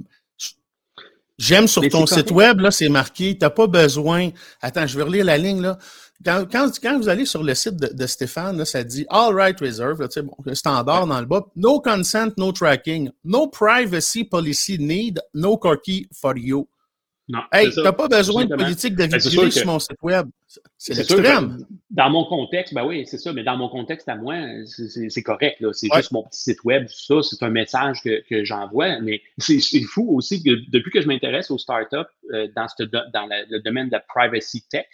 [1.37, 4.31] J'aime sur Mais ton site web, là, c'est marqué, tu n'as pas besoin.
[4.59, 5.77] Attends, je vais relire la ligne, là.
[6.25, 9.35] Quand, quand, quand vous allez sur le site de, de Stéphane, là, ça dit All
[9.35, 11.45] right reserve, là, bon, standard dans le bas.
[11.55, 13.11] No consent, no tracking.
[13.23, 16.67] No privacy policy need, no cookie for you.
[17.29, 20.27] Non, Hey, t'as pas besoin de politique de Ben, sur que- mon site web.
[20.77, 21.57] C'est l'extrême.
[21.89, 25.57] Dans mon contexte, ben oui, c'est ça, mais dans mon contexte à moi, c'est- correct.
[25.73, 25.97] C'est Ouais.
[25.97, 29.01] juste mon petit site web, ça, c'est un message que, que j'envoie.
[29.01, 31.97] Mais c'est fou aussi que depuis que je m'intéresse aux startups
[32.33, 34.85] euh, dans, ce do- dans la- le domaine de la privacy tech,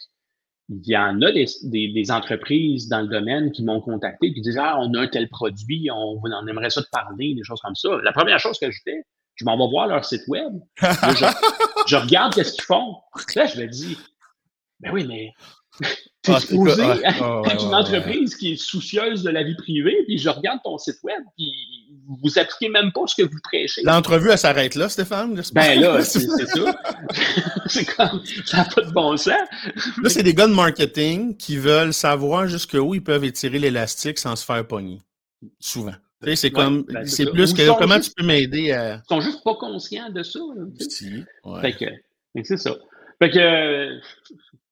[0.70, 4.34] il y en a des, des- des entreprises dans le domaine qui m'ont contacté et
[4.34, 7.44] qui disent Ah, on a un tel produit, on, on aimerait ça te parler, des
[7.44, 7.90] choses comme ça.
[8.02, 9.04] La première chose que je fais,
[9.36, 10.52] je m'en vais voir leur site web.
[10.80, 11.24] Là, je,
[11.86, 12.96] je regarde qu'est-ce qu'ils font.
[13.36, 13.98] Là, je me dis
[14.80, 15.32] Ben oui, mais
[16.24, 19.30] T'es Ah, exposé ah, à ah, ouais, à une ouais, entreprise qui est soucieuse de
[19.30, 21.52] la vie privée, puis je regarde ton site web, puis
[22.22, 23.82] vous appliquez même pas ce que vous prêchez.
[23.82, 25.38] L'entrevue, elle s'arrête là, Stéphane?
[25.52, 26.74] Ben là, c'est c'est ça.
[27.66, 29.34] c'est comme, ça n'a pas de bon sens.
[30.02, 34.34] Là, c'est des gars de marketing qui veulent savoir jusqu'où ils peuvent étirer l'élastique sans
[34.34, 35.00] se faire pogner.
[35.60, 35.94] Souvent.
[36.24, 38.94] Sais, c'est comme, ben, c'est plus que comment juste- tu peux m'aider à.
[38.96, 40.38] Ils sont juste pas conscients de ça.
[40.56, 40.64] là.
[40.88, 41.60] Si, ouais.
[41.60, 42.74] Fait que, fait que c'est ça.
[43.20, 43.98] Fait que, euh,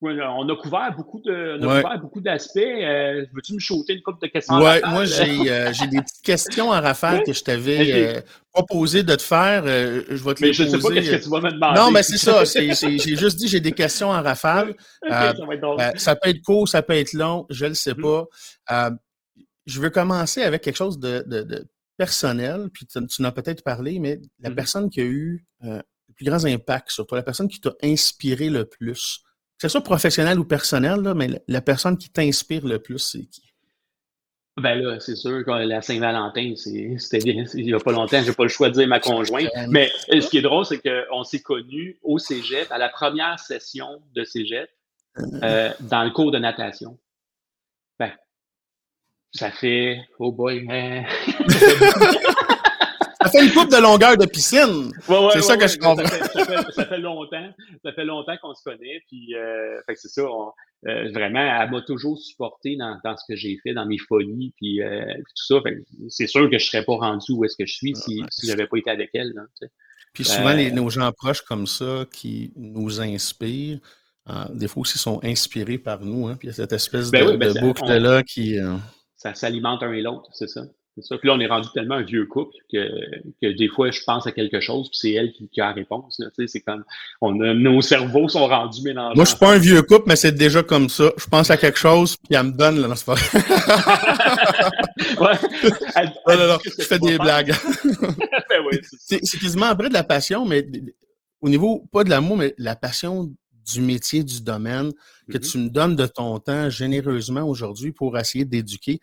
[0.04, 1.82] on a couvert beaucoup de, on a Ouais.
[1.82, 2.56] couvert beaucoup d'aspects.
[2.58, 4.56] Euh, Veux-tu me shooter une couple de questions?
[4.58, 8.20] Ouais, à moi, j'ai euh, j'ai des petites questions à rafale que je t'avais euh,
[8.52, 9.64] proposé de te faire.
[9.64, 11.78] Je vais te Mais les je sais pas qu'est-ce que tu vas me demander.
[11.78, 12.42] Non, mais c'est ça.
[12.44, 14.74] J'ai juste dit j'ai des questions en rafale.
[15.04, 15.78] Euh, ça va être drôle.
[15.96, 18.02] Ça peut être court, ça peut être long, je le sais Mhm.
[18.68, 18.90] pas.
[19.66, 23.32] Je veux commencer avec quelque chose de, de- de personnel, puis tu, tu en as
[23.32, 24.56] peut-être parlé, mais la Mhm.
[24.56, 27.72] personne qui a eu euh, le plus grand impact sur toi, la personne qui t'a
[27.82, 29.20] inspiré le plus,
[29.58, 32.98] que ce soit professionnel ou personnel, là, mais la, la personne qui t'inspire le plus,
[32.98, 33.42] c'est qui?
[34.60, 37.44] Ben là, c'est sûr que la Saint-Valentin, c'était bien.
[37.54, 39.48] Il n'y a pas longtemps, j'ai pas le choix de dire ma conjointe.
[39.70, 43.38] Mais euh, ce qui est drôle, c'est qu'on s'est connus au cégep, à la première
[43.38, 44.68] session de cégep,
[45.42, 46.98] euh, dans le cours de natation.
[47.98, 48.12] Ben,
[49.32, 51.04] ça fait, oh boy, hein.
[53.24, 54.90] Ça fait une coupe de longueur de piscine.
[55.08, 56.04] Ouais, ouais, C'est ouais, ça que ouais, je comprends.
[56.04, 57.50] Ça fait, ça fait- ça fait longtemps.
[57.84, 59.00] Ça fait longtemps qu'on se connaît.
[59.08, 60.24] Puis, euh, fait que c'est ça.
[60.24, 60.50] on-
[60.88, 64.52] euh, vraiment, elle m'a toujours supporté dans, dans ce que j'ai fait, dans mes folies,
[64.56, 65.60] puis, euh, puis tout ça.
[65.62, 68.24] Fait que c'est sûr que je serais pas rendu où est-ce que je suis si,
[68.30, 69.32] si j'avais pas été avec elle.
[70.12, 73.78] Puis souvent, Euh, les- nos gens proches comme ça qui nous inspirent,
[74.28, 76.26] euh, des fois aussi sont inspirés par nous.
[76.26, 78.58] Hein, puis il y a cette espèce Ben de, oui, ben de boucle-là qui...
[79.22, 80.62] Ça s'alimente un et l'autre, c'est ça.
[80.94, 81.16] C'est ça.
[81.16, 82.86] Puis là, on est rendu tellement un vieux couple que,
[83.40, 85.72] que des fois, je pense à quelque chose, puis c'est elle qui, qui a la
[85.72, 86.16] réponse.
[86.18, 86.26] là.
[86.36, 86.84] Tu sais, c'est comme
[87.22, 89.14] on a, nos cerveaux sont rendus mélangés.
[89.16, 91.10] Moi, je suis pas un vieux couple, mais c'est déjà comme ça.
[91.16, 93.14] Je pense à quelque chose, puis elle me donne, là, non, c'est pas.
[95.18, 95.38] Ouais.
[95.96, 97.54] Elle- Non, elle non, je fais des blagues.
[98.50, 99.20] Ben oui, c'est.
[99.24, 100.66] C'est quasiment après de la passion, mais
[101.40, 103.32] au niveau, pas de l'amour, mais la passion
[103.64, 104.92] du métier, du domaine,
[105.30, 105.44] que Mhm.
[105.44, 109.00] tu me donnes de ton temps généreusement aujourd'hui pour essayer d'éduquer.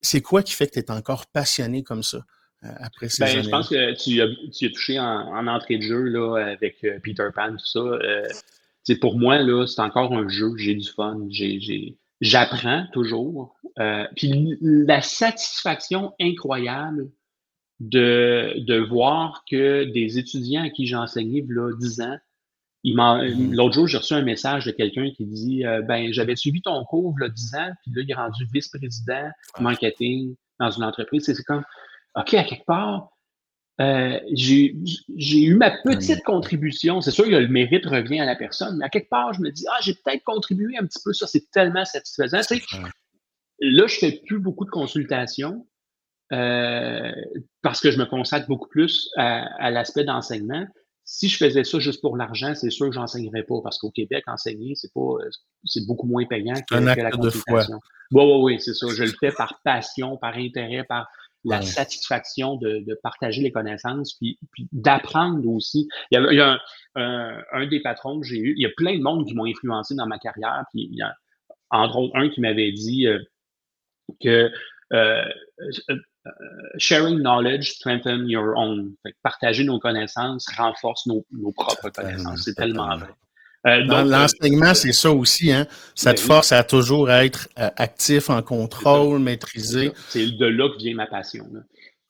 [0.00, 2.18] C'est quoi qui fait que tu es encore passionné comme ça
[2.64, 5.46] euh, après ces Ben, années je pense que tu as, tu as touché en, en
[5.46, 7.78] entrée de jeu là, avec euh, Peter Pan, tout ça.
[7.80, 8.24] Euh,
[9.00, 11.18] pour moi, c'est encore un jeu, j'ai du fun,
[12.20, 13.54] j'apprends toujours.
[13.78, 17.10] Euh, puis la satisfaction incroyable
[17.80, 22.16] de, de voir que des étudiants à qui j'ai enseigné là, 10 ans, ils m'en-
[22.16, 22.27] Mhm.
[22.94, 26.84] L'autre jour, j'ai reçu un message de quelqu'un qui dit euh, Ben, j'avais suivi ton
[26.84, 29.30] cours là, 10 ans, puis là, il est rendu vice-président
[29.60, 31.24] marketing dans une entreprise.
[31.24, 31.64] C'est comme
[32.14, 33.10] OK, à quelque part,
[33.80, 34.74] euh, j'ai
[35.16, 37.00] j'ai eu ma petite contribution.
[37.00, 39.50] C'est sûr que le mérite revient à la personne, mais à quelque part, je me
[39.50, 41.12] dis Ah, j'ai peut-être contribué un petit peu.
[41.12, 42.40] Ça, c'est tellement satisfaisant.
[42.40, 42.62] Tu sais,
[43.60, 45.66] là, je fais plus beaucoup de consultations
[46.32, 47.12] euh,
[47.62, 50.66] parce que je me consacre beaucoup plus à, à l'aspect d'enseignement.
[51.10, 54.24] Si je faisais ça juste pour l'argent, c'est sûr que j'enseignerais pas parce qu'au Québec,
[54.26, 55.16] enseigner, c'est pas,
[55.64, 57.80] c'est beaucoup moins payant que, un que la consultation.
[58.12, 58.86] Oui, oui, oui, c'est ça.
[58.94, 61.08] Je le fais par passion, par intérêt, par
[61.44, 61.64] la Ouais.
[61.64, 65.88] satisfaction de, de partager les connaissances, puis, puis d'apprendre aussi.
[66.10, 66.60] Il y a, il y a un,
[66.96, 69.46] un, un des patrons que j'ai eu, il y a plein de monde qui m'ont
[69.46, 71.14] influencé dans ma carrière, puis il y a
[71.70, 73.18] entre autres un qui m'avait dit euh,
[74.22, 74.50] que
[74.92, 75.24] euh,
[75.90, 75.96] euh,
[76.78, 78.94] sharing knowledge strengthen your own.
[79.02, 82.42] Fait que partager nos connaissances renforce nos, nos propres connaissances.
[82.44, 83.08] C'est tellement vrai.
[83.66, 85.66] Euh, l'enseignement, c'est ça aussi, hein.
[85.94, 86.26] Ça Ben te oui.
[86.28, 89.90] force à toujours être euh, actif, en contrôle, maîtrisé.
[90.08, 91.44] c'est de là que vient ma passion.
[91.52, 91.60] là.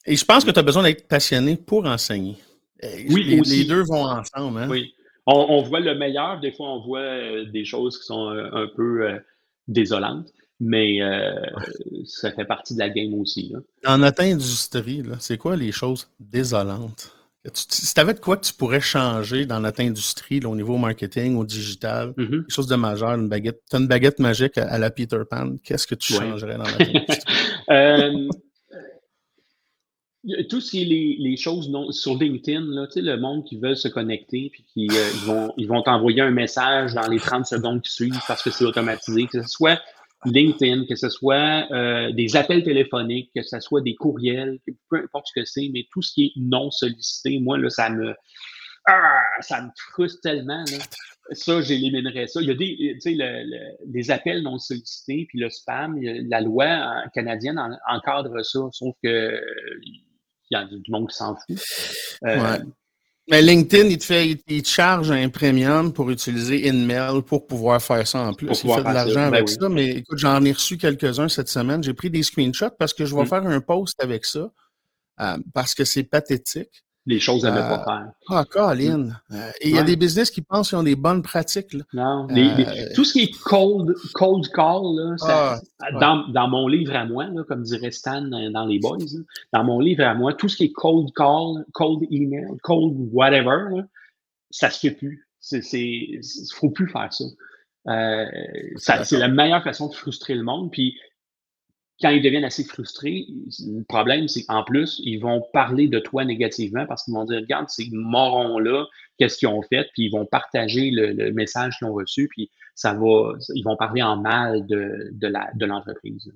[0.07, 2.37] Et je pense que tu as besoin d'être passionné pour enseigner.
[2.85, 3.57] Euh, Oui, les, aussi.
[3.59, 4.69] les deux vont ensemble, hein.
[4.69, 4.95] Oui.
[5.27, 8.49] On, on voit le meilleur, des fois on voit euh, des choses qui sont euh,
[8.53, 9.19] un peu euh,
[9.67, 10.29] désolantes,
[10.61, 11.35] mais euh,
[12.05, 13.51] ça fait partie de la game aussi.
[13.53, 13.59] là.
[13.85, 17.13] Dans notre industrie, c'est quoi les choses désolantes?
[17.45, 20.57] Tu- Si tu avais de quoi que tu pourrais changer dans notre industrie, là, au
[20.57, 22.29] niveau marketing, au digital, Mhm.
[22.31, 25.55] quelque chose de majeur, une baguette, tu as une baguette magique à, la Peter Pan,
[25.65, 26.19] qu'est-ce que tu Ouais.
[26.19, 27.35] changerais dans notre industrie?
[27.71, 28.29] Euh,
[30.51, 33.75] tout ce qui est les, les choses non, sur LinkedIn, là, le monde qui veut
[33.75, 37.47] se connecter puis qui euh, ils vont ils vont t'envoyer un message dans les 30
[37.47, 39.81] secondes qui suivent parce que c'est automatisé, que ce soit
[40.25, 44.59] LinkedIn, que ce soit euh, des appels téléphoniques, que ce soit des courriels,
[44.91, 47.89] peu importe ce que c'est, mais tout ce qui est non sollicité, moi, là, ça
[47.91, 48.15] me
[48.87, 50.65] ah, ça me frustre tellement.
[50.65, 50.79] Là.
[51.33, 52.41] Ça, j'éliminerais ça.
[52.41, 55.99] Il y a des, tu sais, le- le- les appels non sollicités, puis le spam,
[56.01, 59.41] la loi euh, canadienne en- encadre ça, sauf que
[59.85, 60.03] il
[60.51, 61.59] y a du monde qui s'en fout.
[62.25, 62.59] Euh, Ouais.
[63.31, 67.83] Mais LinkedIn, il te fait, il te charge un premium pour utiliser InMail pour pouvoir
[67.83, 68.47] faire ça en plus.
[68.47, 69.57] Pour il fait de l'argent Ben avec oui.
[69.61, 71.83] ça, mais écoute, j'en ai reçu quelques-uns cette semaine.
[71.83, 73.27] J'ai pris des screenshots parce que je vais Mm.
[73.27, 74.51] faire un post avec ça.
[75.21, 76.85] euh, parce que c'est pathétique.
[77.11, 78.13] Les choses à ne Euh, pas faire.
[78.29, 79.09] Ah, Colin.
[79.33, 81.73] Euh, et il y a des business qui pensent qu'ils ont des bonnes pratiques.
[81.73, 81.83] Là.
[81.95, 86.29] Non, les- les- Euh, tout ce qui est cold, cold call, là, ça- Ah, dans,
[86.29, 89.05] dans mon livre à moi, là, comme dirait Stan euh, dans les boys, là,
[89.55, 93.75] dans mon livre à moi, tout ce qui est cold call, cold email, cold whatever,
[93.75, 93.83] là,
[94.51, 95.27] ça se fait plus.
[95.41, 97.25] C'est, c'est, c'est- faut plus faire ça.
[97.89, 98.27] Euh,
[98.77, 100.71] ça- c'est la meilleure façon de frustrer le monde.
[100.71, 100.95] Puis
[102.01, 103.27] quand ils deviennent assez frustrés,
[103.67, 107.41] le problème, c'est qu'en plus, ils vont parler de toi négativement parce qu'ils vont dire,
[107.41, 108.87] regarde, ces morons-là,
[109.19, 112.51] qu'est-ce qu'ils ont fait, puis ils vont partager le, le message qu'ils ont reçu, puis
[112.75, 116.33] ça va, ils vont parler en mal de, de, la, de l'entreprise.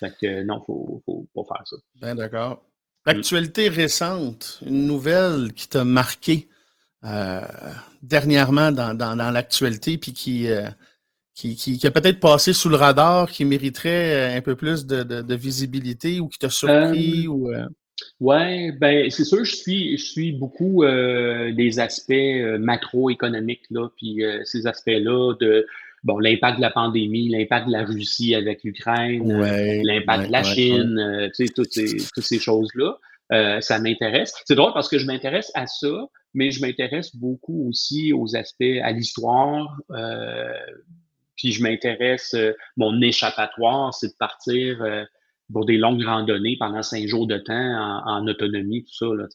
[0.00, 1.76] Fait que non, faut, faut pas faire ça.
[2.00, 2.64] Ben d'accord.
[3.04, 6.48] L'actualité récente, une nouvelle qui t'a marqué
[7.04, 7.40] euh,
[8.00, 10.68] dernièrement dans, dans, dans l'actualité, puis qui, euh,
[11.34, 14.86] qui, qui, qui a peut-être passé sous le radar, qui mériterait euh, un peu plus
[14.86, 17.66] de, de, de visibilité ou qui t'a surpris ou euh,
[18.20, 23.88] Ouais, ben c'est sûr, je suis, je suis beaucoup euh, des aspects euh, macroéconomiques là,
[23.96, 25.66] puis euh, ces aspects-là de
[26.04, 30.26] bon l'impact de la pandémie, l'impact de la Russie avec l'Ukraine, euh, ouais, l'impact ouais,
[30.28, 32.96] de la ouais, Chine, euh, tu sais toutes ces toutes ces choses-là,
[33.32, 34.34] euh, ça m'intéresse.
[34.44, 38.80] C'est drôle parce que je m'intéresse à ça, mais je m'intéresse beaucoup aussi aux aspects
[38.82, 39.76] à l'histoire.
[41.36, 45.04] Puis je m'intéresse, euh, mon échappatoire, c'est de partir euh,
[45.52, 49.06] pour des longues randonnées pendant cinq jours de temps en, en autonomie, tout ça.
[49.14, 49.26] Là,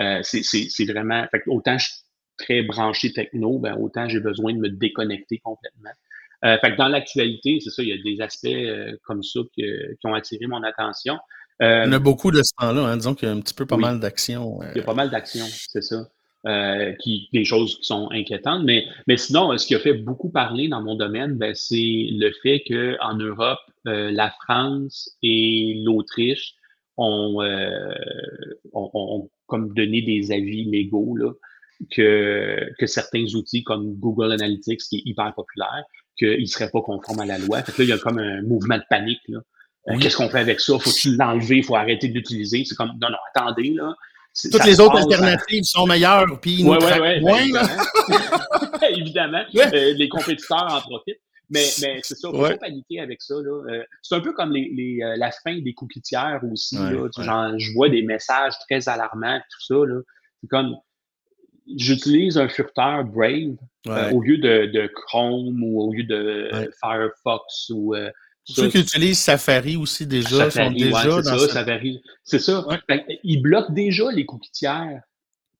[0.00, 1.26] euh, c'est, c'est, c'est vraiment.
[1.30, 1.94] Fait autant je suis
[2.36, 5.90] très branché techno, ben, autant j'ai besoin de me déconnecter complètement.
[6.44, 9.40] Euh, fait que dans l'actualité, c'est ça, il y a des aspects euh, comme ça
[9.56, 11.18] que- qui ont attiré mon attention.
[11.62, 13.40] Euh, Il y en a beaucoup de ce temps-là, hein, disons qu'il y a un
[13.40, 13.82] petit peu pas Oui.
[13.82, 14.60] mal d'actions.
[14.72, 16.06] il y a pas mal d'actions, c'est ça.
[16.46, 18.62] Euh, qui, des choses qui sont inquiétantes.
[18.64, 22.30] Mais, mais sinon, ce qui a fait beaucoup parler dans mon domaine, ben, c'est le
[22.42, 23.58] fait qu'en Europe,
[23.88, 26.54] euh, la France et l'Autriche
[26.96, 27.92] ont, euh,
[28.72, 31.32] ont, ont- comme donné des avis légaux là,
[31.90, 35.82] que, que certains outils comme Google Analytics, qui est hyper populaire,
[36.16, 37.62] qu'ils ne seraient pas conformes à la loi.
[37.62, 39.26] Fait que là, il y a comme un mouvement de panique.
[39.26, 39.38] Là.
[39.38, 39.98] Euh, Oui.
[39.98, 40.78] Qu'est-ce qu'on fait avec ça?
[40.78, 41.56] Faut-il l'enlever?
[41.56, 42.64] Il faut arrêter de l'utiliser?
[42.64, 43.96] C'est comme, non, non, attendez, là.
[44.52, 47.40] Toutes les autres passe, alternatives sont meilleures, puis ils nous Ouais, ouais, traquent ouais, moins,
[47.46, 48.88] ben, là.
[48.90, 49.38] évidemment.
[49.42, 49.44] évidemment.
[49.54, 49.74] Ouais.
[49.74, 51.20] Euh, les compétiteurs en profitent.
[51.50, 52.50] Mais, mais c'est ça, faut Ouais.
[52.50, 53.34] pas paniquer avec ça.
[53.34, 53.64] Là.
[53.72, 56.78] Euh, c'est un peu comme les, les, euh, la fin des cookies tiers aussi.
[56.78, 57.02] Ouais, là.
[57.02, 57.24] ouais.
[57.24, 59.86] Genre, je vois des messages très alarmants, tout ça.
[59.86, 60.00] Là.
[60.42, 60.76] C'est comme,
[61.76, 63.56] j'utilise un furteur Brave
[63.88, 66.68] euh, au lieu de, de Chrome ou au lieu de Ouais.
[66.82, 68.10] Firefox ou euh,
[68.54, 72.02] Ceux qui utilisent Safari aussi déjà sont Safari, déjà ouais, c'est dans ça, varie.
[72.24, 72.66] C'est ça.
[72.66, 72.78] Ouais.
[72.88, 75.02] Que, ils bloquent déjà les cookies tiers.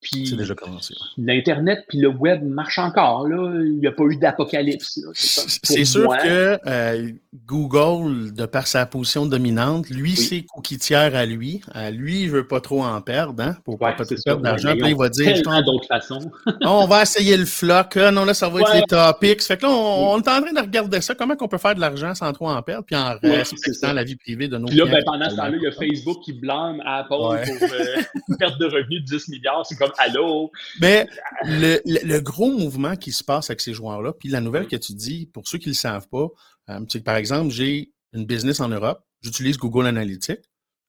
[0.00, 0.94] Puis C'est déjà commencé.
[0.94, 1.24] ouais.
[1.34, 3.26] l'Internet puis le web marchent encore.
[3.28, 3.50] Là.
[3.64, 5.00] Il n'y a pas eu d'apocalypse.
[5.14, 7.10] C'est sûr moi, que euh,
[7.46, 10.16] Google, de par sa position dominante, lui, Oui.
[10.16, 11.60] c'est cookie tiers à lui.
[11.72, 14.68] À lui, il veut pas trop en perdre, hein, pour Ouais, pas perdre d'argent.
[14.70, 16.30] Ouais, Puis il va dire, tellement d'autres façons.
[16.62, 17.96] on va essayer le floc.
[17.96, 19.42] Ah, non, là, ça va être les topics.
[19.42, 21.14] Fait que là, on, on est en train de regarder ça.
[21.14, 24.16] Comment qu'on peut faire de l'argent sans trop en perdre, puis en respectant la vie
[24.16, 24.96] privée de nos Puis là, clients.
[24.98, 27.38] ben, pendant ce temps-là, il y a Facebook qui blâme Apple pour euh,
[28.28, 29.66] une perte de revenus de 10 milliards.
[29.66, 30.50] C'est comme Allô?
[30.80, 31.06] Mais
[31.44, 34.76] le, le, le gros mouvement qui se passe avec ces joueurs-là, puis la nouvelle que
[34.76, 36.28] tu dis, pour ceux qui ne le savent pas,
[36.70, 40.40] euh, c'est que par exemple, j'ai une business en Europe, j'utilise Google Analytics.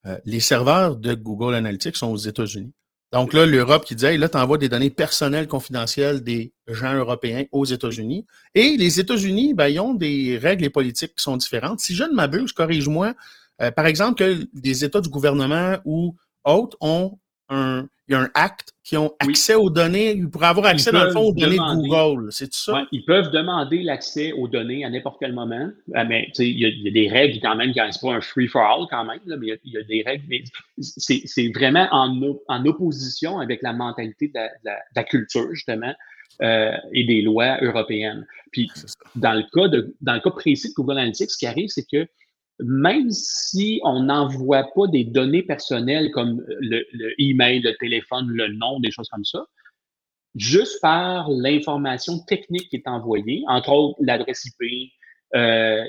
[0.05, 2.73] Euh, les serveurs de Google Analytics sont aux États-Unis.
[3.11, 6.93] Donc là, l'Europe qui dit, hey, là, tu envoies des données personnelles confidentielles des gens
[6.93, 8.25] européens aux États-Unis.
[8.53, 11.79] Et les États-Unis, ben, ils ont des règles et politiques qui sont différentes.
[11.79, 13.15] Si je ne m'abuse, corrige-moi,
[13.61, 17.17] euh, par exemple, que des États du gouvernement ou autres ont
[17.49, 19.29] un, il y a un acte qui ont Oui.
[19.29, 21.83] accès aux données, ils pourraient avoir accès dans le fond aux données demander.
[21.83, 22.31] de Google.
[22.31, 22.73] C'est ça?
[22.73, 25.69] Ouais, ils peuvent demander l'accès aux données à n'importe quel moment.
[25.93, 28.21] Ah, mais tu sais, il y, y a des règles quand même, c'est pas un
[28.21, 30.23] free-for-all quand même, là, mais il y a- il y, a des règles.
[30.27, 30.43] Mais
[30.79, 35.03] c'est vraiment en, op- en opposition avec la mentalité de la, de la- de la
[35.03, 35.93] culture, justement,
[36.41, 38.25] euh, et des lois européennes.
[38.51, 38.71] Puis
[39.15, 41.85] dans le cas de dans le cas précis de Google Analytics, ce qui arrive, c'est
[41.85, 42.07] que
[42.59, 48.49] même si on n'envoie pas des données personnelles comme le, le email, le téléphone, le
[48.49, 49.45] nom, des choses comme ça,
[50.35, 54.91] juste par l'information technique qui est envoyée, entre autres l'adresse IP,
[55.35, 55.83] euh,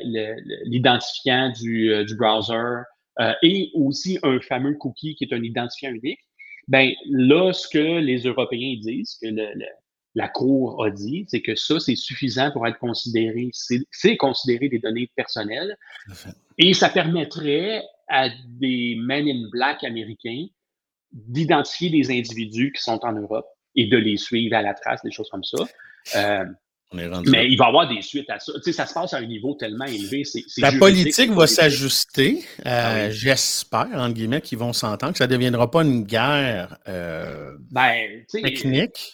[0.65, 2.83] l'identifiant du, euh, du browser
[3.21, 6.21] euh, et aussi un fameux cookie qui est un identifiant unique,
[6.69, 9.65] ben là, ce que les Européens disent, que le-
[10.15, 14.79] la Cour a dit, c'est que ça, c'est suffisant pour être considéré, c'est considéré des
[14.79, 15.77] données personnelles.
[16.59, 20.47] Et ça permettrait à des men in black américains
[21.13, 23.47] d'identifier des individus qui sont en Europe
[23.77, 25.65] et de les suivre à la trace, des choses comme ça.
[26.17, 26.45] Euh,
[26.93, 27.23] mais là.
[27.25, 28.53] il va y avoir des suites à ça.
[28.55, 30.25] Tu sais, ça se passe à un niveau tellement élevé.
[30.59, 32.43] La politique va s'ajuster.
[32.61, 33.13] Euh, Ah oui.
[33.13, 38.25] J'espère, entre guillemets, qu'ils vont s'entendre, que ça ne deviendra pas une guerre euh, Ben,
[38.29, 39.13] technique.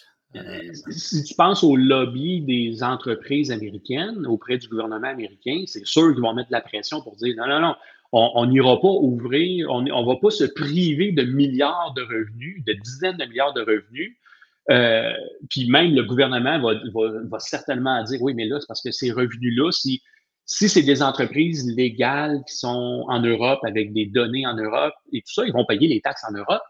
[0.89, 6.21] Si tu penses au lobby des entreprises américaines auprès du gouvernement américain, c'est sûr qu'ils
[6.21, 7.75] vont mettre de la pression pour dire non, non, non,
[8.11, 12.73] on n'ira pas ouvrir, on ne va pas se priver de milliards de revenus, de
[12.73, 14.15] dizaines de milliards de revenus.
[14.69, 15.13] Euh,
[15.49, 18.91] puis même le gouvernement va, va- va certainement dire oui, mais là, c'est parce que
[18.91, 20.01] ces revenus-là, si,
[20.45, 25.21] si c'est des entreprises légales qui sont en Europe avec des données en Europe et
[25.21, 26.61] tout ça, ils vont payer les taxes en Europe.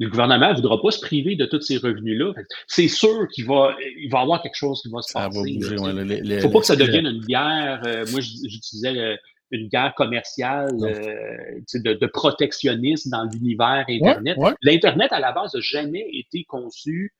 [0.00, 2.32] Le gouvernement ne voudra pas se priver de tous ces revenus-là.
[2.66, 5.38] C'est sûr qu'il va, il va y avoir quelque chose qui va se Ça passer.
[5.40, 7.80] ouais, Il ne faut pas que ça devienne une guerre.
[7.86, 9.16] euh, moi, j'utilisais euh,
[9.52, 14.36] une guerre commerciale euh, de, de protectionnisme dans l'univers Internet.
[14.36, 14.52] ouais.
[14.62, 17.12] L'Internet, à la base, n'a jamais été conçu.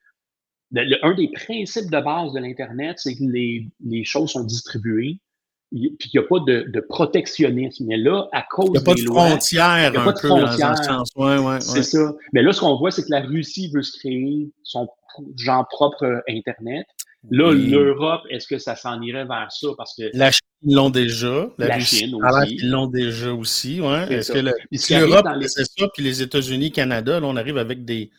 [0.72, 4.42] le- le- un des principes de base de l'Internet, c'est que les, les choses sont
[4.42, 5.20] distribuées,
[5.70, 7.84] puis qu'il n'y a pas de, de protectionnisme.
[7.86, 10.00] Mais là, à cause Il n'y a pas des de lois, frontière il y a
[10.00, 10.84] un pas de peu dans un frontière.
[10.84, 11.08] sens.
[11.16, 12.12] Ouais, ouais, c'est ça.
[12.32, 14.88] Mais là, ce qu'on voit, c'est que la Russie veut se créer son
[15.36, 16.86] genre propre euh, Internet.
[17.30, 17.68] Là, Oui.
[17.70, 19.68] l'Europe, est-ce que ça s'en irait vers ça?
[19.78, 21.48] Parce que La Chine ils l'ont déjà.
[21.58, 22.56] La, La Russie, Chine aussi.
[22.56, 23.80] qu'ils l'ont déjà aussi.
[23.80, 24.12] Ouais.
[24.12, 28.10] Est-ce que l'Europe les- c'est ça, puis les États-Unis, Canada, là, on arrive avec des,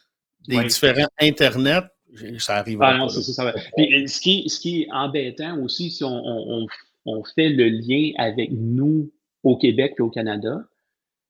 [0.47, 1.84] des différents Internet,
[2.39, 3.53] ça arrive Ah non, ça, ça va.
[3.76, 6.67] Puis, euh, ce, qui est, ce qui est embêtant aussi, si on, on- on-
[7.06, 9.11] on fait le lien avec nous
[9.44, 10.68] au Québec et au Canada,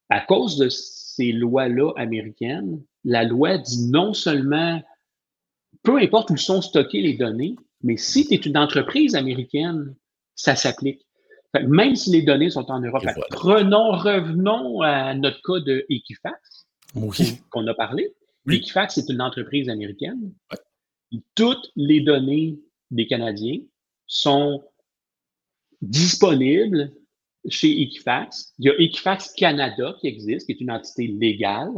[0.09, 4.81] à cause de ces lois-là américaines, la loi dit non seulement,
[5.83, 9.95] peu importe où sont stockées les données, mais si tu es une entreprise américaine,
[10.35, 11.01] ça s'applique.
[11.67, 16.67] Même si les données sont en Europe, Fait prenons, revenons à notre cas de Equifax
[16.95, 17.39] Oui.
[17.49, 18.13] qu'on a parlé.
[18.45, 18.57] Oui.
[18.57, 20.33] Equifax, c'est une entreprise américaine.
[21.35, 22.59] Toutes les données
[22.91, 23.59] des Canadiens
[24.07, 24.63] sont
[25.81, 26.91] disponibles
[27.47, 28.53] chez Equifax.
[28.59, 31.69] Il y a Equifax Canada qui existe, qui est une entité légale,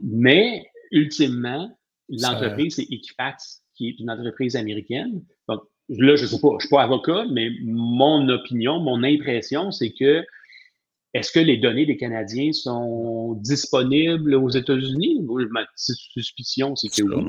[0.00, 1.70] mais ultimement,
[2.18, 5.22] Ça- l'entreprise, c'est Equifax, qui est une entreprise américaine.
[5.48, 9.02] Donc, là, je ne sais pas, je ne suis pas avocat, mais mon opinion, mon
[9.02, 10.24] impression, c'est que
[11.14, 15.22] est-ce que les données des Canadiens sont disponibles aux États-Unis?
[15.50, 17.24] Ma petite suspicion, c'est que oui.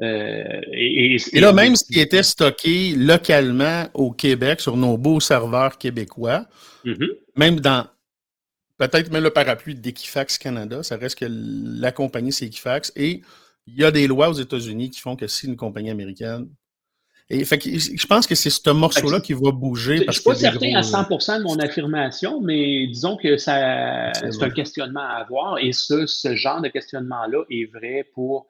[0.00, 4.96] Euh, et, et- Et là, même ce qui était stocké localement au Québec sur nos
[4.96, 6.46] beaux serveurs québécois,
[6.84, 7.08] Mhm.
[7.36, 7.86] même dans
[8.78, 12.92] peut-être même le parapluie d'Equifax Canada, ça reste que la compagnie c'est Equifax.
[12.94, 13.22] Et
[13.66, 16.48] il y a des lois aux États-Unis qui font que si une compagnie américaine
[17.30, 20.22] et fait que je pense que c'est ce morceau-là qui va bouger Je ne suis
[20.22, 25.00] pas certain à gros- 100% de mon affirmation, mais disons que ça, C'est un questionnement
[25.02, 25.58] à avoir.
[25.58, 28.46] Et ce, ce genre de questionnement-là est vrai pour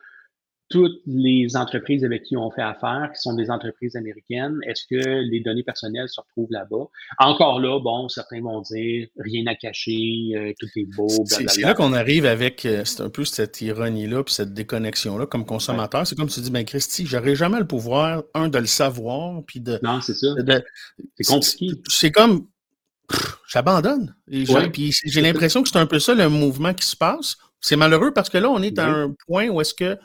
[0.70, 4.59] toutes les entreprises avec qui on fait affaire, qui sont des entreprises américaines.
[4.66, 6.86] Est-ce que les données personnelles se retrouvent là-bas?
[7.19, 11.53] Encore là, bon, certains vont dire rien à cacher, euh, tout est beau, C'est blablabla.
[11.53, 15.47] c'est là qu'on arrive avec, euh, c'est un peu cette ironie-là, puis cette déconnexion-là comme
[15.47, 16.07] consommateur.
[16.07, 19.61] C'est comme tu dis, ben Christy, j'aurais jamais le pouvoir, un, de le savoir, puis
[19.61, 20.28] de, Non, c'est ça.
[21.19, 21.69] C'est compliqué.
[21.89, 22.47] C'est comme,
[23.49, 24.15] j'abandonne.
[24.31, 24.70] Ouais.
[24.70, 27.36] Puis j'ai l'impression que c'est un peu ça le mouvement qui se passe.
[27.61, 28.95] C'est malheureux parce que là, on est à Oui.
[29.01, 29.99] un point où est-ce que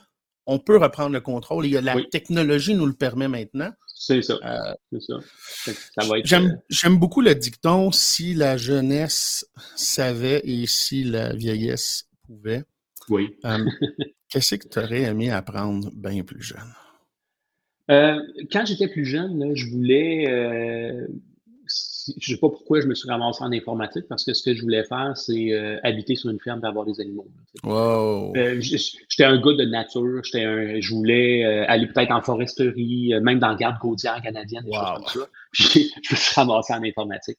[0.46, 1.66] on peut reprendre le contrôle.
[1.68, 2.08] La Oui.
[2.10, 3.72] technologie nous le permet maintenant.
[3.96, 4.38] C'est ça.
[4.44, 5.74] Euh, C'est ça.
[6.02, 6.26] Ça va être.
[6.26, 9.46] J'aime euh, j'aime beaucoup le dicton si la jeunesse
[9.76, 12.64] savait et si la vieillesse pouvait.
[13.10, 13.38] oui.
[13.46, 13.58] Euh,
[14.30, 16.74] Qu'est-ce que tu aurais aimé apprendre bien plus jeune?
[17.92, 18.20] Euh,
[18.52, 20.26] quand j'étais plus jeune, là, je voulais.
[22.04, 24.56] Si- je sais pas pourquoi je me suis ramassé en informatique, parce que ce que
[24.56, 27.28] je voulais faire, c'est euh, habiter sur une ferme et avoir des animaux.
[27.64, 28.36] Wow!
[28.36, 33.14] Euh, j'étais un gars de nature, j'étais un, je voulais euh, aller peut-être en foresterie,
[33.22, 34.78] même dans la garde côtière canadienne, des Wow.
[34.78, 35.30] choses comme ça.
[35.52, 37.38] Puis je me suis ramassé en informatique.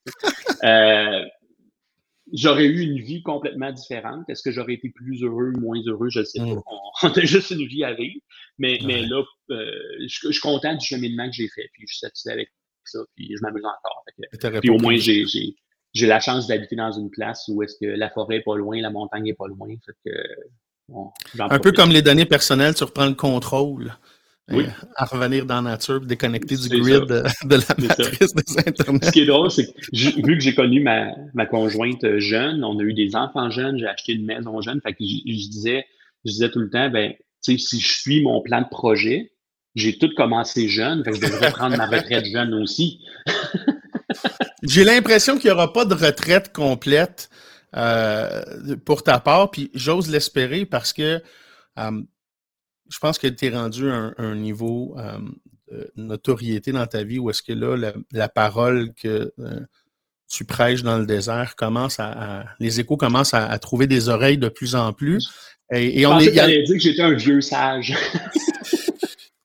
[2.32, 4.24] j'aurais eu une vie complètement différente.
[4.28, 6.54] Est-ce que j'aurais été plus heureux, moins heureux, je ne sais Mm.
[6.56, 6.62] pas.
[7.02, 8.20] On, a juste une vie à vivre.
[8.58, 12.30] Mais, là, je, je suis content du cheminement que j'ai fait, puis je suis satisfait
[12.32, 12.48] avec
[12.90, 14.04] ça, puis je m'amuse encore.
[14.06, 15.56] Fait que- puis au moins, j'ai, j'ai,
[15.92, 18.80] j'ai la chance d'habiter dans une place où est-ce que la forêt est pas loin,
[18.80, 19.68] la montagne est pas loin.
[19.84, 20.16] Fait que,
[20.88, 23.94] bon, j'en Un peu comme les données personnelles, tu reprends le contrôle.
[24.50, 24.64] Oui.
[24.66, 27.74] euh, à revenir dans la nature, déconnecter du C'est grid de, de la ça.
[27.78, 28.42] matrice des
[29.06, 32.18] Ce qui est drôle, c'est que j'ai- vu que j'ai connu ma, ma conjointe euh,
[32.20, 35.48] jeune, on a eu des enfants jeunes, j'ai acheté une maison jeune, fait que je,
[35.48, 35.86] disais,
[36.26, 39.32] je disais tout le temps, ben, si je suis mon plan de projet,
[39.74, 43.00] j'ai tout commencé jeune, fait que je devrais prendre ma retraite jeune aussi.
[44.62, 47.28] J'ai l'impression qu'il n'y aura pas de retraite complète
[47.76, 48.42] euh,
[48.86, 51.20] pour ta part, puis j'ose l'espérer parce que
[51.78, 52.02] euh,
[52.90, 54.96] je pense que tu es rendu à un, niveau
[55.70, 59.34] de notoriété dans ta vie où est-ce que là, la, parole que
[60.30, 64.48] tu prêches dans le désert commence à, les échos commencent à, trouver des oreilles de
[64.48, 65.28] plus en plus.
[65.72, 66.30] Et, et on est.
[66.30, 67.94] dire que j'étais un vieux sage.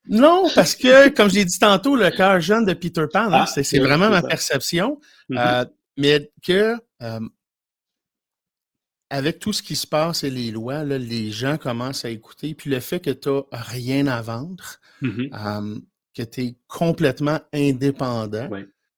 [0.09, 3.45] non, parce que, comme je l'ai dit tantôt, le cœur jeune de Peter Pan, hein,
[3.45, 4.99] ah, c'est vraiment ma perception.
[5.29, 5.37] Mm-hmm.
[5.37, 5.65] Euh,
[5.97, 7.19] mais que euh,
[9.11, 12.55] avec tout ce qui se passe et les lois, là, les gens commencent à écouter.
[12.55, 15.29] Puis le fait que tu n'as rien à vendre, mm-hmm.
[15.33, 15.79] euh,
[16.15, 18.49] que tu es complètement indépendant.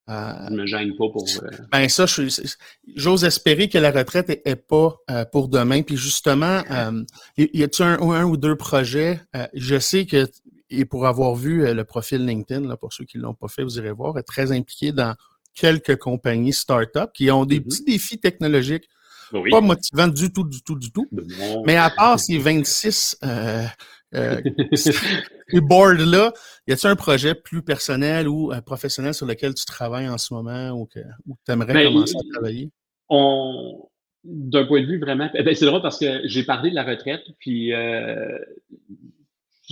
[0.07, 1.25] Je me gêne pas pour.
[1.71, 2.05] Ben ça,
[2.95, 4.97] j'ose espérer que la retraite est, pas
[5.31, 5.83] pour demain.
[5.83, 6.61] Puis justement,
[7.37, 9.21] y a-t-il un, ou deux projets?
[9.53, 10.27] Je sais que
[10.71, 13.77] et pour avoir vu le profil LinkedIn, là, pour ceux qui l'ont pas fait, vous
[13.77, 15.15] irez voir, est très impliqué dans
[15.53, 17.63] quelques compagnies start-up qui ont des mm-hmm.
[17.63, 18.87] petits défis technologiques
[19.49, 21.07] pas motivants du tout, du tout, du tout.
[21.65, 23.65] Mais à part ces 26 euh,
[25.53, 26.33] board-là,
[26.67, 30.33] y a-t-il un projet plus personnel ou euh, professionnel sur lequel tu travailles en ce
[30.33, 32.69] moment ou que tu aimerais ben, commencer à travailler?
[33.09, 33.87] On,
[34.23, 36.83] d'un point de vue vraiment, eh ben, c'est drôle parce que j'ai parlé de la
[36.83, 38.37] retraite, puis euh,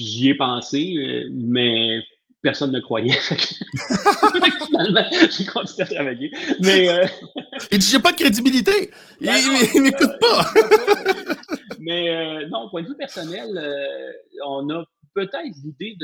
[0.04, 2.02] j'y ai pensé, euh, mais
[2.42, 3.12] personne ne croyait.
[4.66, 6.32] Finalement, j'ai continué à travailler.
[6.62, 6.90] Mais.
[6.90, 7.06] Euh...
[7.72, 8.92] Il dit J'ai pas de crédibilité.
[9.20, 10.46] il, ben m'écoute pas.
[11.82, 14.12] Mais euh, non, point de vue personnel, euh,
[14.46, 14.84] on a
[15.16, 15.96] peut-être l'idée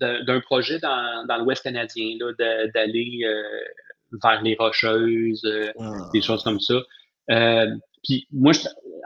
[0.00, 2.16] d'un projet dans, dans l'Ouest canadien,
[2.74, 3.20] d'aller
[4.22, 5.48] vers les Rocheuses,
[5.78, 6.10] ah.
[6.12, 6.74] des choses comme ça.
[8.02, 8.52] puis moi,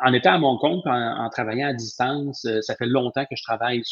[0.05, 3.83] en étant à mon compte, en, travaillant à distance, ça fait longtemps que je travaille,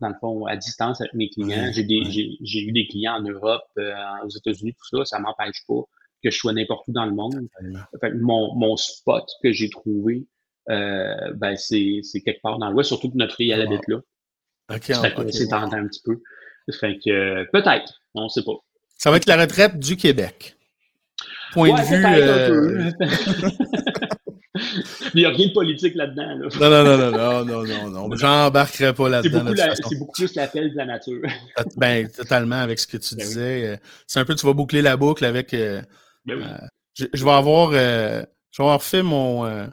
[0.00, 1.70] dans le fond, à distance avec mes clients.
[1.72, 5.04] J'ai eu des clients en Europe, aux États-Unis, tout ça.
[5.04, 5.82] Ça m'empêche pas
[6.22, 7.48] que je sois n'importe où dans le monde.
[8.20, 10.26] mon, mon spot que j'ai trouvé,
[10.68, 13.98] euh, ben c'est, quelque part dans l'Ouest, surtout que notre fille, elle habite là.
[14.68, 16.20] Ça fait s'est un petit peu.
[16.80, 18.56] Fait que peut-être, on ne sait pas.
[18.96, 20.56] Ça va être la retraite du Québec.
[21.52, 22.92] Point de vue.
[25.16, 25.20] Euh...
[25.20, 26.38] Il n'y a rien de politique là-dedans.
[26.38, 26.48] Là.
[26.60, 28.16] Non, non, non, non, non, non, non, non.
[28.16, 29.52] J'embarquerai pas là-dedans.
[29.74, 31.22] C'est beaucoup, plus l'appel de la nature.
[31.76, 33.66] ben, totalement avec ce que tu ben disais.
[33.66, 33.76] Euh,
[34.06, 35.54] c'est un peu, tu vas boucler la boucle avec.
[35.54, 35.82] Euh,
[36.24, 36.44] ben oui.
[36.44, 38.26] euh, je, je, vais avoir, je vais
[38.58, 39.66] avoir fait mon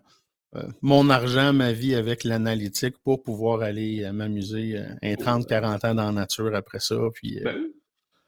[0.55, 5.87] euh, mon argent, ma vie avec l'analytique pour pouvoir aller euh, m'amuser euh, un 30-40
[5.87, 6.95] ans dans la nature après ça.
[7.13, 7.69] Puis, ben,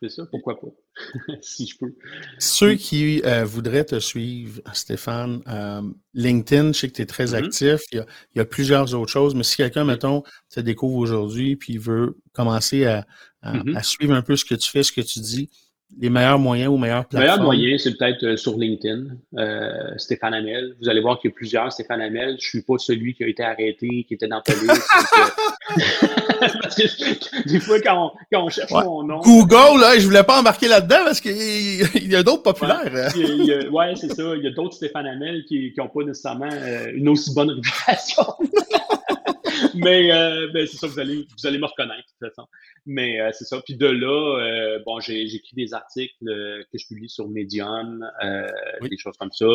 [0.01, 0.67] c'est ça, pourquoi pas,
[1.41, 1.93] si je peux.
[2.39, 5.41] Ceux qui voudraient te suivre, Stéphane,
[6.13, 7.45] LinkedIn, je sais que tu es très mm-hmm.
[7.45, 7.81] actif.
[7.91, 8.05] Il
[8.35, 10.23] y, a, plusieurs autres choses, mais si quelqu'un, mettons,
[10.53, 13.05] te découvre aujourd'hui puis veut commencer à,
[13.43, 13.75] mm-hmm.
[13.75, 15.49] à, suivre un peu ce que tu fais, ce que tu dis,
[15.97, 17.21] les meilleurs moyens ou meilleures plateformes?
[17.21, 19.05] Le meilleur moyen, c'est peut-être euh, sur LinkedIn,
[19.37, 20.75] euh, Stéphane Hamel.
[20.81, 22.29] Vous allez voir qu'il y a plusieurs Stéphane Hamel.
[22.31, 24.87] Je ne suis pas celui qui a été arrêté, qui était dans la police.
[26.39, 29.19] parce que des fois, quand on, quand on cherche mon nom.
[29.21, 33.11] Google, là, je voulais pas embarquer là-dedans parce qu'il y a d'autres populaires.
[33.71, 34.35] Ouais, c'est ça.
[34.35, 38.23] Il y a d'autres Stéphane Hamel qui n'ont pas nécessairement euh, une aussi bonne réputation.
[39.75, 42.47] mais euh, ben, c'est ça, vous allez, vous allez me reconnaître de toute façon.
[42.85, 43.61] Mais euh, c'est ça.
[43.61, 48.05] Puis de là, euh, bon, j'ai j'écris des articles que je publie sur Medium,
[48.81, 49.45] des choses comme ça.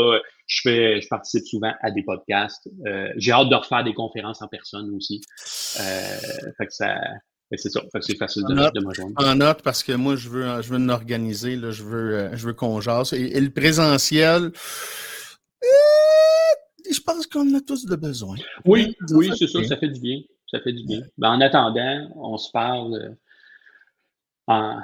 [0.47, 2.69] Je fais, je participe souvent à des podcasts.
[3.17, 5.21] j'ai hâte de refaire des conférences en personne aussi.
[5.37, 6.97] fait que ça.
[7.57, 9.15] C'est ça, c'est facile de, de, me joindre.
[9.17, 13.13] En note, parce que moi, je veux, je veux je veux, je veux qu'on jase.
[13.13, 14.53] Et, le présentiel,
[16.93, 18.37] je pense qu'on a tous de besoin.
[18.65, 20.21] Oui, oui, c'est ça, ça fait du bien.
[20.51, 21.01] Ça fait du bien.
[21.17, 23.15] Ben, en attendant, on se parle euh,
[24.49, 24.81] en,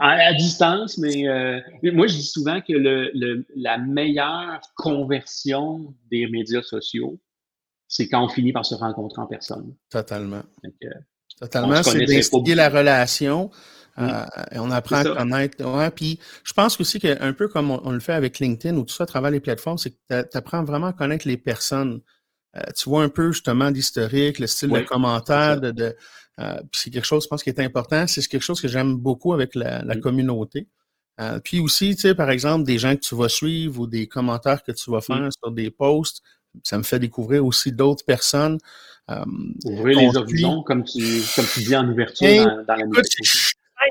[0.00, 6.62] à distance, mais euh, moi, je dis souvent que le, la meilleure conversion des médias
[6.62, 7.18] sociaux,
[7.88, 9.74] c'est quand on finit par se rencontrer en personne.
[9.90, 10.42] Totalement.
[10.64, 10.88] Euh,
[11.40, 13.50] Totalement, c'est d'instiller la relation.
[13.98, 15.64] Euh, on apprend à connaître.
[15.64, 18.94] Ouais, puis je pense aussi qu'un peu comme on, le fait avec LinkedIn ou tout
[18.94, 22.00] ça à travers les plateformes, c'est que tu apprends vraiment à connaître les personnes.
[22.56, 25.96] Euh, tu vois un peu justement l'historique, le style de commentaire, de, de
[26.40, 28.06] euh, c'est quelque chose, je pense, qui est important.
[28.06, 30.00] C'est quelque chose que j'aime beaucoup avec la, la mm.
[30.00, 30.68] communauté.
[31.44, 34.62] puis aussi, tu sais, par exemple, des gens que tu vas suivre ou des commentaires
[34.62, 36.22] que tu vas faire sur des posts,
[36.62, 38.58] ça me fait découvrir aussi d'autres personnes.
[39.66, 42.86] Ouvrir les horizons, comme tu, comme tu dis en ouverture dans, dans la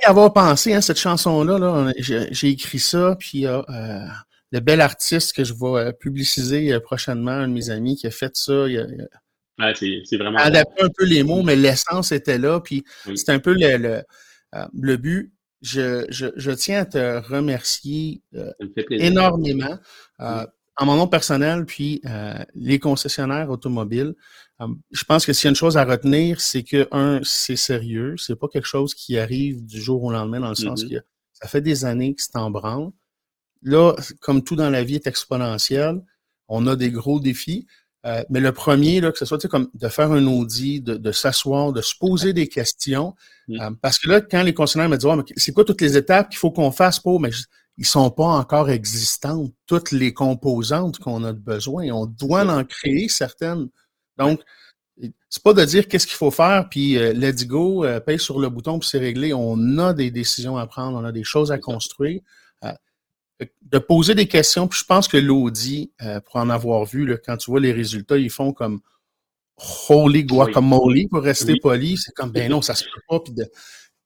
[0.01, 1.93] y avoir pensé, hein, cette chanson-là, -là,
[2.31, 4.07] j'ai écrit ça, puis il y a euh,
[4.51, 8.07] le bel artiste que je vais euh, publiciser euh, prochainement, un de mes amis qui
[8.07, 8.67] a fait ça.
[8.67, 9.07] Il
[9.59, 10.39] a, c'est vraiment.
[10.39, 12.83] Adapté un peu les mots, mais l'essence était là, puis
[13.15, 14.03] c'est un peu le, le,
[14.73, 15.33] le but.
[15.61, 18.23] Je, je, je, tiens à te remercier
[18.89, 19.77] énormément.
[20.17, 24.13] en mon nom personnel, puis euh, les concessionnaires automobiles, euh,
[24.91, 28.15] je pense que s'il y a une chose à retenir, c'est que, un, c'est sérieux.
[28.17, 30.89] C'est pas quelque chose qui arrive du jour au lendemain, dans le sens Mhm.
[30.89, 30.95] que
[31.33, 32.91] ça fait des années que c'est en branle.
[33.63, 36.01] Là, comme tout dans la vie est exponentiel,
[36.47, 37.67] on a des gros défis.
[38.07, 40.81] Euh, mais le premier, là, que ce soit tu sais, comme de faire un audit,
[40.83, 43.13] de, de s'asseoir, de se poser des questions.
[43.47, 43.61] Mm.
[43.61, 46.29] Euh, parce que là, quand les concessionnaires me disent mais c'est quoi toutes les étapes
[46.29, 47.43] qu'il faut qu'on fasse pour, mais je-
[47.77, 51.89] ils sont pas encore existantes, toutes les composantes qu'on a de besoin.
[51.91, 53.69] On doit en créer certaines.
[54.17, 54.41] Donc,
[55.29, 58.39] c'est pas de dire qu'est-ce qu'il faut faire, puis euh, let's go, euh, paye sur
[58.39, 59.33] le bouton, puis c'est réglé.
[59.33, 62.21] On a des décisions à prendre, on a des choses à construire.
[62.63, 62.71] Euh,
[63.63, 67.17] de poser des questions, puis je pense que l'audit, euh, pour en avoir vu, là,
[67.17, 68.81] quand tu vois les résultats, ils font comme
[69.89, 71.59] holy guacamole, pour rester Oui.
[71.59, 71.97] poli.
[71.97, 73.19] C'est comme, ben non, ça se peut pas.
[73.19, 73.45] Puis de...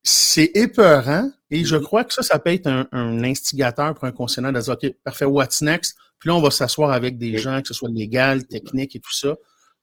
[0.04, 1.84] C'est épeurant, et je Mhm.
[1.84, 4.94] crois que ça, ça peut être un, un instigateur pour un concessionnaire de dire, OK,
[5.04, 5.98] parfait, what's next?
[6.20, 9.14] Puis là, on va s'asseoir avec des gens, que ce soit légal, technique et tout
[9.14, 9.36] ça.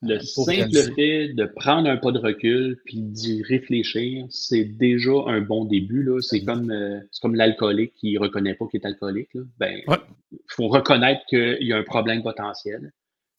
[0.02, 5.40] Le simple fait de prendre un pas de recul puis d'y réfléchir, c'est déjà un
[5.40, 6.02] bon début.
[6.02, 6.20] Là.
[6.20, 9.32] C'est comme, euh, c'est comme l'alcoolique qui ne reconnaît pas qu'il est alcoolique.
[9.34, 9.42] Là.
[9.58, 9.98] Ben, Ouais.
[10.32, 12.92] Il faut reconnaître qu'il y a un problème potentiel.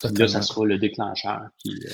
[0.04, 1.42] Là, ça sera le déclencheur.
[1.60, 1.90] Qui, euh,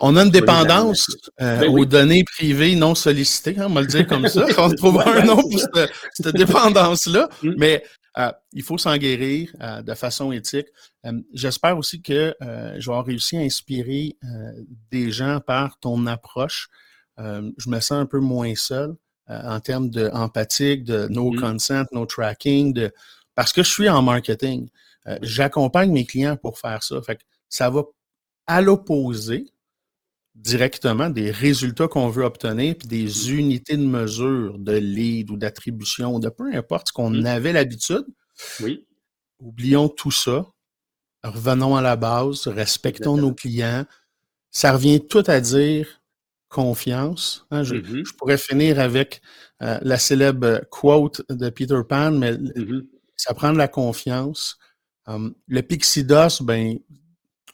[0.00, 1.06] On a une dépendance
[1.40, 4.46] euh, Ben aux données privées non sollicitées, hein, on va le dire comme ça.
[4.58, 7.28] On trouvera un nom c'est pour cette, cette dépendance-là.
[7.42, 7.54] Mm.
[7.56, 7.82] Mais
[8.16, 10.68] euh, il faut s'en guérir euh, de façon éthique.
[11.04, 14.16] Euh, J'espère aussi que je vais avoir réussi à inspirer
[14.90, 16.68] des gens par ton approche.
[17.18, 18.94] Je me sens un peu moins seul
[19.28, 21.40] en termes de empathique, de no Mm.
[21.40, 22.92] consent, no tracking, de
[23.34, 24.68] parce que je suis en marketing.
[25.22, 27.00] J'accompagne mes clients pour faire ça.
[27.02, 27.82] Fait que ça va
[28.46, 29.46] à l'opposé
[30.34, 36.18] directement des résultats qu'on veut obtenir, puis des unités de mesure, de lead ou d'attribution,
[36.18, 37.26] de peu importe ce qu'on Mm.
[37.26, 38.04] avait l'habitude.
[38.60, 38.86] oui,
[39.40, 40.46] Oublions tout ça.
[41.22, 43.84] Revenons à la base, respectons nos clients.
[44.50, 46.00] Ça revient tout à dire
[46.48, 47.46] confiance.
[47.50, 47.62] hein.
[47.64, 48.04] je, Mhm.
[48.06, 49.20] je pourrais finir avec
[49.62, 52.36] euh, la célèbre quote de Peter Pan, mais
[53.16, 54.58] ça prend de la confiance.
[55.06, 56.78] Um, le Pixie Dust, ben,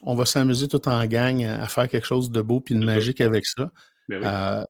[0.03, 2.85] on va s'amuser tout en gang à, faire quelque chose de beau puis de Mhm.
[2.85, 3.71] magique avec ça.
[4.09, 4.23] Ben oui.
[4.25, 4.63] Euh,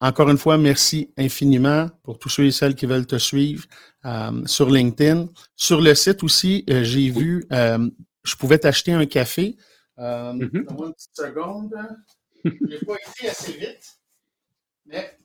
[0.00, 3.64] encore une fois, merci infiniment pour tous ceux et celles qui veulent te suivre
[4.06, 5.28] euh, sur LinkedIn.
[5.56, 9.56] Sur le site aussi, euh, j'ai vu, je pouvais t'acheter un café.
[9.98, 11.74] Donne-moi une petite seconde.
[12.44, 13.98] Je l'ai pas écrit assez vite.
[14.86, 15.18] Mais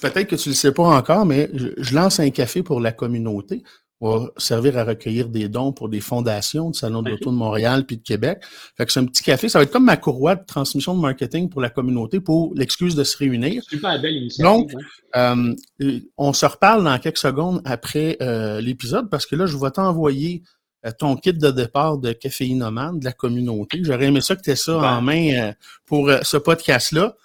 [0.00, 2.80] peut-être que tu ne le sais pas encore, mais je, je lance un café pour
[2.80, 3.64] la communauté.
[4.00, 7.84] Va servir à recueillir des dons pour des fondations du Salon de l'Auto de Montréal
[7.84, 8.38] puis de Québec.
[8.76, 9.48] Fait que c'est un petit café.
[9.48, 12.94] Ça va être comme ma courroie de transmission de marketing pour la communauté pour l'excuse
[12.94, 13.62] de se réunir.
[13.64, 14.44] Super belle initiative.
[14.44, 14.72] Donc,
[15.14, 15.54] hein.
[15.80, 19.70] Euh, on se reparle dans quelques secondes après euh, l'épisode parce que là, je vais
[19.70, 20.42] t'envoyer
[20.86, 23.80] euh, ton kit de départ de caféinomane de la communauté.
[23.82, 25.52] J'aurais aimé ça que tu aies ça en main euh,
[25.86, 27.16] pour euh, ce podcast-là.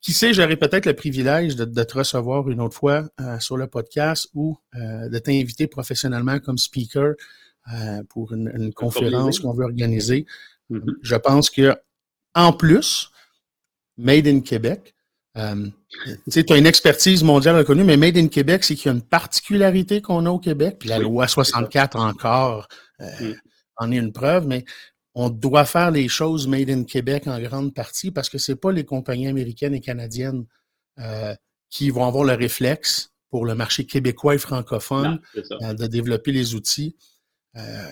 [0.00, 3.56] Qui sait, j'aurais peut-être le privilège de, de te recevoir une autre fois euh, sur
[3.56, 7.14] le podcast ou euh, de t'inviter professionnellement comme speaker
[7.72, 10.24] euh, pour une, une conférence qu'on veut organiser.
[10.70, 10.96] Mhm.
[11.02, 11.74] Je pense que
[12.34, 13.10] en plus,
[13.96, 14.94] Made in Québec,
[15.34, 15.72] tu
[16.28, 18.92] sais, tu as une expertise mondiale reconnue, mais Made in Québec, c'est qu'il y a
[18.92, 22.68] une particularité qu'on a au Québec, puis la Oui, loi 64 encore
[23.00, 23.32] Mm.
[23.76, 24.64] en est une preuve, mais
[25.20, 28.70] on doit faire les choses Made in Québec en grande partie parce que c'est pas
[28.70, 30.46] les compagnies américaines et canadiennes
[31.00, 31.34] euh,
[31.70, 36.30] qui vont avoir le réflexe pour le marché québécois et francophone Non, euh, de développer
[36.30, 36.96] les outils.
[37.56, 37.90] Euh,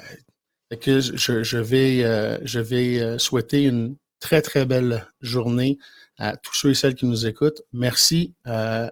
[0.80, 5.78] que je, je vais, euh, je vais euh, souhaiter une très, très belle journée
[6.18, 7.62] à tous ceux et celles qui nous écoutent.
[7.72, 8.34] Merci.
[8.46, 8.88] euh,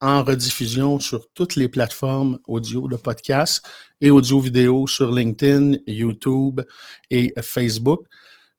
[0.00, 3.62] en rediffusion sur toutes les plateformes audio de podcast
[4.00, 6.60] et audio-vidéo sur LinkedIn, YouTube
[7.10, 8.06] et Facebook.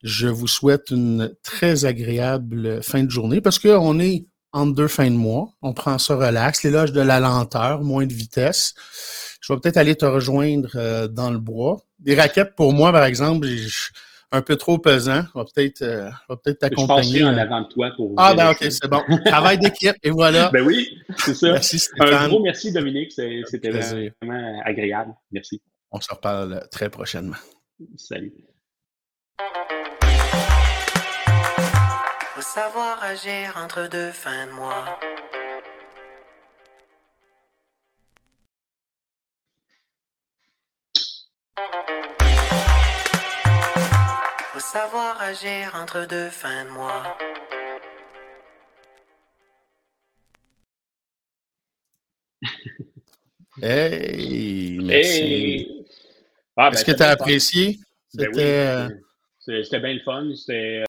[0.03, 5.09] Je vous souhaite une très agréable fin de journée parce qu'on est en deux fins
[5.09, 5.53] de mois.
[5.61, 8.73] On prend ça relax, l'éloge de la lenteur, moins de vitesse.
[9.41, 11.81] Je vais peut-être aller te rejoindre euh, dans le bois.
[11.99, 13.47] Des raquettes, pour moi, par exemple,
[14.31, 15.23] un peu trop pesant.
[15.35, 17.19] On va peut-être euh, on va peut-être Je t'accompagner.
[17.19, 18.13] passerai en avant de toi pour.
[18.17, 19.01] Ah, ben ok, c'est bon.
[19.25, 20.49] Travail d'équipe, et voilà.
[20.53, 21.51] Ben oui, c'est ça.
[21.53, 22.29] Merci Un Stéphane.
[22.29, 23.11] gros merci, Dominique.
[23.11, 25.13] C'était vraiment agréable.
[25.31, 25.61] Merci.
[25.91, 27.35] On se reparle très prochainement.
[27.97, 28.33] Salut.
[32.35, 34.97] Faut savoir agir entre deux fins de mois.
[44.61, 47.17] Faut savoir agir entre deux fins de mois.
[53.61, 55.23] Hey, merci.
[55.23, 55.85] Hey!
[56.55, 57.79] Ah, ben, Est-ce que t'as tu as apprécié?
[58.13, 58.45] Ben oui, C'était.
[58.45, 58.89] euh,
[59.39, 60.31] c'est- c'était bien le fun.
[60.35, 60.79] C'était